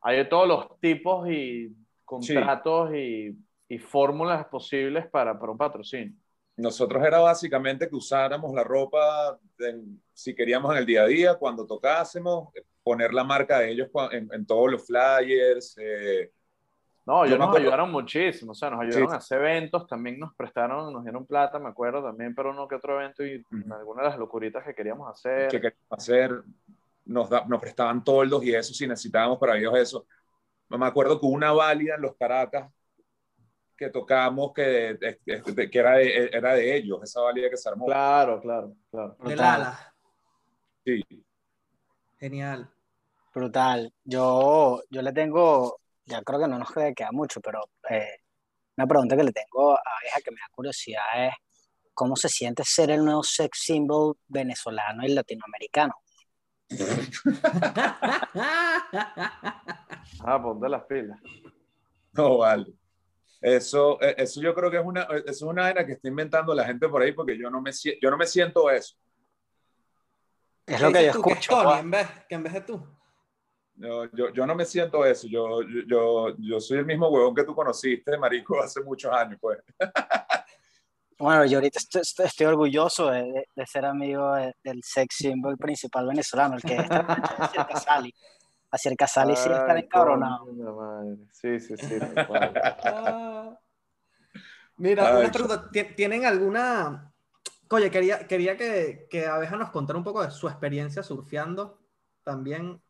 hay 0.02 0.18
de 0.18 0.26
todos 0.26 0.48
los 0.48 0.80
tipos 0.80 1.28
y 1.30 1.74
contratos 2.06 2.92
sí. 2.92 3.38
y, 3.68 3.76
y, 3.76 3.78
fórmulas 3.80 4.46
posibles 4.48 5.08
para, 5.08 5.38
para, 5.40 5.52
un 5.52 5.58
patrocinio. 5.58 6.14
Nosotros 6.58 7.06
era 7.06 7.20
básicamente 7.20 7.90
que 7.90 7.96
usáramos 7.96 8.54
la 8.54 8.64
ropa, 8.64 9.38
en, 9.60 10.02
si 10.14 10.34
queríamos 10.36 10.72
en 10.72 10.80
el 10.80 10.86
día 10.86 11.04
a 11.04 11.08
día, 11.08 11.36
cuando 11.36 11.66
tocásemos, 11.66 12.50
poner 12.84 13.14
la 13.14 13.24
marca 13.24 13.60
de 13.60 13.72
ellos 13.72 13.90
en, 14.12 14.30
en 14.32 14.46
todos 14.46 14.72
los 14.72 14.86
flyers, 14.86 15.78
eh, 15.78 16.32
no, 17.08 17.24
ellos 17.24 17.40
nos 17.40 17.56
ayudaron 17.56 17.90
muchísimo, 17.90 18.52
o 18.52 18.54
sea, 18.54 18.70
nos 18.70 18.82
ayudaron 18.82 19.08
sí. 19.08 19.14
a 19.14 19.18
hacer 19.18 19.40
eventos, 19.40 19.88
también 19.88 20.20
nos 20.20 20.36
prestaron, 20.36 20.92
nos 20.92 21.04
dieron 21.04 21.26
plata, 21.26 21.58
me 21.58 21.70
acuerdo 21.70 22.04
también, 22.04 22.36
pero 22.36 22.50
uno 22.52 22.68
que 22.68 22.76
otro 22.76 23.00
evento 23.00 23.26
y 23.26 23.38
uh 23.38 23.44
-huh. 23.50 23.80
algunas 23.80 24.04
de 24.04 24.10
las 24.10 24.20
locuritas 24.20 24.62
que 24.66 24.76
queríamos 24.76 25.10
hacer. 25.10 25.48
Que 25.48 25.62
queríamos 25.62 25.88
hacer, 25.90 26.44
nos, 27.06 27.30
da, 27.30 27.46
nos 27.46 27.62
prestaban 27.62 28.04
toldos 28.04 28.44
y 28.44 28.54
eso, 28.54 28.74
si 28.74 28.86
necesitábamos 28.86 29.40
para 29.40 29.58
ellos 29.58 29.74
eso. 29.78 30.06
Me 30.68 30.86
acuerdo 30.86 31.18
que 31.18 31.28
una 31.28 31.54
válida 31.54 31.96
en 31.96 32.02
los 32.02 32.18
Caracas 32.18 32.70
que 33.78 33.90
tocamos 33.90 34.52
que, 34.54 34.98
que 35.24 35.80
era, 35.80 35.92
de, 35.94 36.30
era 36.34 36.56
de 36.56 36.76
ellos, 36.76 37.02
esa 37.04 37.22
válida 37.22 37.50
que 37.50 37.56
se 37.56 37.70
armó. 37.70 37.86
Claro, 37.86 38.42
claro, 38.42 38.74
claro. 38.92 39.16
El 39.26 39.40
ala. 39.40 39.94
Sí. 40.84 41.02
Genial. 42.20 42.70
Brutal. 43.34 43.94
Yo, 44.04 44.82
yo 44.90 45.02
le 45.02 45.14
tengo 45.14 45.80
ya 46.08 46.22
creo 46.24 46.40
que 46.40 46.48
no 46.48 46.58
nos 46.58 46.72
queda 46.72 47.12
mucho, 47.12 47.42
pero 47.42 47.70
eh, 47.90 48.22
una 48.78 48.88
pregunta 48.88 49.16
que 49.16 49.24
le 49.24 49.32
tengo 49.32 49.74
a 49.76 49.82
Abeja 50.00 50.22
que 50.24 50.32
me 50.32 50.38
da 50.38 50.48
curiosidad 50.52 51.28
es, 51.28 51.34
¿cómo 51.94 52.16
se 52.16 52.30
siente 52.30 52.64
ser 52.64 52.92
el 52.92 53.04
nuevo 53.04 53.24
sex 53.24 53.60
symbol 53.60 54.18
venezolano 54.28 55.06
y 55.06 55.10
latinoamericano? 55.10 55.96
ah, 60.26 60.42
ponte 60.42 60.70
las 60.70 60.84
pilas. 60.84 61.20
No, 62.14 62.38
vale. 62.40 62.74
Eso, 63.42 64.02
eh, 64.02 64.16
eso 64.18 64.42
yo 64.42 64.54
creo 64.56 64.72
que 64.72 64.78
es 64.78 64.86
una, 64.86 65.04
eso 65.04 65.24
es 65.28 65.42
una 65.42 65.70
era 65.70 65.86
que 65.86 65.94
está 65.94 66.08
inventando 66.08 66.56
la 66.56 66.66
gente 66.66 66.90
por 66.90 67.02
ahí 67.02 67.12
porque 67.12 67.38
yo 67.38 67.50
no 67.50 67.62
me, 67.62 67.72
yo 67.72 68.10
no 68.10 68.18
me 68.18 68.26
siento 68.26 68.70
eso. 68.72 68.96
Es 70.66 70.82
lo 70.82 70.92
que 70.92 71.06
yo 71.06 71.12
escucho. 71.12 71.56
Que, 71.56 71.64
Tony, 71.64 71.80
en 71.80 71.92
vez, 71.92 72.08
que 72.28 72.36
en 72.36 72.44
vez 72.44 72.54
de 72.54 72.62
tú. 72.62 72.97
Yo, 73.78 74.06
yo, 74.12 74.34
yo, 74.34 74.46
no 74.48 74.56
me 74.56 74.66
siento 74.66 75.06
eso. 75.06 75.28
Yo, 75.28 75.62
yo, 75.88 76.36
yo 76.40 76.60
soy 76.60 76.80
el 76.80 76.86
mismo 76.86 77.10
huevón 77.10 77.36
que 77.36 77.44
tú 77.44 77.54
conociste, 77.54 78.18
marico, 78.18 78.60
hace 78.64 78.82
muchos 78.82 79.12
años, 79.14 79.38
pues. 79.40 79.60
Bueno, 81.20 81.46
yo 81.46 81.58
ahorita 81.58 81.80
estoy, 81.80 82.02
estoy, 82.02 82.26
estoy 82.26 82.48
orgulloso 82.48 83.10
de, 83.10 83.24
de, 83.24 83.48
de, 83.56 83.66
ser 83.66 83.86
amigo 83.86 84.34
de, 84.34 84.54
del 84.64 84.84
sex 84.84 85.16
symbol 85.16 85.58
principal 85.58 86.08
venezolano, 86.08 86.56
el 86.56 86.62
que 86.62 86.76
está 86.76 87.00
hacia 87.00 87.62
el 87.62 87.68
Casali. 87.68 88.14
Hacia 88.70 88.92
el 88.92 88.98
Casali 88.98 89.36
sí 89.36 89.50
está 89.50 89.80
encabronado. 89.80 90.46
Sí, 91.32 91.60
sí, 91.60 91.76
sí. 91.78 91.96
Mira, 94.78 95.08
Ay, 95.08 95.22
una 95.22 95.32
pregunta. 95.32 95.72
¿Tienen 95.96 96.26
alguna... 96.26 97.14
Oye, 97.70 97.90
quería, 97.90 98.28
quería 98.28 98.56
que, 98.56 99.08
que 99.10 99.26
Abeja 99.26 99.56
nos 99.56 99.72
contara 99.72 99.98
un 99.98 100.04
poco 100.04 100.24
de 100.24 100.32
su 100.32 100.48
experiencia 100.48 101.02
surfeando 101.04 101.82
también 102.24 102.82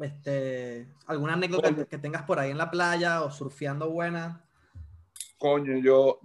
este, 0.00 0.88
¿Alguna 1.06 1.34
anécdota 1.34 1.86
que 1.86 1.98
tengas 1.98 2.22
por 2.22 2.38
ahí 2.38 2.50
en 2.50 2.58
la 2.58 2.70
playa 2.70 3.22
o 3.22 3.30
surfeando 3.30 3.90
buena? 3.90 4.44
Coño, 5.38 5.78
yo, 5.78 6.20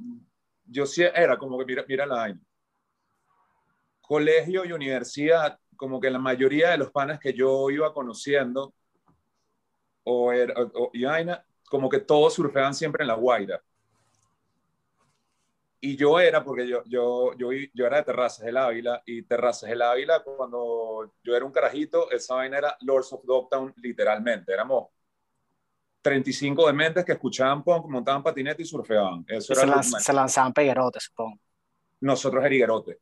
yo 0.65 0.85
sí 0.85 1.03
era 1.03 1.37
como 1.37 1.57
que, 1.59 1.65
mira, 1.65 1.85
mira 1.87 2.05
la 2.05 2.15
vaina. 2.15 2.41
Colegio 4.01 4.65
y 4.65 4.71
universidad, 4.71 5.59
como 5.75 5.99
que 5.99 6.09
la 6.09 6.19
mayoría 6.19 6.71
de 6.71 6.77
los 6.77 6.91
panas 6.91 7.19
que 7.19 7.33
yo 7.33 7.69
iba 7.69 7.93
conociendo, 7.93 8.73
o, 10.03 10.31
era, 10.31 10.53
o, 10.73 10.89
y 10.93 11.03
vaina, 11.03 11.45
como 11.69 11.89
que 11.89 11.99
todos 11.99 12.33
surfeaban 12.33 12.73
siempre 12.73 13.03
en 13.03 13.07
la 13.09 13.15
Guaira. 13.15 13.61
Y 15.81 15.95
yo 15.95 16.19
era, 16.19 16.43
porque 16.43 16.67
yo, 16.67 16.83
yo, 16.85 17.33
yo, 17.37 17.49
yo 17.73 17.85
era 17.85 17.97
de 17.97 18.03
Terrazas 18.03 18.45
del 18.45 18.57
Ávila, 18.57 19.01
y 19.05 19.21
Terrazas 19.23 19.69
del 19.69 19.81
Ávila, 19.81 20.21
cuando 20.23 21.13
yo 21.23 21.35
era 21.35 21.45
un 21.45 21.51
carajito, 21.51 22.11
esa 22.11 22.35
vaina 22.35 22.57
era 22.57 22.77
Lords 22.81 23.13
of 23.13 23.23
Dogtown, 23.23 23.73
literalmente. 23.77 24.51
Éramos 24.51 24.89
35 26.01 26.67
dementes 26.67 27.05
que 27.05 27.13
escuchaban 27.13 27.63
punk, 27.63 27.85
montaban 27.87 28.21
patinete 28.21 28.61
y 28.61 28.65
surfeaban. 28.65 29.23
Eso 29.27 29.55
se, 29.55 29.61
era 29.61 29.75
lanz, 29.75 30.03
se, 30.03 30.13
lanzaban 30.13 30.53
peguerotes, 30.53 31.03
supongo. 31.03 31.39
Nosotros 32.01 32.43
era 32.43 32.53
higuerote. 32.53 32.99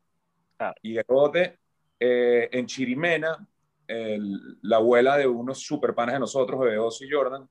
Claro. 0.55 0.75
Higuerote, 0.81 1.59
eh, 1.99 2.49
en 2.51 2.65
Chirimena, 2.67 3.47
el, 3.87 4.57
la 4.61 4.77
abuela 4.77 5.17
de 5.17 5.25
unos 5.25 5.59
super 5.59 5.95
panes 5.95 6.13
de 6.13 6.19
nosotros, 6.19 6.59
Oso 6.79 7.05
y 7.05 7.09
Jordan, 7.09 7.47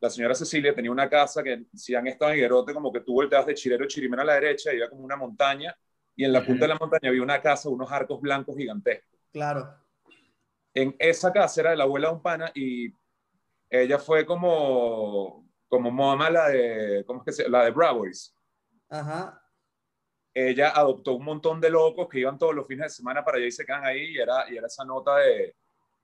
la 0.00 0.10
señora 0.10 0.34
Cecilia 0.34 0.74
tenía 0.74 0.90
una 0.90 1.08
casa 1.08 1.42
que 1.42 1.64
si 1.74 1.94
han 1.94 2.06
estado 2.06 2.32
en 2.32 2.38
Higuerote, 2.38 2.72
como 2.72 2.92
que 2.92 3.00
tú 3.00 3.14
volteabas 3.14 3.46
de 3.46 3.54
Chirero 3.54 3.86
Chirimena 3.86 4.22
a 4.22 4.26
la 4.26 4.34
derecha 4.34 4.70
y 4.70 4.76
había 4.76 4.90
como 4.90 5.02
una 5.02 5.16
montaña 5.16 5.76
y 6.14 6.24
en 6.24 6.32
la 6.32 6.44
punta 6.44 6.64
de 6.64 6.68
la 6.68 6.78
montaña 6.78 7.10
había 7.10 7.22
una 7.22 7.40
casa, 7.40 7.68
unos 7.68 7.90
arcos 7.90 8.20
blancos 8.20 8.56
gigantescos. 8.56 9.18
Claro. 9.32 9.74
En 10.74 10.94
esa 10.98 11.32
casa 11.32 11.60
era 11.60 11.70
de 11.70 11.76
la 11.76 11.84
abuela 11.84 12.08
de 12.08 12.14
un 12.14 12.22
pana 12.22 12.50
y 12.54 12.92
ella 13.70 13.98
fue 13.98 14.24
como, 14.24 15.48
como 15.68 15.90
mamá 15.90 16.30
la 16.30 16.48
de, 16.48 17.04
¿cómo 17.06 17.20
es 17.20 17.24
que 17.24 17.32
se 17.32 17.48
La 17.48 17.64
de 17.64 17.70
Bravois. 17.70 18.34
Ajá. 18.88 19.42
Ella 20.34 20.70
adoptó 20.70 21.14
un 21.14 21.24
montón 21.24 21.60
de 21.60 21.70
locos 21.70 22.08
que 22.08 22.20
iban 22.20 22.38
todos 22.38 22.54
los 22.54 22.66
fines 22.66 22.86
de 22.86 22.90
semana 22.90 23.24
para 23.24 23.38
allá 23.38 23.46
y 23.46 23.52
se 23.52 23.64
quedan 23.64 23.84
ahí 23.84 24.14
y 24.14 24.18
era, 24.18 24.50
y 24.50 24.56
era 24.56 24.68
esa 24.68 24.84
nota 24.84 25.16
de, 25.16 25.56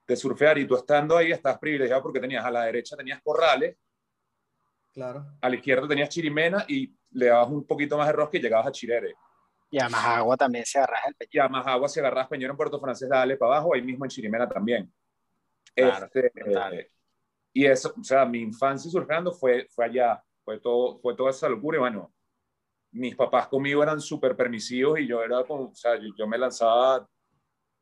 de 0.06 0.16
surfear 0.16 0.58
y 0.58 0.66
tú 0.66 0.76
estando 0.76 1.16
ahí 1.16 1.32
estás 1.32 1.58
privilegiado 1.58 2.02
porque 2.02 2.20
tenías 2.20 2.44
a 2.44 2.50
la 2.50 2.64
derecha 2.64 2.96
tenías 2.96 3.20
corrales 3.22 3.76
Claro. 4.94 5.26
A 5.40 5.48
la 5.48 5.56
izquierda 5.56 5.88
tenías 5.88 6.08
Chirimena 6.08 6.64
y 6.68 6.96
le 7.10 7.26
dabas 7.26 7.50
un 7.50 7.66
poquito 7.66 7.98
más 7.98 8.06
de 8.06 8.12
rosca 8.12 8.38
y 8.38 8.40
llegabas 8.40 8.68
a 8.68 8.72
Chirere. 8.72 9.14
Y 9.70 9.82
a 9.82 9.88
más 9.88 10.04
agua 10.04 10.36
también 10.36 10.64
se 10.64 10.78
agarras 10.78 11.00
el 11.08 11.14
peñón. 11.16 11.30
Y 11.32 11.38
a 11.40 11.48
más 11.48 11.66
agua 11.66 11.88
se 11.88 11.98
agarras 11.98 12.28
peñón 12.28 12.52
en 12.52 12.56
Puerto 12.56 12.78
Francés, 12.78 13.08
dale 13.08 13.36
para 13.36 13.56
abajo, 13.56 13.74
ahí 13.74 13.82
mismo 13.82 14.04
en 14.04 14.10
Chirimena 14.10 14.48
también. 14.48 14.92
Claro, 15.74 16.06
este, 16.06 16.26
eh, 16.26 16.90
y 17.52 17.66
eso, 17.66 17.92
o 17.98 18.04
sea, 18.04 18.24
mi 18.24 18.40
infancia 18.40 18.88
surfeando 18.88 19.32
fue, 19.32 19.66
fue 19.68 19.86
allá, 19.86 20.22
fue, 20.44 20.60
todo, 20.60 20.98
fue 21.00 21.16
toda 21.16 21.30
esa 21.30 21.48
locura. 21.48 21.78
Y 21.78 21.80
bueno, 21.80 22.14
mis 22.92 23.16
papás 23.16 23.48
conmigo 23.48 23.82
eran 23.82 24.00
súper 24.00 24.36
permisivos 24.36 25.00
y 25.00 25.08
yo 25.08 25.22
era 25.22 25.42
como, 25.44 25.70
o 25.70 25.74
sea, 25.74 25.96
yo, 25.96 26.10
yo, 26.16 26.28
me 26.28 26.38
lanzaba 26.38 27.08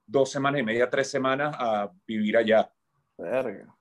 dos 0.06 0.30
semanas 0.30 0.60
y 0.60 0.64
media, 0.64 0.88
tres 0.88 1.10
semanas 1.10 1.54
a 1.58 1.90
vivir 2.06 2.38
allá. 2.38 2.72
Verga. 3.18 3.76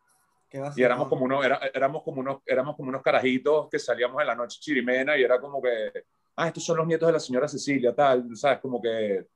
Y 0.76 0.84
éramos 0.84 1.08
como, 1.08 1.26
unos, 1.26 1.46
era, 1.46 1.58
éramos, 1.74 2.04
como 2.04 2.22
unos, 2.22 2.38
éramos 2.46 2.76
como 2.76 2.90
unos 2.90 3.02
carajitos 3.02 3.70
que 3.70 3.80
salíamos 3.80 4.20
en 4.22 4.28
la 4.28 4.36
noche 4.36 4.60
chirimena 4.60 5.18
y 5.18 5.24
era 5.24 5.40
como 5.40 5.62
que, 5.62 6.06
ah, 6.36 6.48
estos 6.48 6.64
son 6.64 6.78
los 6.78 6.88
nietos 6.88 7.08
de 7.08 7.14
la 7.14 7.20
señora 7.20 7.48
Cecilia, 7.48 7.94
tal, 7.96 8.36
¿sabes? 8.36 8.60
Como 8.60 8.82
que 8.82 9.28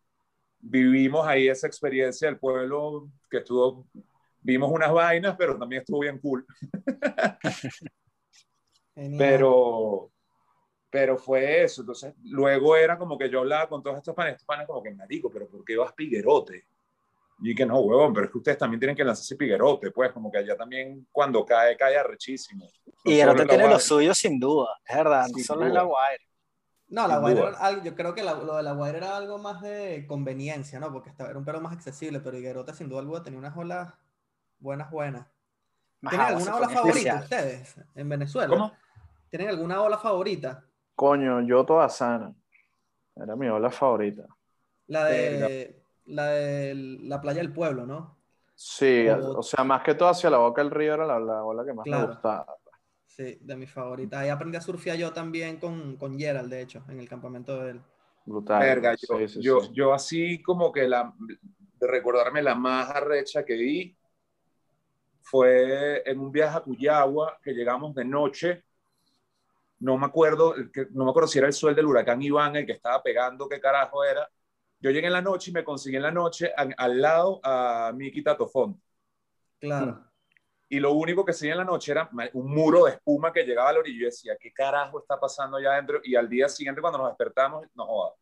vivimos 0.60 1.26
ahí 1.28 1.48
esa 1.48 1.68
experiencia 1.68 2.28
del 2.28 2.40
pueblo 2.40 3.10
que 3.30 3.38
estuvo, 3.38 3.88
vimos 4.42 4.72
unas 4.72 4.92
vainas, 4.92 5.36
pero 5.38 5.58
también 5.58 5.82
estuvo 5.82 6.00
bien 6.00 6.20
cool. 6.20 6.46
pero, 9.18 10.12
pero 10.90 11.18
fue 11.18 11.64
eso. 11.64 11.82
Entonces, 11.82 12.14
luego 12.24 12.76
era 12.76 12.98
como 12.98 13.18
que 13.18 13.30
yo 13.30 13.40
hablaba 13.42 13.70
con 13.70 13.84
todos 13.84 13.98
estos 13.98 14.16
panes, 14.16 14.34
estos 14.34 14.48
panes 14.48 14.68
como 14.68 14.84
que 14.84 14.92
me 14.94 15.06
digo, 15.08 15.30
pero 15.30 15.48
¿por 15.50 15.64
qué 15.66 15.78
vas 15.78 15.94
piguerote? 15.94 16.66
Y 17.40 17.54
que 17.54 17.66
no, 17.66 17.80
huevón, 17.80 18.14
pero 18.14 18.26
es 18.28 18.32
que 18.32 18.38
ustedes 18.38 18.58
también 18.58 18.80
tienen 18.80 18.96
que 18.96 19.04
lanzarse 19.04 19.36
piguerote, 19.36 19.92
pues, 19.92 20.12
como 20.14 20.32
que 20.32 20.38
allá 20.38 20.56
también 20.56 21.06
cuando 21.12 21.44
cae, 21.46 21.76
cae 21.76 21.98
arrechísimo. 21.98 22.66
No 22.86 22.94
y 23.04 23.14
Higuerote 23.14 23.46
tiene 23.46 23.68
lo 23.68 23.78
suyo 23.80 24.14
sin 24.14 24.40
duda, 24.40 24.70
es 24.88 24.96
verdad, 24.96 25.28
no 25.32 25.44
solo 25.44 25.66
en 25.68 25.74
la 25.74 25.84
Guaira. 25.84 26.24
No, 26.88 27.08
la 27.08 27.18
duda. 27.20 27.50
era 27.50 27.58
algo- 27.60 27.84
yo 27.84 27.96
creo 27.96 28.14
que 28.14 28.24
la- 28.24 28.36
lo 28.36 28.56
de 28.56 28.64
la 28.64 28.72
Guaira 28.74 28.98
era 29.00 29.18
algo 29.18 29.38
más 29.38 29.62
de 29.62 30.06
conveniencia, 30.08 30.80
¿no? 30.80 30.94
Porque 30.94 31.10
estaba, 31.10 31.30
era 31.30 31.40
un 31.40 31.44
perro 31.44 31.60
más 31.60 31.74
accesible, 31.74 32.20
pero 32.22 32.38
Higuerota 32.38 32.74
sin 32.74 32.88
duda 32.88 33.00
alguna 33.02 33.24
tenía 33.24 33.40
unas 33.40 33.58
olas 33.58 33.94
buenas, 34.60 34.90
buenas. 34.92 35.28
¿Tienen 36.08 36.28
alguna 36.28 36.56
ola 36.56 36.70
favorita 36.70 37.16
especial. 37.18 37.24
ustedes 37.24 37.76
en 37.96 38.10
Venezuela? 38.10 38.48
¿Cómo? 38.48 38.74
¿Tienen 39.30 39.50
alguna 39.50 39.82
ola 39.82 39.98
favorita? 39.98 40.64
Coño, 40.96 41.42
yo 41.42 41.66
toda 41.66 41.90
sana. 41.90 42.34
Era 43.16 43.36
mi 43.36 43.48
ola 43.48 43.70
favorita. 43.72 44.28
La 44.88 45.06
de 45.06 45.82
la 46.06 46.28
de 46.30 46.76
la 46.76 47.22
playa 47.22 47.40
del 47.42 47.54
pueblo, 47.54 47.86
¿no? 47.86 48.18
Sí, 48.58 49.08
O- 49.08 49.40
o 49.40 49.44
sea, 49.44 49.64
más 49.64 49.84
que 49.84 49.96
todo 49.96 50.10
hacia 50.10 50.30
la 50.30 50.38
boca 50.38 50.62
del 50.64 50.72
río 50.72 50.94
era 50.94 51.06
la, 51.06 51.20
la 51.20 51.44
ola 51.44 51.66
que 51.66 51.74
más 51.74 51.88
Claro. 51.88 51.92
me 51.92 51.98
gustaba. 51.98 52.46
Sí, 53.08 53.38
de 53.42 53.56
mis 53.58 53.72
favoritas. 53.72 54.22
Ahí 54.22 54.30
aprendí 54.30 54.58
a 54.58 54.62
surfear 54.62 54.98
yo 54.98 55.14
también 55.14 55.58
con, 55.60 55.98
con 55.98 56.18
Gerald, 56.20 56.50
de 56.52 56.62
hecho, 56.64 56.84
en 56.90 57.00
el 57.00 57.10
campamento 57.10 57.62
de 57.64 57.72
él. 57.72 57.82
Brutal. 58.26 58.78
Verga, 58.78 58.96
yo, 58.96 59.20
Sí, 59.20 59.28
sí, 59.28 59.44
yo, 59.44 59.60
sí. 59.60 59.74
yo 59.74 59.94
así 59.94 60.42
como 60.44 60.72
que 60.72 60.88
la, 60.88 61.14
de 61.80 61.88
recordarme 61.88 62.42
la 62.44 62.56
más 62.56 62.90
arrecha 62.92 63.46
que 63.46 63.54
di 63.56 63.98
fue 65.22 66.04
en 66.10 66.20
un 66.20 66.32
viaje 66.32 66.58
a 66.58 66.62
Cuyagua 66.62 67.38
que 67.44 67.52
llegamos 67.54 67.94
de 67.96 68.06
noche. 68.06 68.64
No 69.80 69.98
me 69.98 70.06
acuerdo, 70.06 70.56
no 70.92 71.04
me 71.06 71.10
acuerdo 71.12 71.28
si 71.28 71.38
era 71.38 71.48
el 71.48 71.54
sol 71.54 71.76
del 71.76 71.86
huracán 71.86 72.22
Iván 72.22 72.56
el 72.56 72.66
que 72.66 72.74
estaba 72.74 73.04
pegando, 73.04 73.48
qué 73.50 73.60
carajo 73.60 74.04
era. 74.04 74.28
Yo 74.86 74.92
llegué 74.92 75.08
en 75.08 75.14
la 75.14 75.22
noche 75.22 75.50
y 75.50 75.54
me 75.56 75.64
conseguí 75.64 75.96
en 75.96 76.04
la 76.04 76.12
noche 76.12 76.54
al, 76.56 76.76
al 76.78 77.02
lado 77.02 77.40
a 77.42 77.92
Miki 77.92 78.22
Tatofón. 78.22 78.80
Claro. 79.60 80.06
Y 80.70 80.80
lo 80.80 80.92
único 80.92 81.26
que 81.26 81.34
seguía 81.34 81.54
en 81.54 81.58
la 81.58 81.64
noche 81.64 81.92
era 81.92 82.08
un 82.34 82.54
muro 82.54 82.86
de 82.86 82.92
espuma 82.92 83.34
que 83.34 83.44
llegaba 83.44 83.70
a 83.70 83.74
la 83.74 83.80
orilla. 83.80 84.04
Y 84.04 84.06
decía, 84.06 84.38
¿qué 84.40 84.54
carajo 84.54 85.00
está 85.00 85.20
pasando 85.20 85.58
allá 85.58 85.74
adentro? 85.74 86.02
Y 86.04 86.16
al 86.16 86.30
día 86.30 86.48
siguiente, 86.48 86.82
cuando 86.82 87.00
nos 87.00 87.08
despertamos, 87.08 87.66
no 87.74 87.84
joda. 87.84 88.14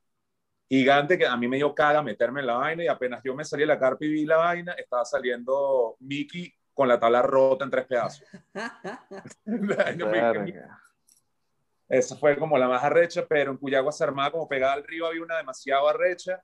Gigante 0.69 1.17
que 1.17 1.27
a 1.27 1.35
mí 1.35 1.49
me 1.49 1.57
dio 1.57 1.75
caga 1.75 2.01
meterme 2.01 2.39
en 2.39 2.47
la 2.47 2.53
vaina. 2.53 2.85
Y 2.85 2.87
apenas 2.87 3.21
yo 3.25 3.35
me 3.35 3.43
salí 3.43 3.63
de 3.63 3.67
la 3.67 3.77
carpa 3.77 4.05
y 4.05 4.07
vi 4.07 4.25
la 4.25 4.37
vaina, 4.37 4.71
estaba 4.71 5.03
saliendo 5.03 5.97
Mickey 5.99 6.49
con 6.73 6.87
la 6.87 6.97
tabla 6.97 7.23
rota 7.23 7.65
en 7.65 7.71
tres 7.71 7.87
pedazos. 7.87 8.25
Esa 11.89 12.15
fue 12.15 12.37
como 12.37 12.57
la 12.57 12.69
más 12.69 12.81
arrecha, 12.85 13.25
pero 13.27 13.51
en 13.51 13.57
Cuyagua 13.57 13.91
se 13.91 14.05
armaba 14.05 14.31
como 14.31 14.47
pegada 14.47 14.73
al 14.73 14.85
río, 14.85 15.05
había 15.05 15.21
una 15.21 15.35
demasiado 15.35 15.89
arrecha. 15.89 16.41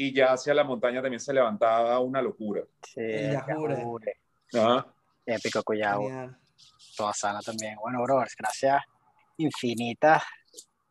Y 0.00 0.14
ya 0.14 0.32
hacia 0.32 0.54
la 0.54 0.62
montaña 0.62 1.02
también 1.02 1.18
se 1.18 1.32
levantaba 1.32 1.98
una 1.98 2.22
locura. 2.22 2.62
Sí, 2.82 3.00
Yajure. 3.32 4.20
Ajá. 4.54 4.86
Épico. 5.26 5.62
Genial. 5.66 6.38
toda 6.96 7.12
sana 7.12 7.40
también. 7.40 7.76
Bueno, 7.76 8.02
brothers, 8.02 8.36
gracias 8.38 8.80
infinitas 9.38 10.22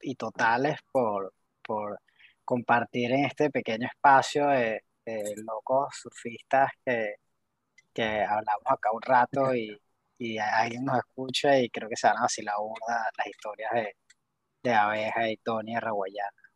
y 0.01 0.15
totales 0.15 0.79
por, 0.91 1.33
por 1.61 1.99
compartir 2.43 3.11
en 3.11 3.25
este 3.25 3.49
pequeño 3.49 3.87
espacio 3.87 4.47
de, 4.47 4.83
de 5.05 5.35
locos 5.45 5.87
surfistas 6.01 6.71
que, 6.83 7.15
que 7.93 8.23
hablamos 8.23 8.65
acá 8.65 8.89
un 8.91 9.01
rato 9.01 9.55
y, 9.55 9.79
y 10.17 10.37
alguien 10.37 10.85
nos 10.85 10.97
escucha 10.97 11.57
y 11.59 11.69
creo 11.69 11.89
que 11.89 11.95
se 11.95 12.07
van 12.07 12.17
a 12.17 12.21
vacilar 12.21 12.55
burda 12.57 13.09
las 13.17 13.27
historias 13.27 13.71
de, 13.73 13.95
de 14.63 14.73
Abeja 14.73 15.29
y 15.29 15.37
Tony 15.37 15.75
de 15.75 15.79
Raguayana. 15.79 16.46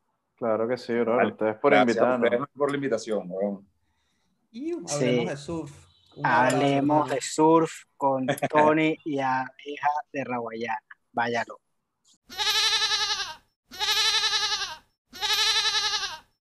Claro 0.41 0.67
que 0.67 0.75
sí, 0.75 0.91
bro. 0.93 1.17
Vale. 1.17 1.31
Ustedes 1.33 1.55
por 1.57 1.71
Gracias 1.71 1.97
a 1.99 2.15
invitarnos. 2.15 2.49
por 2.57 2.71
la 2.71 2.75
invitación. 2.77 3.25
weón. 3.29 3.67
Y 4.51 4.71
hablemos 4.71 4.91
Sí. 4.91 5.25
de 5.25 5.37
surf. 5.37 5.71
Abrazo, 6.23 6.55
Hablemos 6.57 7.09
de 7.11 7.21
surf 7.21 7.71
con 7.95 8.25
Tony 8.51 8.97
y 9.05 9.19
Abeja 9.19 9.89
de 10.11 10.23
Raguayana. 10.23 10.79
Váyalo. 11.13 11.59